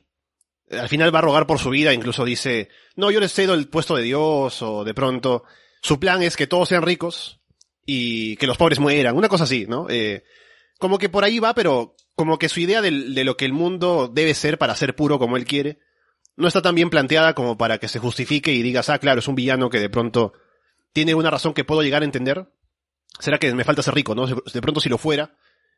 eh, 0.69 0.79
al 0.79 0.89
final 0.89 1.15
va 1.15 1.19
a 1.21 1.23
rogar 1.23 1.47
por 1.47 1.59
su 1.59 1.71
vida, 1.71 1.93
incluso 1.93 2.25
dice, 2.25 2.69
no, 2.97 3.11
yo 3.11 3.21
les 3.21 3.33
cedo 3.33 3.55
el 3.55 3.69
puesto 3.69 3.97
de 3.97 4.03
Dios, 4.03 4.63
o 4.63 4.85
de 4.85 4.95
pronto, 4.95 5.45
su 5.83 5.99
plan 5.99 6.23
es 6.23 6.37
que 6.37 6.47
todos 6.47 6.69
sean 6.69 6.83
ricos 6.83 7.41
y 7.87 8.37
que 8.37 8.47
los 8.47 8.57
pobres 8.57 8.79
mueran, 8.79 9.17
una 9.17 9.29
cosa 9.29 9.45
así, 9.45 9.67
¿no? 9.67 9.87
Eh, 9.89 10.25
como 10.79 10.99
que 10.99 11.09
por 11.09 11.25
ahí 11.25 11.39
va, 11.39 11.55
pero 11.55 11.97
como 12.15 12.39
que 12.39 12.49
su 12.49 12.61
idea 12.61 12.81
de, 12.81 12.91
lo 12.91 13.37
que 13.37 13.45
el 13.45 13.53
mundo 13.53 14.11
debe 14.13 14.35
ser 14.35 14.59
para 14.59 14.77
ser 14.77 14.95
puro 14.95 15.19
como 15.19 15.37
él 15.37 15.45
quiere, 15.45 15.79
no 16.37 16.49
está 16.49 16.63
tan 16.63 16.75
bien 16.75 16.91
planteada 16.91 17.35
como 17.35 17.57
para 17.57 17.79
que 17.79 17.89
se 17.89 17.99
justifique 17.99 18.53
y 18.53 18.63
digas, 18.63 18.91
ah, 18.91 18.99
claro, 18.99 19.21
es 19.21 19.29
un 19.29 19.35
villano 19.35 19.71
que 19.71 19.79
de 19.81 19.89
pronto 19.91 20.33
tiene 20.93 21.15
una 21.15 21.31
razón 21.31 21.55
que 21.55 21.65
puedo 21.65 21.83
llegar 21.83 22.03
a 22.03 22.05
entender. 22.07 22.47
¿Será 23.21 23.39
que 23.39 23.53
me 23.55 23.65
falta 23.65 23.83
ser 23.83 23.95
rico, 23.95 24.15
no? 24.15 24.27
De 24.27 24.61
pronto 24.63 24.81
si 24.81 24.89
lo 24.89 24.99
fuera, 24.99 25.31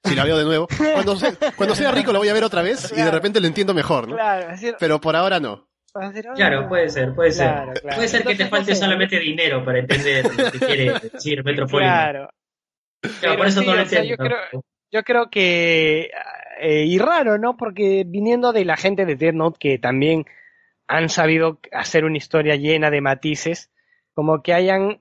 si 0.04 0.14
la 0.14 0.24
veo 0.24 0.38
de 0.38 0.44
nuevo. 0.44 0.66
Cuando, 0.94 1.16
se- 1.16 1.36
cuando 1.57 1.74
sea 1.74 1.90
rico 1.92 2.12
lo 2.12 2.18
voy 2.20 2.28
a 2.28 2.32
ver 2.34 2.44
otra 2.44 2.62
vez 2.62 2.92
y 2.92 2.96
de 2.96 3.11
repente 3.11 3.40
lo 3.40 3.46
entiendo 3.46 3.74
mejor, 3.74 4.09
¿no? 4.09 4.16
Claro, 4.16 4.44
es 4.44 4.61
decir, 4.61 4.76
Pero 4.78 5.00
por 5.00 5.14
ahora 5.16 5.38
no. 5.40 5.68
decir, 5.94 6.26
Claro, 6.34 6.68
puede 6.68 6.88
ser, 6.88 7.14
puede 7.14 7.32
ser. 7.32 7.46
Claro. 7.52 7.72
Puede 7.94 8.09
ser 8.09 8.24
que 8.24 8.34
te 8.34 8.46
falte 8.46 8.70
no 8.72 8.76
sé, 8.76 8.82
solamente 8.82 9.18
dinero 9.18 9.62
para 9.64 9.78
entender 9.80 10.24
lo 10.24 10.50
que 10.52 10.59
quiere 10.59 10.92
decir 11.12 11.44
Metropolitan. 11.44 11.92
Claro. 11.94 12.30
Claro, 13.02 13.16
Pero 13.20 13.36
por 13.36 13.46
eso 13.46 13.61
sí, 13.61 13.66
no 13.66 13.74
lo 13.74 13.82
o 13.82 13.86
sea, 13.86 13.98
entiendo. 14.00 14.24
yo 14.24 14.28
creo- 14.28 14.64
Yo 14.92 15.02
creo 15.02 15.30
que. 15.30 16.11
eh, 16.61 16.84
y 16.86 16.98
raro, 16.98 17.36
¿no? 17.38 17.57
Porque 17.59 18.04
viniendo 18.07 18.52
de 18.54 18.64
la 18.64 18.76
gente 18.78 19.04
de 19.04 19.16
Death 19.16 19.34
Note, 19.34 19.59
que 19.61 19.78
también 19.78 20.24
han 20.87 21.09
sabido 21.09 21.61
hacer 21.72 22.05
una 22.05 22.18
historia 22.18 22.57
llena 22.57 22.91
de 22.91 23.01
matices, 23.01 23.70
como 24.14 24.43
que 24.43 24.55
hayan. 24.55 25.01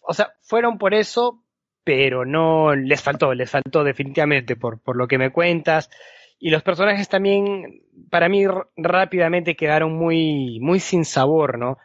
O 0.00 0.14
sea, 0.14 0.34
fueron 0.42 0.78
por 0.78 0.94
eso, 0.94 1.44
pero 1.84 2.24
no 2.24 2.74
les 2.74 3.02
faltó, 3.02 3.34
les 3.34 3.50
faltó 3.50 3.84
definitivamente 3.84 4.56
por, 4.56 4.80
por 4.80 4.96
lo 4.96 5.06
que 5.08 5.18
me 5.18 5.30
cuentas. 5.30 5.90
Y 6.38 6.50
los 6.50 6.62
personajes 6.62 7.08
también, 7.08 7.82
para 8.10 8.28
mí, 8.28 8.44
rápidamente 8.76 9.54
quedaron 9.54 9.92
muy, 9.92 10.58
muy 10.60 10.80
sin 10.80 11.04
sabor, 11.04 11.56
¿no? 11.58 11.78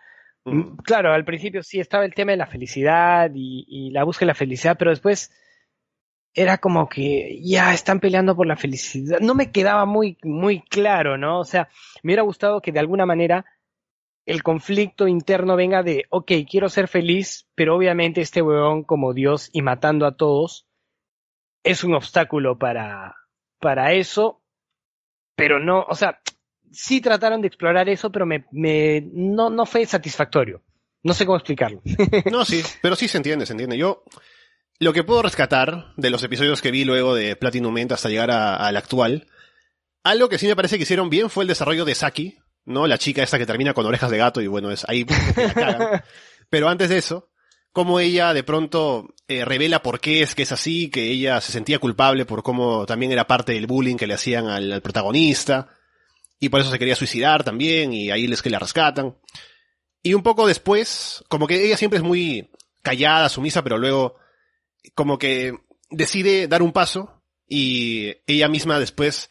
Mm, 0.45 0.77
Claro, 0.77 1.13
al 1.13 1.25
principio 1.25 1.61
sí 1.61 1.79
estaba 1.79 2.05
el 2.05 2.15
tema 2.15 2.31
de 2.31 2.37
la 2.37 2.47
felicidad 2.47 3.29
y, 3.35 3.65
y 3.67 3.91
la 3.91 4.03
búsqueda 4.03 4.27
de 4.27 4.31
la 4.31 4.35
felicidad, 4.35 4.75
pero 4.79 4.91
después 4.91 5.31
era 6.37 6.59
como 6.59 6.87
que 6.87 7.39
ya 7.41 7.73
están 7.73 7.99
peleando 7.99 8.35
por 8.35 8.45
la 8.45 8.55
felicidad. 8.55 9.19
No 9.19 9.33
me 9.33 9.51
quedaba 9.51 9.85
muy, 9.85 10.19
muy 10.21 10.61
claro, 10.61 11.17
¿no? 11.17 11.39
O 11.39 11.45
sea, 11.45 11.67
me 12.03 12.09
hubiera 12.09 12.21
gustado 12.21 12.61
que 12.61 12.71
de 12.71 12.79
alguna 12.79 13.07
manera 13.07 13.43
el 14.27 14.43
conflicto 14.43 15.07
interno 15.07 15.55
venga 15.55 15.81
de, 15.81 16.05
ok, 16.11 16.31
quiero 16.47 16.69
ser 16.69 16.87
feliz, 16.87 17.47
pero 17.55 17.75
obviamente 17.75 18.21
este 18.21 18.43
huevón 18.43 18.83
como 18.83 19.15
Dios 19.15 19.49
y 19.51 19.63
matando 19.63 20.05
a 20.05 20.15
todos 20.15 20.67
es 21.63 21.83
un 21.83 21.95
obstáculo 21.95 22.59
para, 22.59 23.15
para 23.59 23.93
eso. 23.93 24.43
pero 25.35 25.59
no, 25.59 25.87
o 25.89 25.95
sea, 25.95 26.19
sí 26.71 27.01
trataron 27.01 27.41
de 27.41 27.47
explorar 27.47 27.89
eso, 27.89 28.11
pero 28.11 28.27
me, 28.27 28.45
me 28.51 29.01
no, 29.11 29.49
no 29.49 29.65
fue 29.65 29.87
satisfactorio. 29.87 30.61
No 31.01 31.15
sé 31.15 31.25
cómo 31.25 31.37
explicarlo. 31.37 31.81
no, 32.31 32.45
sí, 32.45 32.61
pero 32.83 32.95
sí 32.95 33.07
se 33.07 33.17
entiende, 33.17 33.47
se 33.47 33.53
entiende. 33.53 33.75
Yo, 33.75 34.03
lo 34.79 34.93
que 34.93 35.03
puedo 35.03 35.21
rescatar 35.21 35.93
de 35.97 36.09
los 36.09 36.23
episodios 36.23 36.61
que 36.61 36.71
vi 36.71 36.85
luego 36.85 37.15
de 37.15 37.35
Platinum 37.35 37.75
hasta 37.89 38.09
llegar 38.09 38.31
al 38.31 38.77
actual, 38.77 39.27
algo 40.03 40.29
que 40.29 40.37
sí 40.37 40.47
me 40.47 40.55
parece 40.55 40.77
que 40.77 40.83
hicieron 40.83 41.09
bien 41.09 41.29
fue 41.29 41.43
el 41.43 41.47
desarrollo 41.47 41.83
de 41.83 41.95
Saki, 41.95 42.37
¿no? 42.65 42.85
La 42.85 42.97
chica 42.97 43.23
esta 43.23 43.37
que 43.37 43.45
termina 43.45 43.73
con 43.73 43.85
orejas 43.85 44.11
de 44.11 44.17
gato 44.17 44.41
y 44.41 44.47
bueno, 44.47 44.71
es 44.71 44.85
ahí 44.87 45.05
la 45.55 46.03
Pero 46.49 46.69
antes 46.69 46.89
de 46.89 46.97
eso, 46.97 47.29
como 47.71 47.99
ella 47.99 48.33
de 48.33 48.43
pronto 48.43 49.13
eh, 49.27 49.43
revela 49.45 49.81
por 49.81 49.99
qué 49.99 50.21
es 50.21 50.35
que 50.35 50.43
es 50.43 50.51
así, 50.51 50.89
que 50.89 51.11
ella 51.11 51.41
se 51.41 51.51
sentía 51.51 51.79
culpable 51.79 52.25
por 52.25 52.43
cómo 52.43 52.85
también 52.85 53.11
era 53.11 53.27
parte 53.27 53.53
del 53.53 53.67
bullying 53.67 53.97
que 53.97 54.07
le 54.07 54.13
hacían 54.13 54.47
al, 54.47 54.81
protagonista, 54.81 55.69
y 56.39 56.49
por 56.49 56.61
eso 56.61 56.71
se 56.71 56.79
quería 56.79 56.95
suicidar 56.95 57.43
también, 57.43 57.93
y 57.93 58.11
ahí 58.11 58.25
es 58.31 58.41
que 58.41 58.49
la 58.49 58.59
rescatan. 58.59 59.17
Y 60.03 60.13
un 60.13 60.23
poco 60.23 60.47
después, 60.47 61.23
como 61.27 61.47
que 61.47 61.65
ella 61.65 61.77
siempre 61.77 61.97
es 61.97 62.03
muy 62.03 62.49
callada, 62.81 63.27
sumisa, 63.27 63.63
pero 63.63 63.77
luego 63.77 64.15
como 64.95 65.17
que 65.17 65.53
decide 65.89 66.47
dar 66.47 66.61
un 66.61 66.71
paso 66.71 67.23
y 67.47 68.13
ella 68.25 68.47
misma 68.47 68.79
después 68.79 69.29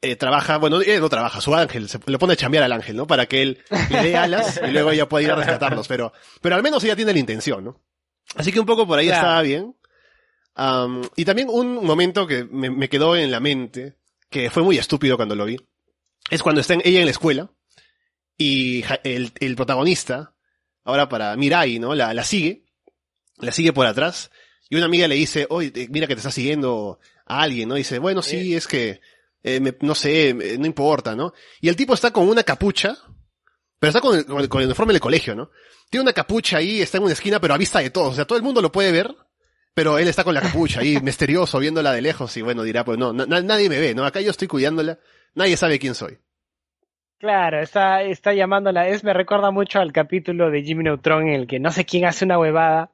eh, 0.00 0.16
trabaja, 0.16 0.58
bueno, 0.58 0.80
ella 0.80 0.98
no 0.98 1.08
trabaja, 1.08 1.40
su 1.40 1.54
ángel, 1.54 1.88
se 1.88 2.00
le 2.06 2.18
pone 2.18 2.32
a 2.32 2.36
chambear 2.36 2.64
al 2.64 2.72
ángel, 2.72 2.96
¿no? 2.96 3.06
Para 3.06 3.26
que 3.26 3.42
él 3.42 3.62
le 3.90 4.02
dé 4.02 4.16
alas 4.16 4.60
y 4.66 4.70
luego 4.70 4.90
ella 4.90 5.08
pueda 5.08 5.24
ir 5.24 5.30
a 5.30 5.36
rescatarlos, 5.36 5.86
pero, 5.86 6.12
pero 6.40 6.56
al 6.56 6.62
menos 6.62 6.82
ella 6.82 6.96
tiene 6.96 7.12
la 7.12 7.18
intención, 7.18 7.64
¿no? 7.64 7.80
Así 8.34 8.50
que 8.50 8.60
un 8.60 8.66
poco 8.66 8.86
por 8.86 8.98
ahí 8.98 9.08
estaba 9.08 9.40
bien. 9.42 9.76
y 11.16 11.24
también 11.24 11.48
un 11.50 11.84
momento 11.84 12.26
que 12.26 12.44
me, 12.44 12.88
quedó 12.88 13.16
en 13.16 13.30
la 13.30 13.40
mente, 13.40 13.98
que 14.28 14.50
fue 14.50 14.62
muy 14.62 14.78
estúpido 14.78 15.16
cuando 15.16 15.36
lo 15.36 15.44
vi, 15.44 15.56
es 16.30 16.42
cuando 16.42 16.60
está 16.60 16.74
ella 16.74 17.00
en 17.00 17.04
la 17.04 17.10
escuela 17.10 17.50
y 18.36 18.82
el, 19.04 19.32
el 19.38 19.56
protagonista, 19.56 20.34
ahora 20.84 21.08
para 21.08 21.36
Mirai, 21.36 21.78
¿no? 21.78 21.94
La, 21.94 22.12
la 22.14 22.24
sigue, 22.24 22.64
la 23.38 23.52
sigue 23.52 23.72
por 23.72 23.86
atrás 23.86 24.30
y 24.72 24.76
una 24.76 24.86
amiga 24.86 25.06
le 25.06 25.16
dice, 25.16 25.46
oye, 25.50 25.70
mira 25.90 26.06
que 26.06 26.14
te 26.14 26.20
está 26.20 26.30
siguiendo 26.30 26.98
a 27.26 27.42
alguien, 27.42 27.68
¿no? 27.68 27.74
Y 27.76 27.80
dice, 27.80 27.98
bueno, 27.98 28.22
sí, 28.22 28.54
es 28.54 28.66
que 28.66 29.02
eh, 29.42 29.60
no 29.82 29.94
sé, 29.94 30.32
no 30.58 30.64
importa, 30.64 31.14
¿no? 31.14 31.34
Y 31.60 31.68
el 31.68 31.76
tipo 31.76 31.92
está 31.92 32.10
con 32.10 32.26
una 32.26 32.42
capucha, 32.42 32.96
pero 33.78 33.90
está 33.90 34.00
con 34.00 34.16
el, 34.16 34.24
con 34.24 34.62
el, 34.62 34.66
uniforme 34.68 34.94
del 34.94 35.02
colegio, 35.02 35.34
¿no? 35.34 35.50
Tiene 35.90 36.04
una 36.04 36.14
capucha 36.14 36.56
ahí, 36.56 36.80
está 36.80 36.96
en 36.96 37.04
una 37.04 37.12
esquina, 37.12 37.38
pero 37.38 37.52
a 37.52 37.58
vista 37.58 37.80
de 37.80 37.90
todos, 37.90 38.12
o 38.12 38.14
sea, 38.14 38.24
todo 38.24 38.38
el 38.38 38.44
mundo 38.44 38.62
lo 38.62 38.72
puede 38.72 38.92
ver, 38.92 39.14
pero 39.74 39.98
él 39.98 40.08
está 40.08 40.24
con 40.24 40.32
la 40.32 40.40
capucha 40.40 40.80
ahí, 40.80 40.98
misterioso, 41.02 41.58
viéndola 41.58 41.92
de 41.92 42.00
lejos, 42.00 42.34
y 42.38 42.40
bueno, 42.40 42.62
dirá, 42.62 42.82
pues 42.82 42.96
no, 42.96 43.12
nadie 43.12 43.68
me 43.68 43.78
ve, 43.78 43.94
¿no? 43.94 44.06
Acá 44.06 44.22
yo 44.22 44.30
estoy 44.30 44.48
cuidándola, 44.48 44.98
nadie 45.34 45.58
sabe 45.58 45.78
quién 45.78 45.94
soy. 45.94 46.16
Claro, 47.18 47.60
está, 47.60 48.04
está 48.04 48.32
llamándola, 48.32 48.88
es, 48.88 49.04
me 49.04 49.12
recuerda 49.12 49.50
mucho 49.50 49.80
al 49.80 49.92
capítulo 49.92 50.50
de 50.50 50.62
Jimmy 50.62 50.84
Neutron 50.84 51.28
en 51.28 51.34
el 51.34 51.46
que 51.46 51.60
no 51.60 51.70
sé 51.72 51.84
quién 51.84 52.06
hace 52.06 52.24
una 52.24 52.38
huevada, 52.38 52.90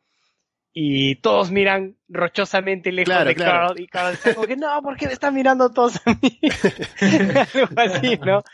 y 0.81 1.17
todos 1.17 1.51
miran 1.51 1.97
rochosamente 2.09 2.93
lejos 2.93 3.25
de 3.25 3.35
Carl 3.35 3.81
y 3.81 3.89
Carl 3.89 4.13
dice 4.13 4.37
como 4.37 4.47
que 4.47 4.57
no, 4.57 4.81
¿por 4.81 4.97
qué 4.97 5.07
me 5.09 5.13
están 5.13 5.35
mirando 5.35 5.71
todos 5.73 6.01
a 6.07 6.13
mí? 6.23 6.39
Algo 7.67 7.81
así, 7.81 8.17
¿no? 8.25 8.45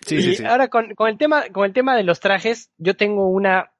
Sí, 0.00 0.16
y 0.16 0.36
sí, 0.36 0.44
ahora 0.46 0.68
con, 0.68 0.94
con, 0.94 1.10
el 1.10 1.18
tema, 1.18 1.44
con 1.52 1.66
el 1.66 1.74
tema 1.74 1.94
de 1.94 2.02
los 2.02 2.20
trajes, 2.20 2.70
yo 2.78 2.96
tengo 2.96 3.28
una, 3.28 3.70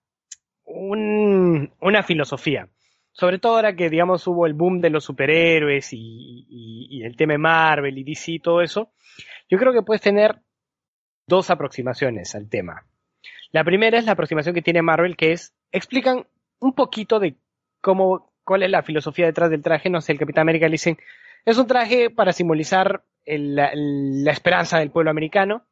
un, 0.64 1.72
una 1.80 2.02
filosofía. 2.02 2.68
Sobre 3.12 3.38
todo 3.38 3.56
ahora 3.56 3.74
que, 3.74 3.88
digamos, 3.88 4.26
hubo 4.26 4.44
el 4.44 4.52
boom 4.52 4.82
de 4.82 4.90
los 4.90 5.04
superhéroes 5.04 5.94
y, 5.94 6.46
y, 6.46 6.88
y 6.90 7.04
el 7.04 7.16
tema 7.16 7.32
de 7.32 7.38
Marvel 7.38 7.96
y 7.96 8.04
DC 8.04 8.32
y 8.32 8.38
todo 8.38 8.60
eso, 8.60 8.92
yo 9.48 9.56
creo 9.56 9.72
que 9.72 9.80
puedes 9.80 10.02
tener 10.02 10.42
dos 11.26 11.48
aproximaciones 11.48 12.34
al 12.34 12.50
tema. 12.50 12.84
La 13.50 13.64
primera 13.64 13.98
es 13.98 14.04
la 14.04 14.12
aproximación 14.12 14.54
que 14.54 14.60
tiene 14.60 14.82
Marvel, 14.82 15.16
que 15.16 15.32
es, 15.32 15.54
explican 15.72 16.26
un 16.60 16.74
poquito 16.74 17.18
de 17.18 17.36
cómo, 17.84 18.32
cuál 18.44 18.62
es 18.62 18.70
la 18.70 18.82
filosofía 18.82 19.26
detrás 19.26 19.50
del 19.50 19.62
traje. 19.62 19.90
No 19.90 20.00
sé, 20.00 20.12
el 20.12 20.18
Capitán 20.18 20.42
América 20.42 20.66
le 20.66 20.72
dicen, 20.72 20.98
es 21.44 21.58
un 21.58 21.66
traje 21.66 22.10
para 22.10 22.32
simbolizar 22.32 23.04
la, 23.26 23.70
esperanza 24.32 24.78
del 24.78 24.90
pueblo 24.90 25.10
americano. 25.10 25.66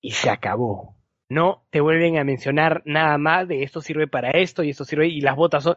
Y 0.00 0.12
se 0.12 0.28
acabó. 0.30 0.96
No 1.28 1.64
te 1.70 1.80
vuelven 1.80 2.18
a 2.18 2.24
mencionar 2.24 2.82
nada 2.84 3.16
más 3.16 3.48
de 3.48 3.62
esto 3.62 3.80
sirve 3.80 4.06
para 4.06 4.32
esto 4.32 4.62
y 4.62 4.70
esto 4.70 4.84
sirve 4.84 5.08
y 5.08 5.22
las 5.22 5.34
botas 5.34 5.64
son... 5.64 5.76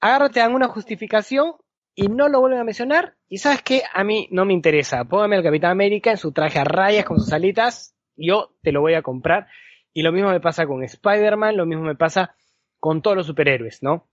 Agárrate, 0.00 0.40
dan 0.40 0.54
una 0.54 0.68
justificación 0.68 1.54
y 1.94 2.08
no 2.08 2.28
lo 2.28 2.40
vuelven 2.40 2.60
a 2.60 2.64
mencionar. 2.64 3.16
Y 3.28 3.38
sabes 3.38 3.62
qué, 3.62 3.82
a 3.92 4.02
mí 4.02 4.28
no 4.30 4.46
me 4.46 4.54
interesa. 4.54 5.04
Póngame 5.04 5.36
al 5.36 5.42
Capitán 5.42 5.72
América 5.72 6.10
en 6.10 6.16
su 6.16 6.32
traje 6.32 6.58
a 6.58 6.64
rayas 6.64 7.04
con 7.04 7.18
sus 7.20 7.32
alitas. 7.32 7.94
Yo 8.16 8.54
te 8.62 8.72
lo 8.72 8.80
voy 8.80 8.94
a 8.94 9.02
comprar. 9.02 9.48
Y 9.92 10.02
lo 10.02 10.10
mismo 10.10 10.30
me 10.30 10.40
pasa 10.40 10.66
con 10.66 10.82
Spider-Man, 10.82 11.56
lo 11.56 11.66
mismo 11.66 11.84
me 11.84 11.96
pasa 11.96 12.34
con 12.82 13.00
todos 13.00 13.16
los 13.16 13.28
superhéroes, 13.28 13.80
¿no? 13.80 14.08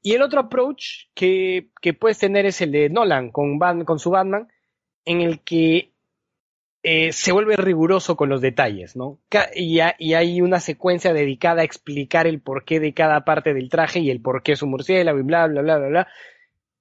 Y 0.00 0.14
el 0.14 0.22
otro 0.22 0.40
approach 0.40 1.10
que, 1.12 1.68
puedes 2.00 2.18
tener 2.18 2.46
es 2.46 2.62
el 2.62 2.72
de 2.72 2.88
Nolan 2.88 3.30
con, 3.30 3.58
con 3.84 3.98
su 3.98 4.08
Batman, 4.08 4.48
en 5.04 5.20
el 5.20 5.40
que 5.40 5.92
eh, 6.82 7.12
se 7.12 7.32
vuelve 7.32 7.56
riguroso 7.56 8.16
con 8.16 8.30
los 8.30 8.40
detalles, 8.40 8.96
¿no? 8.96 9.20
Y, 9.54 9.80
hay 9.80 10.40
una 10.40 10.60
secuencia 10.60 11.12
dedicada 11.12 11.60
a 11.60 11.66
explicar 11.66 12.26
el 12.26 12.40
porqué 12.40 12.80
de 12.80 12.94
cada 12.94 13.22
parte 13.26 13.52
del 13.52 13.68
traje 13.68 14.00
y 14.00 14.10
el 14.10 14.22
porqué 14.22 14.52
es 14.52 14.62
un 14.62 14.70
murciélago 14.70 15.18
y 15.18 15.22
bla, 15.22 15.46
bla, 15.46 15.60
bla, 15.60 15.76
bla, 15.76 15.88
bla. 15.88 16.08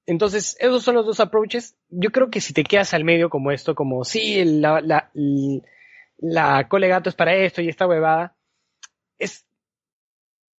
Entonces, 0.06 0.56
esos 0.62 0.84
son 0.84 0.96
los 0.96 1.06
dos 1.06 1.20
approaches. 1.20 1.76
Yo 1.90 2.14
creo 2.14 2.30
que 2.30 2.40
si 2.40 2.54
te 2.54 2.64
quedas 2.64 2.94
al 2.94 3.04
medio 3.04 3.30
como 3.30 3.52
esto, 3.52 3.76
como, 3.76 4.06
sí, 4.06 4.42
la, 4.46 4.80
la, 4.80 5.12
la 6.18 6.64
gato 6.64 7.10
es 7.10 7.16
para 7.16 7.36
esto 7.36 7.62
y 7.62 7.68
esta 7.68 7.88
huevada, 7.88 8.38
es, 9.20 9.46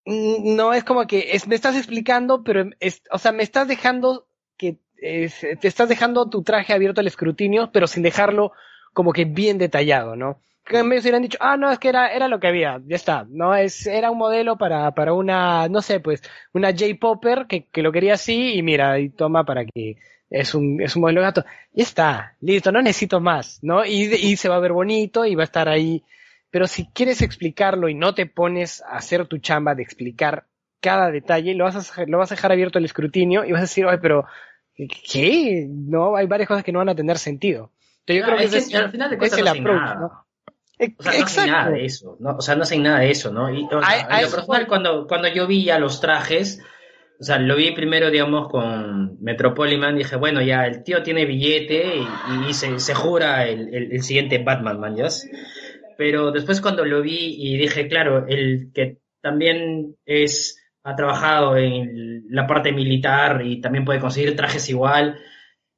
no 0.06 0.72
es 0.72 0.84
como 0.84 1.06
que 1.06 1.30
es, 1.32 1.46
me 1.48 1.56
estás 1.56 1.76
explicando, 1.76 2.44
pero 2.44 2.70
es, 2.80 3.02
o 3.10 3.18
sea, 3.18 3.32
me 3.32 3.42
estás 3.42 3.66
dejando 3.66 4.26
que 4.56 4.78
te 4.98 5.68
estás 5.68 5.88
dejando 5.88 6.30
tu 6.30 6.42
traje 6.42 6.72
abierto 6.72 7.00
al 7.00 7.06
escrutinio, 7.06 7.70
pero 7.72 7.86
sin 7.86 8.02
dejarlo 8.02 8.52
como 8.92 9.12
que 9.12 9.24
bien 9.24 9.58
detallado, 9.58 10.16
¿no? 10.16 10.40
Que 10.64 10.82
me 10.82 10.98
hubieran 10.98 11.22
dicho, 11.22 11.38
ah, 11.40 11.56
no, 11.56 11.70
es 11.70 11.78
que 11.78 11.88
era, 11.88 12.08
era 12.08 12.28
lo 12.28 12.40
que 12.40 12.48
había, 12.48 12.80
ya 12.86 12.96
está, 12.96 13.26
no 13.28 13.54
es, 13.54 13.86
era 13.86 14.10
un 14.10 14.18
modelo 14.18 14.56
para, 14.56 14.92
para 14.92 15.12
una, 15.12 15.68
no 15.68 15.82
sé, 15.82 16.00
pues, 16.00 16.22
una 16.52 16.70
J-Popper 16.70 17.46
que, 17.46 17.66
que 17.66 17.82
lo 17.82 17.92
quería 17.92 18.14
así 18.14 18.54
y 18.54 18.62
mira, 18.62 18.98
y 18.98 19.10
toma 19.10 19.44
para 19.44 19.64
que 19.64 19.96
es 20.30 20.54
un, 20.54 20.80
es 20.80 20.96
un 20.96 21.02
modelo 21.02 21.20
de 21.20 21.26
gato. 21.26 21.44
Ya 21.72 21.82
está, 21.82 22.36
listo, 22.40 22.72
no 22.72 22.82
necesito 22.82 23.20
más, 23.20 23.58
¿no? 23.62 23.84
Y, 23.84 24.12
y 24.14 24.36
se 24.36 24.48
va 24.48 24.56
a 24.56 24.60
ver 24.60 24.72
bonito 24.72 25.24
y 25.24 25.34
va 25.34 25.42
a 25.42 25.44
estar 25.44 25.68
ahí 25.68 26.02
pero 26.50 26.66
si 26.66 26.86
quieres 26.92 27.22
explicarlo 27.22 27.88
y 27.88 27.94
no 27.94 28.14
te 28.14 28.26
pones 28.26 28.82
a 28.82 28.96
hacer 28.96 29.26
tu 29.26 29.38
chamba 29.38 29.74
de 29.74 29.82
explicar 29.82 30.46
cada 30.80 31.10
detalle, 31.10 31.54
lo 31.54 31.64
vas 31.64 31.98
a, 31.98 32.04
lo 32.06 32.18
vas 32.18 32.30
a 32.30 32.34
dejar 32.34 32.52
abierto 32.52 32.78
al 32.78 32.84
escrutinio 32.84 33.44
y 33.44 33.52
vas 33.52 33.60
a 33.60 33.62
decir, 33.62 33.86
oye, 33.86 33.98
pero 33.98 34.26
¿qué? 34.74 35.66
No, 35.68 36.16
hay 36.16 36.26
varias 36.26 36.48
cosas 36.48 36.64
que 36.64 36.72
no 36.72 36.78
van 36.80 36.90
a 36.90 36.94
tener 36.94 37.18
sentido. 37.18 37.72
Entonces, 38.06 38.20
yo 38.20 38.24
creo 38.24 38.38
que, 38.38 38.56
es, 38.56 38.74
al 38.74 38.90
final 38.90 39.10
de 39.10 39.18
cuentas 39.18 39.38
el 39.38 39.48
approach, 39.48 39.98
¿no? 39.98 40.26
O 40.78 41.02
sea, 41.02 41.14
no 41.18 41.24
hacen 41.24 41.50
nada 41.50 41.70
de 41.70 41.84
eso, 41.86 42.16
¿no? 42.20 42.36
O 42.36 42.40
sea, 42.40 42.54
no 42.54 42.62
hacen 42.62 42.82
nada 42.82 42.98
de 43.00 43.10
eso, 43.10 43.32
¿no? 43.32 43.50
Y, 43.50 43.64
o 43.64 43.82
sea, 43.82 44.20
lo 44.20 44.30
personal, 44.30 44.66
cuando, 44.66 45.06
cuando 45.06 45.28
yo 45.28 45.46
vi 45.46 45.70
a 45.70 45.78
los 45.78 46.00
trajes, 46.00 46.60
o 47.18 47.24
sea, 47.24 47.38
lo 47.38 47.56
vi 47.56 47.72
primero, 47.72 48.10
digamos, 48.10 48.48
con 48.50 49.16
Metropolitan, 49.22 49.96
dije, 49.96 50.16
bueno, 50.16 50.42
ya 50.42 50.66
el 50.66 50.84
tío 50.84 51.02
tiene 51.02 51.24
billete 51.24 51.94
y, 52.46 52.52
se, 52.52 52.78
se, 52.78 52.94
jura 52.94 53.46
el, 53.46 53.74
el, 53.74 53.92
el, 53.92 54.02
siguiente 54.02 54.38
Batman, 54.38 54.78
man, 54.78 54.96
¿ya? 54.96 55.08
Pero 55.96 56.30
después 56.32 56.60
cuando 56.60 56.84
lo 56.84 57.02
vi 57.02 57.36
y 57.38 57.56
dije, 57.56 57.88
claro, 57.88 58.26
el 58.26 58.70
que 58.72 58.98
también 59.20 59.96
es 60.04 60.62
ha 60.86 60.94
trabajado 60.94 61.56
en 61.56 62.26
la 62.30 62.46
parte 62.46 62.72
militar 62.72 63.42
y 63.44 63.60
también 63.60 63.84
puede 63.84 63.98
conseguir 63.98 64.36
trajes 64.36 64.68
igual, 64.70 65.18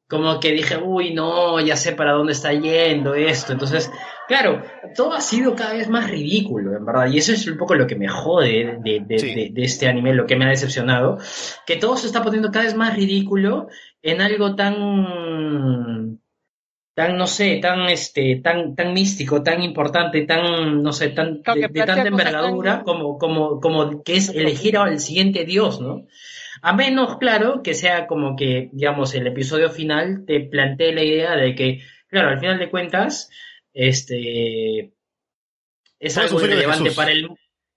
como 0.07 0.39
que 0.41 0.53
dije, 0.53 0.77
uy, 0.77 1.15
no, 1.15 1.61
ya 1.61 1.77
sé 1.77 1.93
para 1.93 2.13
dónde 2.13 2.33
está 2.33 2.53
yendo 2.53 3.15
esto. 3.15 3.53
Entonces, 3.53 3.91
claro, 4.27 4.63
todo 4.95 5.15
ha 5.15 5.21
sido 5.21 5.55
cada 5.55 5.75
vez 5.75 5.89
más 5.89 6.11
ridículo, 6.11 6.77
en 6.77 6.85
verdad. 6.85 7.11
Y 7.11 7.19
eso 7.19 7.33
es 7.33 7.47
un 7.47 7.57
poco 7.57 7.75
lo 7.75 7.87
que 7.87 7.97
me 7.97 8.09
jode 8.09 8.79
de, 8.83 9.03
de, 9.07 9.51
de 9.53 9.63
este 9.63 9.87
anime, 9.87 10.15
lo 10.15 10.27
que 10.27 10.37
me 10.37 10.47
ha 10.47 10.51
decepcionado, 10.51 11.19
que 11.67 11.77
todo 11.77 11.97
se 11.97 12.07
está 12.07 12.23
poniendo 12.23 12.51
cada 12.51 12.65
vez 12.67 12.75
más 12.75 12.95
ridículo 12.95 13.69
en 14.03 14.21
algo 14.21 14.55
tan 14.55 16.21
tan 16.99 17.17
no 17.17 17.29
sé, 17.29 17.61
tan 17.63 17.89
este, 17.89 18.41
tan, 18.43 18.75
tan 18.75 18.93
místico, 18.93 19.41
tan 19.41 19.63
importante, 19.63 20.23
tan, 20.23 20.83
no 20.83 20.93
sé, 20.93 21.11
tan 21.11 21.43
de, 21.43 21.69
tanta 21.69 22.09
envergadura 22.09 22.83
como, 22.83 23.19
como, 23.19 23.61
como 23.61 24.03
que 24.03 24.17
es 24.17 24.31
elegir 24.31 24.77
al 24.77 24.99
siguiente 24.99 25.45
dios, 25.45 25.81
¿no? 25.81 26.09
A 26.61 26.73
menos, 26.73 27.19
claro, 27.19 27.63
que 27.63 27.75
sea 27.75 28.09
como 28.09 28.35
que, 28.35 28.71
digamos, 28.73 29.15
el 29.15 29.29
episodio 29.29 29.71
final 29.71 30.25
te 30.27 30.41
plantee 30.41 30.93
la 30.93 31.05
idea 31.05 31.37
de 31.37 31.55
que, 31.55 31.83
claro, 32.09 32.31
al 32.31 32.41
final 32.41 32.59
de 32.59 32.69
cuentas, 32.69 33.31
este 33.73 34.91
es 36.01 36.19
algo 36.19 36.41
relevante 36.41 36.91
para 36.91 37.13
el 37.13 37.29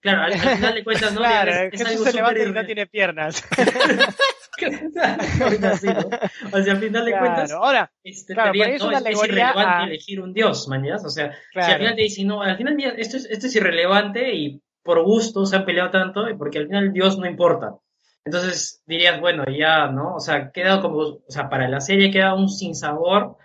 claro, 0.02 0.22
al, 0.24 0.34
al 0.34 0.40
final 0.40 0.74
de 0.76 0.84
cuentas, 0.84 1.14
¿no? 1.14 1.20
claro, 1.22 1.52
es, 1.52 1.74
es 1.82 1.88
algo 1.88 2.04
se 2.06 2.14
levanta 2.14 2.44
y 2.44 2.52
no 2.52 2.66
tiene 2.66 2.88
piernas. 2.88 3.44
Ahorita 5.42 5.78
sí, 5.78 5.88
¿no? 5.88 6.10
O 6.52 6.62
sea, 6.62 6.74
al 6.74 6.80
final 6.80 7.06
de 7.06 7.12
cuentas, 7.18 7.52
ahora, 7.52 7.92
este, 8.04 8.34
claro, 8.34 8.52
ahí 8.54 8.62
es 8.74 8.82
no, 8.82 8.88
una 8.90 8.98
es, 9.00 9.24
irrelevante 9.24 9.62
a- 9.62 9.84
elegir 9.86 10.22
un 10.22 10.34
dios, 10.34 10.68
mañas. 10.68 11.04
O 11.06 11.10
sea, 11.10 11.32
si 11.54 11.60
al 11.60 11.78
final 11.78 11.96
te 11.96 12.02
dicen, 12.02 12.28
no, 12.28 12.42
al 12.42 12.58
final 12.58 12.76
mira, 12.76 12.92
esto 12.98 13.18
es, 13.18 13.26
esto 13.26 13.48
es 13.48 13.56
irrelevante 13.56 14.34
y 14.34 14.62
por 14.84 15.04
gusto 15.04 15.46
se 15.46 15.56
han 15.56 15.66
peleado 15.66 15.90
tanto, 15.92 16.30
y 16.30 16.36
porque 16.36 16.60
al 16.60 16.68
final 16.68 16.92
dios 16.94 17.18
no 17.18 17.26
importa. 17.26 17.76
Entonces 18.24 18.84
dirías, 18.86 19.20
bueno, 19.20 19.46
ya, 19.46 19.88
¿no? 19.88 20.16
O 20.16 20.20
sea, 20.20 20.52
queda 20.52 20.80
como, 20.82 20.98
o 20.98 21.24
sea, 21.28 21.50
para 21.50 21.68
la 21.68 21.82
serie 21.82 22.12
queda 22.12 22.36
un 22.36 22.50
sinsabor, 22.50 23.38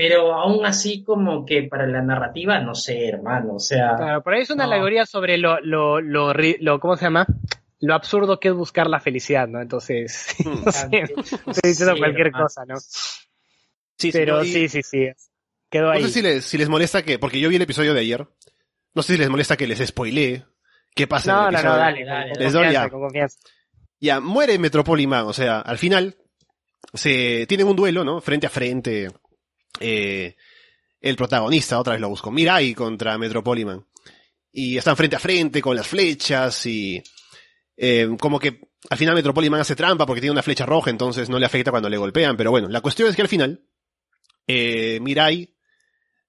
pero 0.00 0.32
aún 0.32 0.64
así 0.64 1.02
como 1.02 1.44
que 1.44 1.64
para 1.64 1.84
la 1.88 2.00
narrativa, 2.00 2.60
no 2.60 2.72
sé, 2.76 3.08
hermano, 3.08 3.54
o 3.54 3.58
sea, 3.58 3.96
claro, 3.96 4.22
por 4.22 4.32
ahí 4.34 4.42
es 4.42 4.50
una 4.50 4.64
No. 4.64 4.70
alegoría 4.72 5.04
sobre 5.06 5.38
lo, 5.38 5.58
lo, 5.60 6.00
lo, 6.00 6.32
ri- 6.32 6.56
lo, 6.60 6.78
¿cómo 6.78 6.96
se 6.96 7.06
llama? 7.06 7.26
Lo 7.80 7.94
absurdo 7.94 8.38
que 8.38 8.48
es 8.48 8.54
buscar 8.54 8.88
la 8.88 9.00
felicidad, 9.00 9.48
¿no? 9.48 9.60
Entonces, 9.60 10.36
no 10.44 10.70
sé, 10.70 11.02
estoy 11.48 11.70
diciendo 11.70 11.94
Sí, 11.94 11.98
cualquier 11.98 12.26
hermano. 12.28 12.44
cosa, 12.44 12.64
¿no? 12.64 12.76
Sí, 13.98 14.10
Pero 14.12 14.36
no, 14.36 14.44
y- 14.44 14.52
sí, 14.52 14.68
sí, 14.68 14.82
sí. 14.84 15.08
Quedó 15.68 15.86
No 15.86 15.92
ahí. 15.92 16.02
sé 16.04 16.08
si 16.10 16.22
les, 16.22 16.44
si 16.44 16.58
les 16.58 16.68
molesta 16.68 17.02
que, 17.02 17.18
porque 17.18 17.40
yo 17.40 17.48
vi 17.48 17.56
el 17.56 17.62
episodio 17.62 17.92
de 17.92 18.00
ayer, 18.00 18.24
no 18.94 19.02
sé 19.02 19.14
si 19.14 19.18
les 19.18 19.28
molesta 19.28 19.56
que 19.56 19.66
les 19.66 19.84
spoilee 19.84 20.44
qué 20.94 21.08
pasa 21.08 21.32
No, 21.32 21.36
en 21.38 21.38
el 21.38 21.44
no, 21.44 21.48
episodio. 21.58 21.72
no, 21.72 21.78
dale, 21.78 22.04
Dale, 22.04 22.30
con, 22.30 22.38
Les 22.38 22.52
doy 22.52 22.62
confianza, 22.62 23.12
ya. 23.12 23.26
Ya, 24.00 24.20
muere 24.20 24.58
Metropoliman, 24.60 25.26
o 25.26 25.32
sea, 25.32 25.60
al 25.60 25.76
final 25.78 26.16
se 26.94 27.46
tienen 27.48 27.66
un 27.66 27.74
duelo, 27.74 28.04
¿no? 28.04 28.20
Frente 28.20 28.46
a 28.46 28.50
frente. 28.50 29.08
Eh, 29.80 30.36
el 31.00 31.16
protagonista, 31.16 31.78
otra 31.78 31.92
vez 31.92 32.00
lo 32.00 32.08
busco, 32.08 32.30
Mirai 32.30 32.74
contra 32.74 33.18
Metropoliman. 33.18 33.86
Y 34.50 34.76
están 34.76 34.96
frente 34.96 35.16
a 35.16 35.20
frente 35.20 35.60
con 35.60 35.76
las 35.76 35.86
flechas 35.86 36.66
y 36.66 37.02
eh, 37.76 38.08
como 38.18 38.40
que 38.40 38.60
al 38.90 38.98
final 38.98 39.14
Metropoliman 39.14 39.60
hace 39.60 39.76
trampa 39.76 40.06
porque 40.06 40.20
tiene 40.20 40.32
una 40.32 40.42
flecha 40.42 40.66
roja, 40.66 40.90
entonces 40.90 41.28
no 41.28 41.38
le 41.38 41.46
afecta 41.46 41.70
cuando 41.70 41.88
le 41.88 41.96
golpean. 41.96 42.36
Pero 42.36 42.50
bueno, 42.50 42.68
la 42.68 42.80
cuestión 42.80 43.08
es 43.08 43.16
que 43.16 43.22
al 43.22 43.28
final 43.28 43.64
eh, 44.46 44.98
Mirai, 45.00 45.54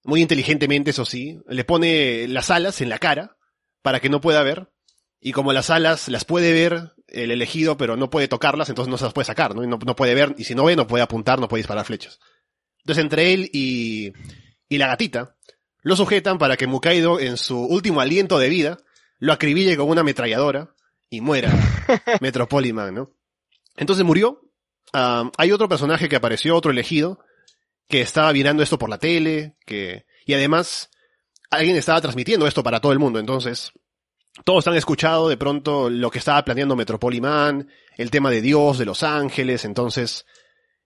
muy 0.04 0.20
inteligentemente, 0.20 0.90
eso 0.90 1.04
sí, 1.04 1.40
le 1.48 1.64
pone 1.64 2.28
las 2.28 2.50
alas 2.50 2.80
en 2.80 2.88
la 2.88 2.98
cara 2.98 3.36
para 3.82 4.00
que 4.00 4.10
no 4.10 4.20
pueda 4.20 4.42
ver. 4.42 4.70
Y 5.20 5.32
como 5.32 5.52
las 5.52 5.68
alas 5.70 6.08
las 6.08 6.24
puede 6.24 6.52
ver 6.52 6.92
el 7.08 7.30
elegido, 7.30 7.76
pero 7.76 7.96
no 7.96 8.08
puede 8.08 8.28
tocarlas, 8.28 8.68
entonces 8.68 8.90
no 8.90 8.96
se 8.96 9.04
las 9.04 9.12
puede 9.12 9.26
sacar, 9.26 9.54
¿no? 9.54 9.64
Y 9.64 9.66
no, 9.66 9.78
no 9.84 9.96
puede 9.96 10.14
ver, 10.14 10.34
y 10.38 10.44
si 10.44 10.54
no 10.54 10.64
ve, 10.64 10.76
no 10.76 10.86
puede 10.86 11.02
apuntar, 11.02 11.40
no 11.40 11.48
puede 11.48 11.60
disparar 11.60 11.84
flechas. 11.84 12.20
Entonces 12.80 13.02
entre 13.02 13.32
él 13.32 13.50
y, 13.52 14.12
y 14.68 14.78
la 14.78 14.88
gatita, 14.88 15.36
lo 15.82 15.96
sujetan 15.96 16.38
para 16.38 16.56
que 16.56 16.66
Mukaido, 16.66 17.20
en 17.20 17.36
su 17.36 17.58
último 17.58 18.00
aliento 18.00 18.38
de 18.38 18.48
vida, 18.48 18.78
lo 19.18 19.32
acribille 19.32 19.76
con 19.76 19.88
una 19.88 20.02
ametralladora 20.02 20.74
y 21.08 21.20
muera 21.20 21.52
Metropoliman, 22.20 22.94
¿no? 22.94 23.10
Entonces 23.76 24.04
murió. 24.04 24.40
Ah, 24.92 25.30
hay 25.36 25.52
otro 25.52 25.68
personaje 25.68 26.08
que 26.08 26.16
apareció, 26.16 26.56
otro 26.56 26.70
elegido, 26.70 27.20
que 27.88 28.00
estaba 28.00 28.32
mirando 28.32 28.62
esto 28.62 28.78
por 28.78 28.90
la 28.90 28.98
tele, 28.98 29.56
que, 29.64 30.06
y 30.26 30.34
además, 30.34 30.90
alguien 31.50 31.76
estaba 31.76 32.00
transmitiendo 32.00 32.46
esto 32.46 32.62
para 32.62 32.80
todo 32.80 32.92
el 32.92 32.98
mundo, 32.98 33.18
entonces, 33.18 33.72
todos 34.44 34.66
han 34.66 34.74
escuchado 34.74 35.28
de 35.28 35.36
pronto 35.36 35.90
lo 35.90 36.10
que 36.10 36.18
estaba 36.18 36.44
planeando 36.44 36.76
Metropoliman, 36.76 37.68
el 37.96 38.10
tema 38.10 38.30
de 38.30 38.40
Dios, 38.40 38.78
de 38.78 38.84
los 38.84 39.02
ángeles, 39.02 39.64
entonces, 39.64 40.26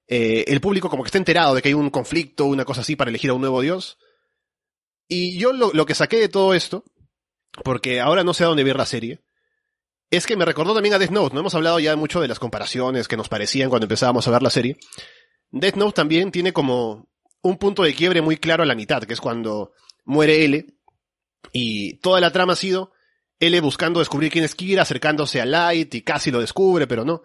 eh, 0.06 0.44
el 0.48 0.60
público 0.60 0.90
como 0.90 1.02
que 1.02 1.08
está 1.08 1.18
enterado 1.18 1.54
de 1.54 1.62
que 1.62 1.68
hay 1.68 1.74
un 1.74 1.90
conflicto, 1.90 2.46
una 2.46 2.64
cosa 2.64 2.82
así 2.82 2.96
para 2.96 3.10
elegir 3.10 3.30
a 3.30 3.34
un 3.34 3.40
nuevo 3.40 3.60
Dios. 3.60 3.98
Y 5.08 5.38
yo 5.38 5.52
lo, 5.52 5.72
lo 5.72 5.86
que 5.86 5.94
saqué 5.94 6.18
de 6.18 6.28
todo 6.28 6.54
esto, 6.54 6.84
porque 7.62 8.00
ahora 8.00 8.24
no 8.24 8.34
sé 8.34 8.44
a 8.44 8.48
dónde 8.48 8.64
ver 8.64 8.76
la 8.76 8.86
serie, 8.86 9.24
es 10.10 10.26
que 10.26 10.36
me 10.36 10.44
recordó 10.44 10.74
también 10.74 10.94
a 10.94 10.98
Death 10.98 11.10
Note, 11.10 11.34
no 11.34 11.40
hemos 11.40 11.54
hablado 11.54 11.78
ya 11.80 11.96
mucho 11.96 12.20
de 12.20 12.28
las 12.28 12.38
comparaciones 12.38 13.08
que 13.08 13.16
nos 13.16 13.28
parecían 13.28 13.68
cuando 13.68 13.84
empezábamos 13.84 14.26
a 14.26 14.30
ver 14.30 14.42
la 14.42 14.50
serie. 14.50 14.76
Death 15.50 15.76
Note 15.76 15.94
también 15.94 16.30
tiene 16.30 16.52
como 16.52 17.08
un 17.42 17.58
punto 17.58 17.82
de 17.82 17.94
quiebre 17.94 18.22
muy 18.22 18.36
claro 18.36 18.62
a 18.62 18.66
la 18.66 18.74
mitad, 18.74 19.02
que 19.02 19.14
es 19.14 19.20
cuando 19.20 19.72
muere 20.04 20.44
L 20.44 20.66
y 21.52 21.98
toda 21.98 22.20
la 22.20 22.32
trama 22.32 22.54
ha 22.54 22.56
sido 22.56 22.92
L 23.38 23.60
buscando 23.60 24.00
descubrir 24.00 24.30
quién 24.30 24.44
es 24.44 24.54
Kira, 24.54 24.82
acercándose 24.82 25.40
a 25.40 25.46
Light 25.46 25.94
y 25.94 26.02
casi 26.02 26.30
lo 26.30 26.40
descubre, 26.40 26.86
pero 26.86 27.04
no. 27.04 27.22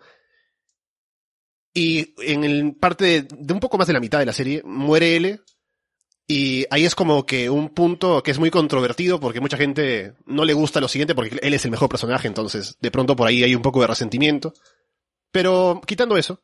Y 1.74 2.16
en 2.20 2.44
el 2.44 2.76
parte 2.76 3.24
de, 3.24 3.54
un 3.54 3.60
poco 3.60 3.78
más 3.78 3.88
de 3.88 3.94
la 3.94 4.00
mitad 4.00 4.20
de 4.20 4.26
la 4.26 4.34
serie 4.34 4.62
muere 4.64 5.16
L 5.16 5.40
y 6.28 6.66
ahí 6.70 6.86
es 6.86 6.94
como 6.94 7.26
que 7.26 7.50
un 7.50 7.70
punto 7.70 8.22
que 8.22 8.32
es 8.32 8.40
muy 8.40 8.52
controvertido 8.52 9.20
porque 9.20 9.40
mucha 9.40 9.58
gente 9.58 10.14
no 10.26 10.46
le 10.46 10.54
gusta 10.54 10.80
lo 10.80 10.88
siguiente 10.88 11.16
porque 11.16 11.40
él 11.42 11.54
es 11.54 11.66
el 11.66 11.72
mejor 11.72 11.90
personaje, 11.90 12.28
entonces 12.28 12.78
de 12.80 12.92
pronto 12.92 13.16
por 13.16 13.28
ahí 13.28 13.44
hay 13.44 13.56
un 13.56 13.62
poco 13.62 13.82
de 13.82 13.88
resentimiento. 13.88 14.54
Pero 15.32 15.82
quitando 15.86 16.18
eso, 16.18 16.44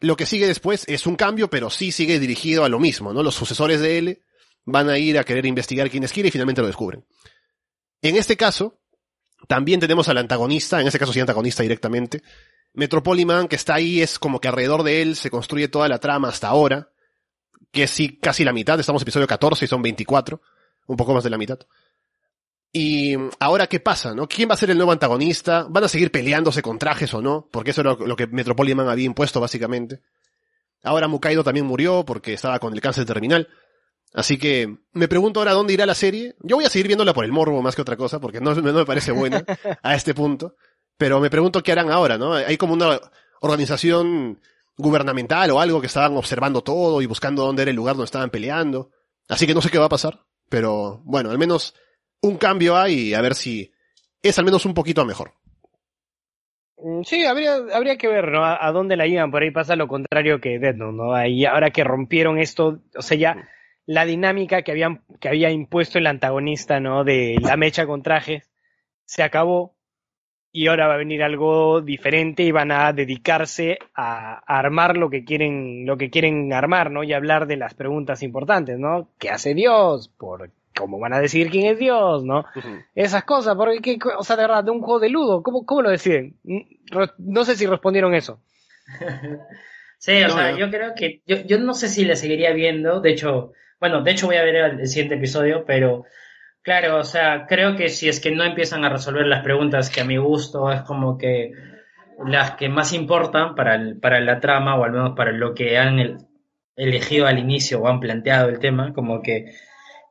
lo 0.00 0.16
que 0.16 0.26
sigue 0.26 0.46
después 0.46 0.84
es 0.86 1.06
un 1.06 1.16
cambio, 1.16 1.50
pero 1.50 1.70
sí 1.70 1.90
sigue 1.90 2.20
dirigido 2.20 2.64
a 2.64 2.68
lo 2.68 2.78
mismo, 2.78 3.12
¿no? 3.12 3.22
Los 3.22 3.34
sucesores 3.34 3.80
de 3.80 3.98
L 3.98 4.22
van 4.64 4.88
a 4.88 4.98
ir 4.98 5.18
a 5.18 5.24
querer 5.24 5.46
investigar 5.46 5.90
quién 5.90 6.04
es 6.04 6.12
Kira 6.12 6.28
y 6.28 6.30
finalmente 6.30 6.60
lo 6.60 6.66
descubren. 6.66 7.04
En 8.02 8.16
este 8.16 8.36
caso, 8.36 8.78
también 9.48 9.80
tenemos 9.80 10.08
al 10.08 10.18
antagonista, 10.18 10.80
en 10.80 10.86
este 10.86 10.98
caso 10.98 11.12
sí 11.12 11.20
antagonista 11.20 11.62
directamente. 11.62 12.22
Metropoliman, 12.74 13.48
que 13.48 13.56
está 13.56 13.74
ahí, 13.74 14.02
es 14.02 14.18
como 14.18 14.40
que 14.40 14.48
alrededor 14.48 14.82
de 14.82 15.02
él 15.02 15.16
se 15.16 15.30
construye 15.30 15.68
toda 15.68 15.88
la 15.88 15.98
trama 15.98 16.28
hasta 16.28 16.48
ahora, 16.48 16.90
que 17.70 17.84
es 17.84 17.90
sí, 17.90 18.18
casi 18.18 18.44
la 18.44 18.52
mitad, 18.52 18.78
estamos 18.78 19.02
en 19.02 19.04
episodio 19.04 19.26
14 19.26 19.64
y 19.64 19.68
son 19.68 19.82
24, 19.82 20.40
un 20.86 20.96
poco 20.96 21.14
más 21.14 21.24
de 21.24 21.30
la 21.30 21.38
mitad. 21.38 21.58
Y 22.72 23.16
ahora, 23.40 23.66
¿qué 23.66 23.80
pasa, 23.80 24.14
no? 24.14 24.28
¿Quién 24.28 24.48
va 24.48 24.54
a 24.54 24.58
ser 24.58 24.70
el 24.70 24.76
nuevo 24.76 24.92
antagonista? 24.92 25.66
¿Van 25.68 25.84
a 25.84 25.88
seguir 25.88 26.10
peleándose 26.10 26.62
con 26.62 26.78
trajes 26.78 27.12
o 27.14 27.22
no? 27.22 27.48
Porque 27.50 27.70
eso 27.70 27.80
era 27.80 27.94
lo 27.94 28.14
que 28.14 28.26
Metropoliman 28.26 28.88
había 28.88 29.06
impuesto, 29.06 29.40
básicamente. 29.40 30.02
Ahora 30.82 31.08
Mukaido 31.08 31.42
también 31.42 31.66
murió 31.66 32.04
porque 32.04 32.34
estaba 32.34 32.58
con 32.58 32.74
el 32.74 32.80
cáncer 32.80 33.06
terminal. 33.06 33.48
Así 34.14 34.38
que 34.38 34.78
me 34.92 35.08
pregunto 35.08 35.40
ahora 35.40 35.52
dónde 35.52 35.72
irá 35.72 35.86
la 35.86 35.94
serie. 35.94 36.36
Yo 36.40 36.56
voy 36.56 36.64
a 36.64 36.70
seguir 36.70 36.86
viéndola 36.86 37.14
por 37.14 37.24
el 37.24 37.32
morbo 37.32 37.60
más 37.62 37.74
que 37.74 37.82
otra 37.82 37.96
cosa, 37.96 38.20
porque 38.20 38.40
no, 38.40 38.54
no 38.54 38.72
me 38.72 38.86
parece 38.86 39.12
buena 39.12 39.44
a 39.82 39.94
este 39.94 40.14
punto. 40.14 40.54
Pero 40.98 41.20
me 41.20 41.30
pregunto 41.30 41.62
qué 41.62 41.72
harán 41.72 41.90
ahora, 41.90 42.18
¿no? 42.18 42.34
Hay 42.34 42.56
como 42.56 42.74
una 42.74 43.00
organización 43.40 44.40
gubernamental 44.76 45.50
o 45.50 45.60
algo 45.60 45.80
que 45.80 45.86
estaban 45.86 46.16
observando 46.16 46.62
todo 46.62 47.00
y 47.00 47.06
buscando 47.06 47.44
dónde 47.44 47.62
era 47.62 47.70
el 47.70 47.76
lugar 47.76 47.94
donde 47.94 48.06
estaban 48.06 48.30
peleando. 48.30 48.90
Así 49.28 49.46
que 49.46 49.54
no 49.54 49.62
sé 49.62 49.70
qué 49.70 49.78
va 49.78 49.86
a 49.86 49.90
pasar. 49.90 50.20
Pero 50.48 51.00
bueno, 51.04 51.30
al 51.30 51.38
menos 51.38 51.74
un 52.20 52.36
cambio 52.36 52.76
hay 52.76 53.10
y 53.10 53.14
a 53.14 53.20
ver 53.20 53.34
si 53.34 53.72
es 54.22 54.38
al 54.38 54.44
menos 54.44 54.66
un 54.66 54.74
poquito 54.74 55.04
mejor. 55.04 55.32
Mm, 56.78 57.02
Sí, 57.02 57.24
habría, 57.24 57.56
habría 57.72 57.96
que 57.96 58.08
ver, 58.08 58.30
¿no? 58.30 58.44
A, 58.44 58.70
dónde 58.72 58.96
la 58.96 59.06
iban. 59.06 59.30
Por 59.30 59.42
ahí 59.42 59.50
pasa 59.50 59.76
lo 59.76 59.88
contrario 59.88 60.40
que 60.40 60.58
Note, 60.58 60.96
¿no? 60.96 61.14
Ahí, 61.14 61.44
ahora 61.44 61.70
que 61.70 61.84
rompieron 61.84 62.38
esto, 62.38 62.80
o 62.96 63.02
sea, 63.02 63.16
ya 63.16 63.48
la 63.86 64.04
dinámica 64.04 64.62
que 64.62 64.72
habían, 64.72 65.02
que 65.20 65.28
había 65.28 65.50
impuesto 65.50 65.98
el 65.98 66.06
antagonista, 66.06 66.80
¿no? 66.80 67.04
De 67.04 67.36
la 67.40 67.56
mecha 67.56 67.86
con 67.86 68.02
trajes, 68.02 68.50
se 69.04 69.22
acabó. 69.22 69.77
Y 70.50 70.66
ahora 70.68 70.86
va 70.88 70.94
a 70.94 70.98
venir 70.98 71.22
algo 71.22 71.80
diferente 71.82 72.42
y 72.42 72.50
van 72.52 72.72
a 72.72 72.92
dedicarse 72.92 73.78
a, 73.94 74.34
a 74.46 74.58
armar 74.58 74.96
lo 74.96 75.10
que 75.10 75.24
quieren, 75.24 75.84
lo 75.86 75.96
que 75.98 76.10
quieren 76.10 76.52
armar, 76.52 76.90
¿no? 76.90 77.04
Y 77.04 77.12
hablar 77.12 77.46
de 77.46 77.56
las 77.56 77.74
preguntas 77.74 78.22
importantes, 78.22 78.78
¿no? 78.78 79.08
¿Qué 79.18 79.28
hace 79.30 79.54
Dios? 79.54 80.08
¿Por 80.08 80.50
cómo 80.76 80.98
van 80.98 81.12
a 81.12 81.20
decidir 81.20 81.50
quién 81.50 81.66
es 81.66 81.78
Dios, 81.78 82.24
no? 82.24 82.44
Esas 82.94 83.24
cosas, 83.24 83.56
porque, 83.56 83.80
¿qué- 83.82 83.98
o 84.16 84.22
sea, 84.22 84.36
de 84.36 84.42
verdad, 84.42 84.64
de 84.64 84.70
un 84.70 84.80
juego 84.80 85.00
de 85.00 85.10
ludo, 85.10 85.42
¿cómo, 85.42 85.66
cómo 85.66 85.82
lo 85.82 85.90
deciden? 85.90 86.36
No 87.18 87.44
sé 87.44 87.56
si 87.56 87.66
respondieron 87.66 88.14
eso. 88.14 88.40
Sí, 89.98 90.12
o 90.22 90.28
No, 90.28 90.34
sea, 90.34 90.52
no. 90.52 90.58
yo 90.58 90.70
creo 90.70 90.94
que, 90.94 91.22
yo, 91.26 91.38
yo 91.38 91.58
no 91.58 91.74
sé 91.74 91.88
si 91.88 92.04
le 92.04 92.14
seguiría 92.14 92.52
viendo, 92.52 93.00
de 93.00 93.10
hecho, 93.10 93.52
bueno, 93.80 94.02
de 94.02 94.12
hecho 94.12 94.26
voy 94.26 94.36
a 94.36 94.44
ver 94.44 94.54
el, 94.54 94.80
el 94.80 94.86
siguiente 94.86 95.16
episodio, 95.16 95.64
pero 95.66 96.04
claro, 96.62 96.98
o 96.98 97.04
sea, 97.04 97.46
creo 97.46 97.76
que 97.76 97.88
si 97.88 98.08
es 98.08 98.20
que 98.20 98.30
no 98.30 98.44
empiezan 98.44 98.84
a 98.84 98.88
resolver 98.88 99.26
las 99.26 99.42
preguntas 99.42 99.90
que 99.90 100.00
a 100.00 100.04
mi 100.04 100.16
gusto 100.16 100.70
es 100.72 100.82
como 100.82 101.16
que 101.18 101.52
las 102.26 102.52
que 102.52 102.68
más 102.68 102.92
importan 102.92 103.54
para, 103.54 103.74
el- 103.76 103.98
para 103.98 104.20
la 104.20 104.40
trama, 104.40 104.76
o 104.76 104.84
al 104.84 104.92
menos 104.92 105.14
para 105.16 105.32
lo 105.32 105.54
que 105.54 105.78
han 105.78 105.98
el- 105.98 106.18
elegido 106.76 107.26
al 107.26 107.38
inicio 107.38 107.80
o 107.80 107.88
han 107.88 108.00
planteado 108.00 108.48
el 108.48 108.58
tema, 108.58 108.92
como 108.92 109.22
que, 109.22 109.54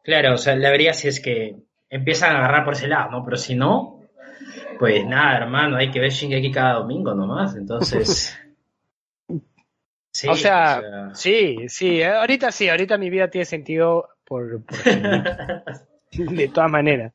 claro, 0.04 0.34
o 0.34 0.38
sea, 0.38 0.56
la 0.56 0.70
vería 0.72 0.94
si 0.94 1.08
es 1.08 1.20
que 1.20 1.56
empiezan 1.90 2.36
a 2.36 2.40
agarrar 2.40 2.66
por 2.66 2.74
ese 2.74 2.88
lado, 2.88 3.12
¿no? 3.12 3.24
Pero 3.24 3.38
si 3.38 3.56
no, 3.56 4.02
pues 4.80 5.06
nada, 5.06 5.38
hermano, 5.38 5.78
hay 5.78 5.92
que 5.92 6.00
ver 6.00 6.12
Shingeki 6.12 6.52
cada 6.52 6.74
domingo 6.76 7.14
nomás, 7.14 7.56
entonces... 7.56 8.38
Sí, 10.10 10.28
o, 10.30 10.36
sea, 10.36 10.82
sí, 11.14 11.66
sí, 11.68 12.02
eh, 12.02 12.08
ahorita 12.08 12.52
sí, 12.52 12.68
ahorita 12.68 12.98
mi 12.98 13.12
vida 13.12 13.30
tiene 13.30 13.46
sentido 13.46 14.10
por, 14.26 14.64
por 14.66 14.76
de 16.12 16.48
todas 16.48 16.70
maneras. 16.72 17.14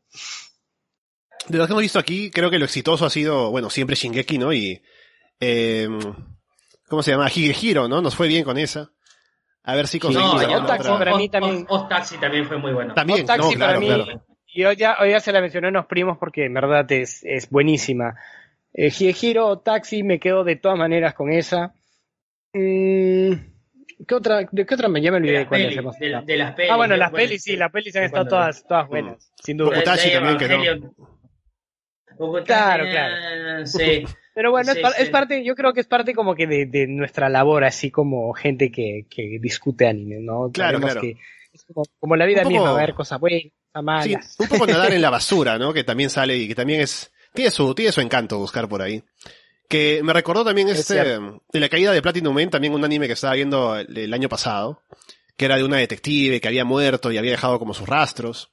De 1.49 1.59
lo 1.59 1.67
que 1.67 1.73
hemos 1.73 1.83
visto 1.83 1.99
aquí, 1.99 2.31
creo 2.31 2.51
que 2.51 2.59
lo 2.59 2.65
exitoso 2.67 3.05
ha 3.05 3.11
sido, 3.11 3.51
bueno, 3.51 3.69
siempre 3.69 3.97
Shingeki, 3.97 4.39
¿no? 4.39 4.53
Y, 4.53 4.81
eh, 5.41 5.89
¿cómo 6.89 7.03
se 7.03 7.11
llama? 7.11 7.29
Higehiro, 7.29 7.89
¿no? 7.89 8.01
Nos 8.01 8.15
fue 8.15 8.29
bien 8.29 8.45
con 8.45 8.59
esa. 8.59 8.91
A 9.65 9.75
ver 9.75 9.87
si 9.89 9.99
conseguimos 10.01 10.43
no, 10.43 10.51
y 10.51 10.55
Otaxi 10.55 10.89
otra. 10.89 10.99
para 10.99 11.17
mí 11.17 11.29
también. 11.29 11.67
Oz- 11.69 11.83
Oz 11.83 11.89
Taxi 11.89 12.19
también 12.19 12.47
fue 12.47 12.59
muy 12.59 12.73
bueno. 12.73 12.95
También, 12.95 13.23
Otaxi 13.25 13.41
no, 13.41 13.55
claro, 13.55 13.67
para 13.67 13.81
mí, 13.81 13.87
claro. 13.87 14.25
y 14.47 14.65
hoy 14.65 14.77
ya, 14.77 14.97
hoy 15.01 15.11
ya 15.11 15.21
se 15.21 15.33
la 15.33 15.41
mencioné 15.41 15.69
a 15.69 15.71
unos 15.71 15.87
primos 15.87 16.19
porque 16.19 16.45
en 16.47 16.55
verdad 16.55 16.91
es, 16.93 17.23
es 17.25 17.49
buenísima. 17.51 18.15
Eh, 18.73 18.91
Hiro 19.21 19.59
Taxi 19.61 20.03
me 20.03 20.19
quedo 20.19 20.45
de 20.45 20.57
todas 20.57 20.79
maneras 20.79 21.15
con 21.15 21.31
esa. 21.33 21.75
Mm, 22.53 23.33
¿qué 24.07 24.15
otra, 24.15 24.47
¿De 24.51 24.67
qué 24.67 24.75
otra 24.75 24.89
me 24.89 25.01
ya 25.01 25.11
me 25.11 25.19
olvidé 25.19 25.45
De 25.47 26.09
la- 26.11 26.23
de 26.23 26.37
las 26.37 26.55
pelis. 26.55 26.71
Ah, 26.73 26.77
bueno, 26.77 26.97
las 26.97 27.11
pelis, 27.11 27.43
sí, 27.43 27.57
las 27.57 27.71
pelis 27.71 27.95
han 27.97 28.05
estado 28.05 28.27
todas, 28.27 28.65
todas 28.67 28.89
buenas, 28.89 29.33
sin 29.43 29.57
duda. 29.57 29.83
También 29.83 30.39
quedó. 30.39 30.55
Evangelion. 30.55 30.95
Bokutachi, 32.19 32.47
Claro, 32.47 32.85
eh, 32.87 33.67
Sí. 33.67 34.05
Pero 34.35 34.51
bueno, 34.51 34.73
Sí, 34.73 34.79
es, 34.79 34.83
par- 34.83 34.93
sí. 34.95 35.03
es 35.03 35.11
parte, 35.11 35.45
yo 35.45 35.55
creo 35.55 35.73
que 35.75 35.81
es 35.81 35.87
parte 35.87 36.15
como 36.15 36.35
que 36.35 36.47
de, 36.47 36.65
de 36.67 36.87
nuestra 36.87 37.29
labor, 37.29 37.65
así 37.65 37.91
como 37.91 38.33
gente 38.33 38.71
que, 38.71 39.07
que 39.11 39.39
discute 39.41 39.87
anime, 39.87 40.21
¿no? 40.21 40.51
Claro, 40.53 40.79
Sabemos 40.79 40.93
claro. 40.93 41.01
que 41.03 41.17
es 41.53 41.65
como, 41.67 41.83
como 41.99 42.17
la 42.17 42.25
vida 42.27 42.43
poco- 42.43 42.51
misma, 42.51 42.65
va 42.73 42.79
a 42.79 42.83
haber 42.83 42.95
cosas 42.95 43.21
buenas, 43.21 43.43
cosas 43.73 43.85
malas. 43.85 44.05
Sí, 44.07 44.43
un 44.43 44.49
poco 44.49 44.67
nadar 44.67 44.93
en 44.93 45.03
la 45.03 45.11
basura, 45.11 45.59
¿no? 45.59 45.73
Que 45.75 45.85
también 45.85 46.09
sale 46.09 46.37
y 46.37 46.49
que 46.49 46.55
también 46.55 46.81
es, 46.81 47.13
tiene 47.35 47.51
su, 47.51 47.75
tiene 47.75 47.93
su 47.93 48.01
encanto 48.01 48.39
buscar 48.39 48.69
por 48.69 48.81
ahí. 48.81 49.03
Que 49.73 50.03
me 50.03 50.13
recordó 50.13 50.45
también 50.45 50.69
Es 50.69 50.81
este, 50.81 50.95
cierto. 51.03 51.43
de 51.53 51.61
la 51.61 51.69
caída 51.69 51.93
de 51.93 52.03
Platinum 52.03 52.35
Man, 52.35 52.51
también 52.51 52.75
un 52.75 52.85
anime 52.85 53.07
que 53.07 53.15
estaba 53.15 53.35
viendo 53.35 53.77
el, 53.77 53.97
el 53.97 54.13
año 54.15 54.29
pasado, 54.29 54.83
que 55.37 55.47
era 55.47 55.57
de 55.57 55.65
una 55.65 55.79
detective 55.79 56.41
que 56.41 56.49
había 56.49 56.65
muerto 56.65 57.11
y 57.11 57.19
había 57.19 57.31
dejado 57.31 57.59
como 57.59 57.73
sus 57.75 57.89
rastros. 57.89 58.51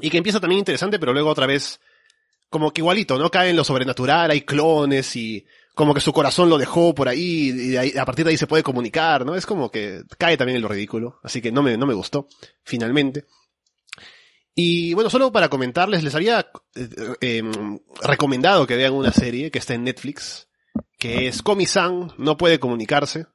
Y 0.00 0.10
que 0.10 0.18
empieza 0.18 0.40
también 0.40 0.58
interesante, 0.60 0.98
pero 0.98 1.12
luego 1.12 1.30
otra 1.30 1.46
vez, 1.46 1.80
como 2.50 2.70
que 2.72 2.80
igualito, 2.80 3.18
¿no? 3.18 3.30
Cae 3.30 3.50
en 3.50 3.56
lo 3.56 3.64
sobrenatural, 3.64 4.30
hay 4.30 4.42
clones 4.42 5.16
y 5.16 5.44
como 5.74 5.94
que 5.94 6.00
su 6.00 6.12
corazón 6.12 6.50
lo 6.50 6.58
dejó 6.58 6.94
por 6.94 7.08
ahí 7.08 7.50
y 7.72 7.76
ahí- 7.78 7.94
a 7.96 8.04
partir 8.04 8.24
de 8.26 8.32
ahí 8.32 8.36
se 8.36 8.46
puede 8.46 8.62
comunicar, 8.62 9.24
¿no? 9.24 9.34
Es 9.34 9.46
como 9.46 9.70
que 9.70 10.02
cae 10.18 10.36
también 10.36 10.56
en 10.56 10.62
lo 10.62 10.68
ridículo, 10.68 11.18
así 11.22 11.40
que 11.40 11.50
no 11.50 11.62
me, 11.62 11.76
no 11.78 11.86
me 11.86 11.94
gustó, 11.94 12.28
finalmente. 12.62 13.24
Y 14.54 14.92
bueno, 14.94 15.08
solo 15.08 15.32
para 15.32 15.48
comentarles, 15.48 16.04
les 16.04 16.14
había 16.14 16.50
eh, 16.74 16.88
eh, 17.20 17.42
recomendado 18.02 18.66
que 18.66 18.76
vean 18.76 18.92
una 18.92 19.12
serie 19.12 19.50
que 19.50 19.58
está 19.58 19.74
en 19.74 19.84
Netflix, 19.84 20.48
que 20.98 21.26
es 21.26 21.42
Komi-san, 21.42 22.12
no 22.18 22.36
puede 22.36 22.58
comunicarse, 22.58 23.26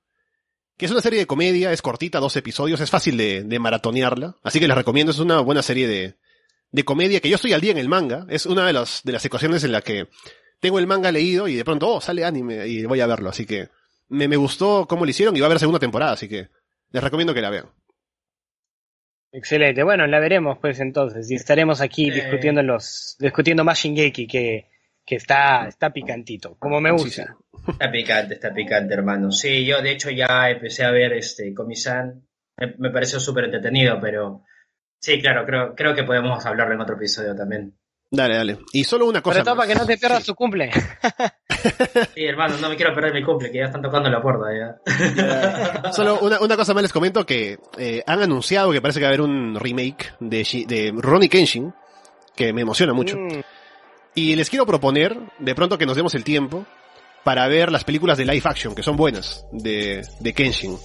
que 0.77 0.85
es 0.85 0.91
una 0.91 1.01
serie 1.01 1.19
de 1.19 1.25
comedia, 1.25 1.71
es 1.71 1.81
cortita, 1.81 2.19
dos 2.19 2.35
episodios, 2.35 2.79
es 2.81 2.91
fácil 2.91 3.17
de, 3.17 3.59
maratonearla, 3.59 4.35
así 4.43 4.59
que 4.59 4.67
les 4.67 4.77
recomiendo, 4.77 5.11
es 5.11 5.17
una 5.17 5.39
buena 5.39 5.63
serie 5.63 5.87
de, 5.87 6.17
de 6.71 6.85
comedia, 6.85 7.19
que 7.19 7.29
yo 7.29 7.35
estoy 7.35 7.53
al 7.53 7.61
día 7.61 7.71
en 7.71 7.79
el 7.79 7.89
manga, 7.89 8.27
es 8.29 8.45
una 8.45 8.67
de 8.67 8.73
las, 8.73 9.01
de 9.03 9.13
las 9.13 9.25
ecuaciones 9.25 9.63
en 9.63 9.71
la 9.71 9.81
que 9.81 10.07
tengo 10.59 10.77
el 10.77 10.85
manga 10.85 11.11
leído 11.11 11.47
y 11.47 11.55
de 11.55 11.65
pronto, 11.65 11.95
oh, 11.95 12.01
sale 12.01 12.25
anime 12.25 12.67
y 12.67 12.85
voy 12.85 13.01
a 13.01 13.07
verlo, 13.07 13.29
así 13.29 13.47
que 13.47 13.69
me, 14.07 14.27
me 14.27 14.37
gustó 14.37 14.85
cómo 14.87 15.03
lo 15.03 15.09
hicieron 15.09 15.35
y 15.35 15.39
va 15.39 15.47
a 15.47 15.49
haber 15.49 15.59
segunda 15.59 15.79
temporada, 15.79 16.11
así 16.11 16.29
que 16.29 16.49
les 16.91 17.03
recomiendo 17.03 17.33
que 17.33 17.41
la 17.41 17.49
vean. 17.49 17.71
Excelente. 19.37 19.83
Bueno, 19.83 20.07
la 20.07 20.19
veremos 20.19 20.57
pues 20.59 20.79
entonces 20.79 21.29
y 21.29 21.35
estaremos 21.35 21.79
aquí 21.81 22.05
Sí. 22.05 22.11
discutiendo 22.11 22.63
los, 22.63 23.15
discutiendo 23.19 23.63
más 23.63 23.77
Shingeki 23.79 24.25
que, 24.25 24.67
que 25.05 25.15
está, 25.15 25.67
está 25.67 25.91
picantito, 25.91 26.55
como 26.57 26.81
me 26.81 26.91
gusta. 26.91 27.25
sí. 27.25 27.71
Está 27.71 27.91
picante, 27.91 28.33
está 28.33 28.53
picante, 28.53 28.93
hermano. 28.93 29.31
Sí, 29.31 29.65
yo 29.65 29.81
de 29.81 29.91
hecho 29.91 30.09
ya 30.09 30.49
empecé 30.49 30.83
a 30.85 30.91
ver 30.91 31.13
este 31.13 31.53
Comisan. 31.53 32.23
Me, 32.57 32.73
me 32.79 32.89
pareció 32.89 33.19
súper 33.19 33.43
entretenido, 33.45 33.99
pero 34.01 34.43
sí, 34.99 35.19
claro, 35.21 35.45
creo, 35.45 35.75
creo 35.75 35.93
que 35.93 36.03
podemos 36.03 36.43
hablarlo 36.45 36.73
en 36.73 36.81
otro 36.81 36.95
episodio 36.95 37.35
también. 37.35 37.77
Dale, 38.09 38.35
dale. 38.37 38.57
Y 38.73 38.85
solo 38.85 39.05
una 39.05 39.21
cosa 39.21 39.43
más. 39.43 39.55
para 39.55 39.67
que 39.67 39.75
no 39.75 39.85
te 39.85 39.97
pierdas 39.97 40.21
Sí. 40.23 40.27
tu 40.27 40.35
cumple. 40.35 40.71
Sí, 42.13 42.23
hermano, 42.25 42.55
no 42.61 42.69
me 42.69 42.75
quiero 42.75 42.93
perder 42.93 43.13
mi 43.13 43.23
cumple, 43.23 43.51
que 43.51 43.59
ya 43.59 43.65
están 43.65 43.81
tocando 43.81 44.09
la 44.09 44.21
puerta 44.21 44.45
ya. 44.53 45.91
Solo 45.91 46.19
una, 46.19 46.39
una 46.39 46.55
cosa 46.57 46.73
más 46.73 46.83
les 46.83 46.93
comento 46.93 47.25
que 47.25 47.57
eh, 47.77 48.03
han 48.05 48.21
anunciado 48.21 48.71
que 48.71 48.81
parece 48.81 48.99
que 48.99 49.05
va 49.05 49.09
a 49.09 49.13
haber 49.13 49.21
un 49.21 49.55
remake 49.59 50.13
de, 50.19 50.65
de 50.67 50.93
Ronnie 50.95 51.29
Kenshin, 51.29 51.73
que 52.35 52.53
me 52.53 52.61
emociona 52.61 52.93
mucho. 52.93 53.17
Mm, 53.17 53.41
Y 54.15 54.35
les 54.35 54.49
quiero 54.49 54.65
proponer, 54.65 55.17
de 55.39 55.55
pronto 55.55 55.77
que 55.77 55.85
nos 55.85 55.95
demos 55.95 56.13
el 56.15 56.23
tiempo, 56.23 56.65
para 57.23 57.47
ver 57.47 57.71
las 57.71 57.83
películas 57.83 58.17
de 58.17 58.25
live 58.25 58.43
action, 58.45 58.73
que 58.73 58.83
son 58.83 58.95
buenas, 58.95 59.45
de, 59.51 60.01
de 60.19 60.33
Kenshin, 60.33 60.77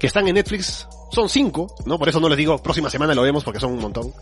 que 0.00 0.06
están 0.06 0.26
en 0.28 0.34
Netflix. 0.34 0.88
Son 1.10 1.28
cinco, 1.28 1.66
¿no? 1.84 1.98
Por 1.98 2.08
eso 2.08 2.18
no 2.20 2.28
les 2.28 2.38
digo 2.38 2.62
próxima 2.62 2.88
semana 2.88 3.14
lo 3.14 3.22
vemos 3.22 3.44
porque 3.44 3.60
son 3.60 3.72
un 3.72 3.80
montón. 3.80 4.12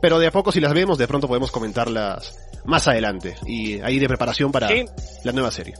Pero 0.00 0.18
de 0.18 0.28
a 0.28 0.30
poco 0.30 0.52
si 0.52 0.60
las 0.60 0.72
vemos, 0.72 0.96
de 0.96 1.08
pronto 1.08 1.26
podemos 1.26 1.50
comentarlas 1.50 2.38
más 2.64 2.86
adelante. 2.88 3.36
Y 3.46 3.80
ahí 3.80 3.98
de 3.98 4.08
preparación 4.08 4.52
para 4.52 4.68
Sí. 4.68 4.84
la 5.24 5.32
nueva 5.32 5.50
serie. 5.50 5.74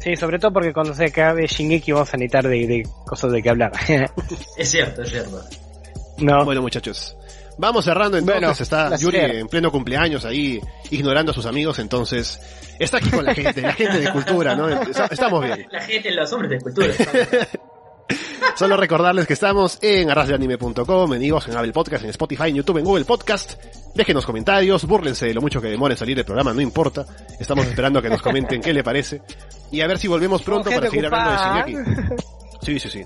Sí, 0.00 0.14
sobre 0.16 0.38
todo 0.38 0.52
porque 0.52 0.72
cuando 0.72 0.94
se 0.94 1.06
acabe 1.06 1.46
Shingeki 1.46 1.92
vamos 1.92 2.14
a 2.14 2.16
necesitar 2.16 2.46
de, 2.48 2.66
de 2.66 2.88
cosas 3.04 3.32
de 3.32 3.42
qué 3.42 3.50
hablar. 3.50 3.72
Es 4.56 4.70
cierto, 4.70 5.02
es 5.02 5.10
cierto. 5.10 5.42
no. 6.18 6.44
Bueno, 6.44 6.62
muchachos. 6.62 7.16
Vamos 7.60 7.84
cerrando 7.84 8.16
entonces. 8.16 8.40
Bueno, 8.40 8.52
está. 8.56 8.96
Yuri 8.96 9.18
en 9.18 9.48
pleno 9.48 9.72
cumpleaños 9.72 10.24
ahí, 10.24 10.60
ignorando 10.90 11.32
a 11.32 11.34
sus 11.34 11.44
amigos. 11.46 11.80
Entonces, 11.80 12.40
está 12.78 12.98
aquí 12.98 13.10
con 13.10 13.24
la 13.24 13.34
gente, 13.34 13.60
la 13.60 13.72
gente 13.72 13.98
de 13.98 14.12
cultura, 14.12 14.54
¿no? 14.54 14.68
Estamos 14.70 15.44
bien. 15.44 15.66
La 15.72 15.80
gente, 15.82 16.12
los 16.12 16.32
hombres 16.32 16.50
de 16.52 16.60
cultura. 16.60 16.94
Solo 18.56 18.76
recordarles 18.76 19.26
que 19.26 19.34
estamos 19.34 19.78
en 19.82 20.10
arrasdeanime.com, 20.10 21.14
en 21.14 21.22
iVoox, 21.22 21.48
en 21.48 21.56
Apple 21.56 21.72
Podcast, 21.72 22.04
en 22.04 22.10
Spotify, 22.10 22.48
en 22.48 22.56
YouTube, 22.56 22.78
en 22.78 22.84
Google 22.84 23.04
Podcast. 23.04 23.54
Déjenos 23.94 24.26
comentarios, 24.26 24.84
búrlense 24.84 25.26
de 25.26 25.34
lo 25.34 25.40
mucho 25.40 25.60
que 25.60 25.68
demore 25.68 25.96
salir 25.96 26.18
el 26.18 26.24
programa, 26.24 26.52
no 26.52 26.60
importa. 26.60 27.06
Estamos 27.38 27.66
esperando 27.68 27.98
a 28.00 28.02
que 28.02 28.08
nos 28.10 28.22
comenten 28.22 28.60
qué 28.60 28.72
le 28.72 28.82
parece. 28.82 29.22
Y 29.70 29.80
a 29.80 29.86
ver 29.86 29.98
si 29.98 30.08
volvemos 30.08 30.42
pronto 30.42 30.70
para 30.70 30.88
seguir 30.90 31.06
hablando 31.06 31.30
de 31.30 31.36
ocupada. 31.36 31.66
Shingeki. 31.66 32.24
Sí, 32.60 32.78
sí, 32.80 32.88
sí. 32.90 33.04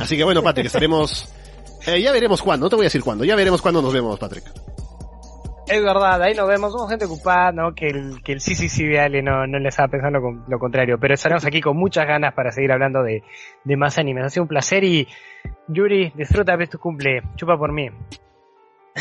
Así 0.00 0.16
que 0.16 0.24
bueno, 0.24 0.42
Patrick, 0.42 0.66
estaremos... 0.66 1.28
eh, 1.86 2.00
ya 2.00 2.10
veremos 2.12 2.40
cuándo, 2.42 2.64
no 2.66 2.70
te 2.70 2.76
voy 2.76 2.84
a 2.84 2.88
decir 2.88 3.02
cuándo, 3.04 3.24
ya 3.24 3.36
veremos 3.36 3.60
cuándo 3.60 3.82
nos 3.82 3.92
vemos, 3.92 4.18
Patrick. 4.18 4.44
Es 5.68 5.82
verdad, 5.82 6.22
ahí 6.22 6.34
nos 6.34 6.48
vemos, 6.48 6.72
somos 6.72 6.88
gente 6.88 7.06
ocupada, 7.06 7.50
¿no? 7.50 7.74
Que 7.74 7.88
el, 7.88 8.22
que 8.22 8.32
el 8.32 8.40
sí, 8.40 8.54
sí, 8.54 8.68
sí 8.68 8.86
de 8.86 9.00
Ale 9.00 9.20
no, 9.20 9.46
no 9.48 9.58
le 9.58 9.68
estaba 9.68 9.88
pensando 9.88 10.20
con, 10.20 10.44
lo 10.46 10.58
contrario, 10.60 10.96
pero 11.00 11.14
estaremos 11.14 11.44
aquí 11.44 11.60
con 11.60 11.76
muchas 11.76 12.06
ganas 12.06 12.34
para 12.34 12.52
seguir 12.52 12.70
hablando 12.70 13.02
de, 13.02 13.24
de 13.64 13.76
más 13.76 13.98
animes. 13.98 14.24
Ha 14.24 14.30
sido 14.30 14.44
un 14.44 14.48
placer 14.48 14.84
y 14.84 15.08
Yuri, 15.66 16.12
disfruta 16.14 16.54
ves 16.54 16.70
tu 16.70 16.78
cumple, 16.78 17.22
chupa 17.34 17.58
por 17.58 17.72
mí. 17.72 17.90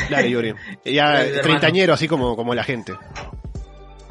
Dale, 0.10 0.30
Yuri. 0.30 0.54
Ya 0.86 1.12
Dale, 1.12 1.40
treintañero, 1.40 1.94
así 1.94 2.08
como, 2.08 2.36
como 2.36 2.56
la 2.56 2.64
gente. 2.64 2.94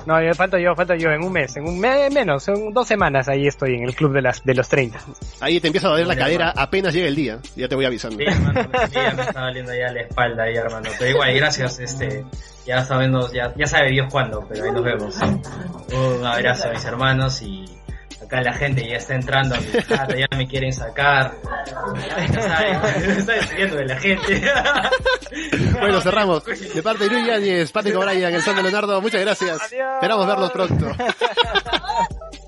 No, 0.07 0.23
yo 0.23 0.35
falto 0.35 0.59
yo, 0.59 0.75
falto 0.75 0.95
yo, 0.95 1.11
en 1.11 1.23
un 1.23 1.33
mes, 1.33 1.57
en 1.57 1.65
un 1.67 1.79
mes 1.81 2.13
menos, 2.13 2.47
en 2.49 2.73
dos 2.73 2.87
semanas 2.87 3.29
ahí 3.29 3.47
estoy 3.47 3.75
en 3.75 3.85
el 3.85 3.95
club 3.95 4.13
de 4.13 4.23
las 4.23 4.45
de 4.45 4.55
los 4.55 4.69
30. 4.69 4.99
Ahí 5.41 5.61
te 5.61 5.69
empieza 5.69 5.89
a 5.89 5.91
doler 5.91 6.07
la 6.07 6.17
cadera 6.17 6.49
hermano. 6.49 6.63
apenas 6.63 6.95
llega 6.95 7.09
el 7.09 7.15
día. 7.15 7.39
Ya 7.57 7.69
te 7.69 7.75
voy 7.75 7.85
avisando. 7.85 8.17
Sí, 8.19 8.25
hermano, 8.25 8.69
sí, 8.89 8.95
ya 8.95 9.15
me 9.15 9.23
está 9.23 9.41
doliendo 9.41 9.75
ya 9.75 9.93
la 9.93 10.01
espalda 10.01 10.43
ahí, 10.45 10.57
hermano. 10.57 10.91
Pero 10.99 11.11
igual, 11.11 11.35
gracias, 11.35 11.79
este, 11.79 12.25
ya 12.67 12.85
sabemos, 12.85 13.33
ya, 13.33 13.53
ya 13.57 13.67
sabe 13.67 13.91
Dios 13.91 14.09
cuándo, 14.11 14.45
pero 14.49 14.65
ahí 14.65 14.73
nos 14.73 14.85
vemos. 14.85 15.17
Un 15.93 16.27
abrazo 16.27 16.69
a 16.69 16.73
mis 16.73 16.85
hermanos 16.85 17.43
y 17.43 17.65
acá 18.35 18.51
la 18.51 18.53
gente 18.57 18.89
ya 18.89 18.97
está 18.97 19.14
entrando 19.14 19.55
a 19.55 19.61
mi 19.61 19.66
casa, 19.66 20.16
ya 20.16 20.37
me 20.37 20.47
quieren 20.47 20.72
sacar. 20.72 21.35
Ya, 22.09 22.24
está 22.24 23.32
despidiendo 23.35 23.76
de 23.76 23.87
la 23.87 23.97
gente. 23.99 24.43
Bueno, 25.80 26.01
cerramos. 26.01 26.45
De 26.45 26.82
parte 26.82 27.05
de 27.05 27.11
Yuri 27.11 27.26
Yáñez, 27.26 27.72
Patrick 27.72 27.97
O'Brien, 27.97 28.32
el 28.32 28.41
San 28.43 28.55
de 28.55 28.62
Leonardo, 28.62 29.01
muchas 29.01 29.20
gracias. 29.20 29.61
Adiós. 29.61 29.95
Esperamos 29.95 30.26
verlos 30.26 30.51
pronto. 30.53 30.87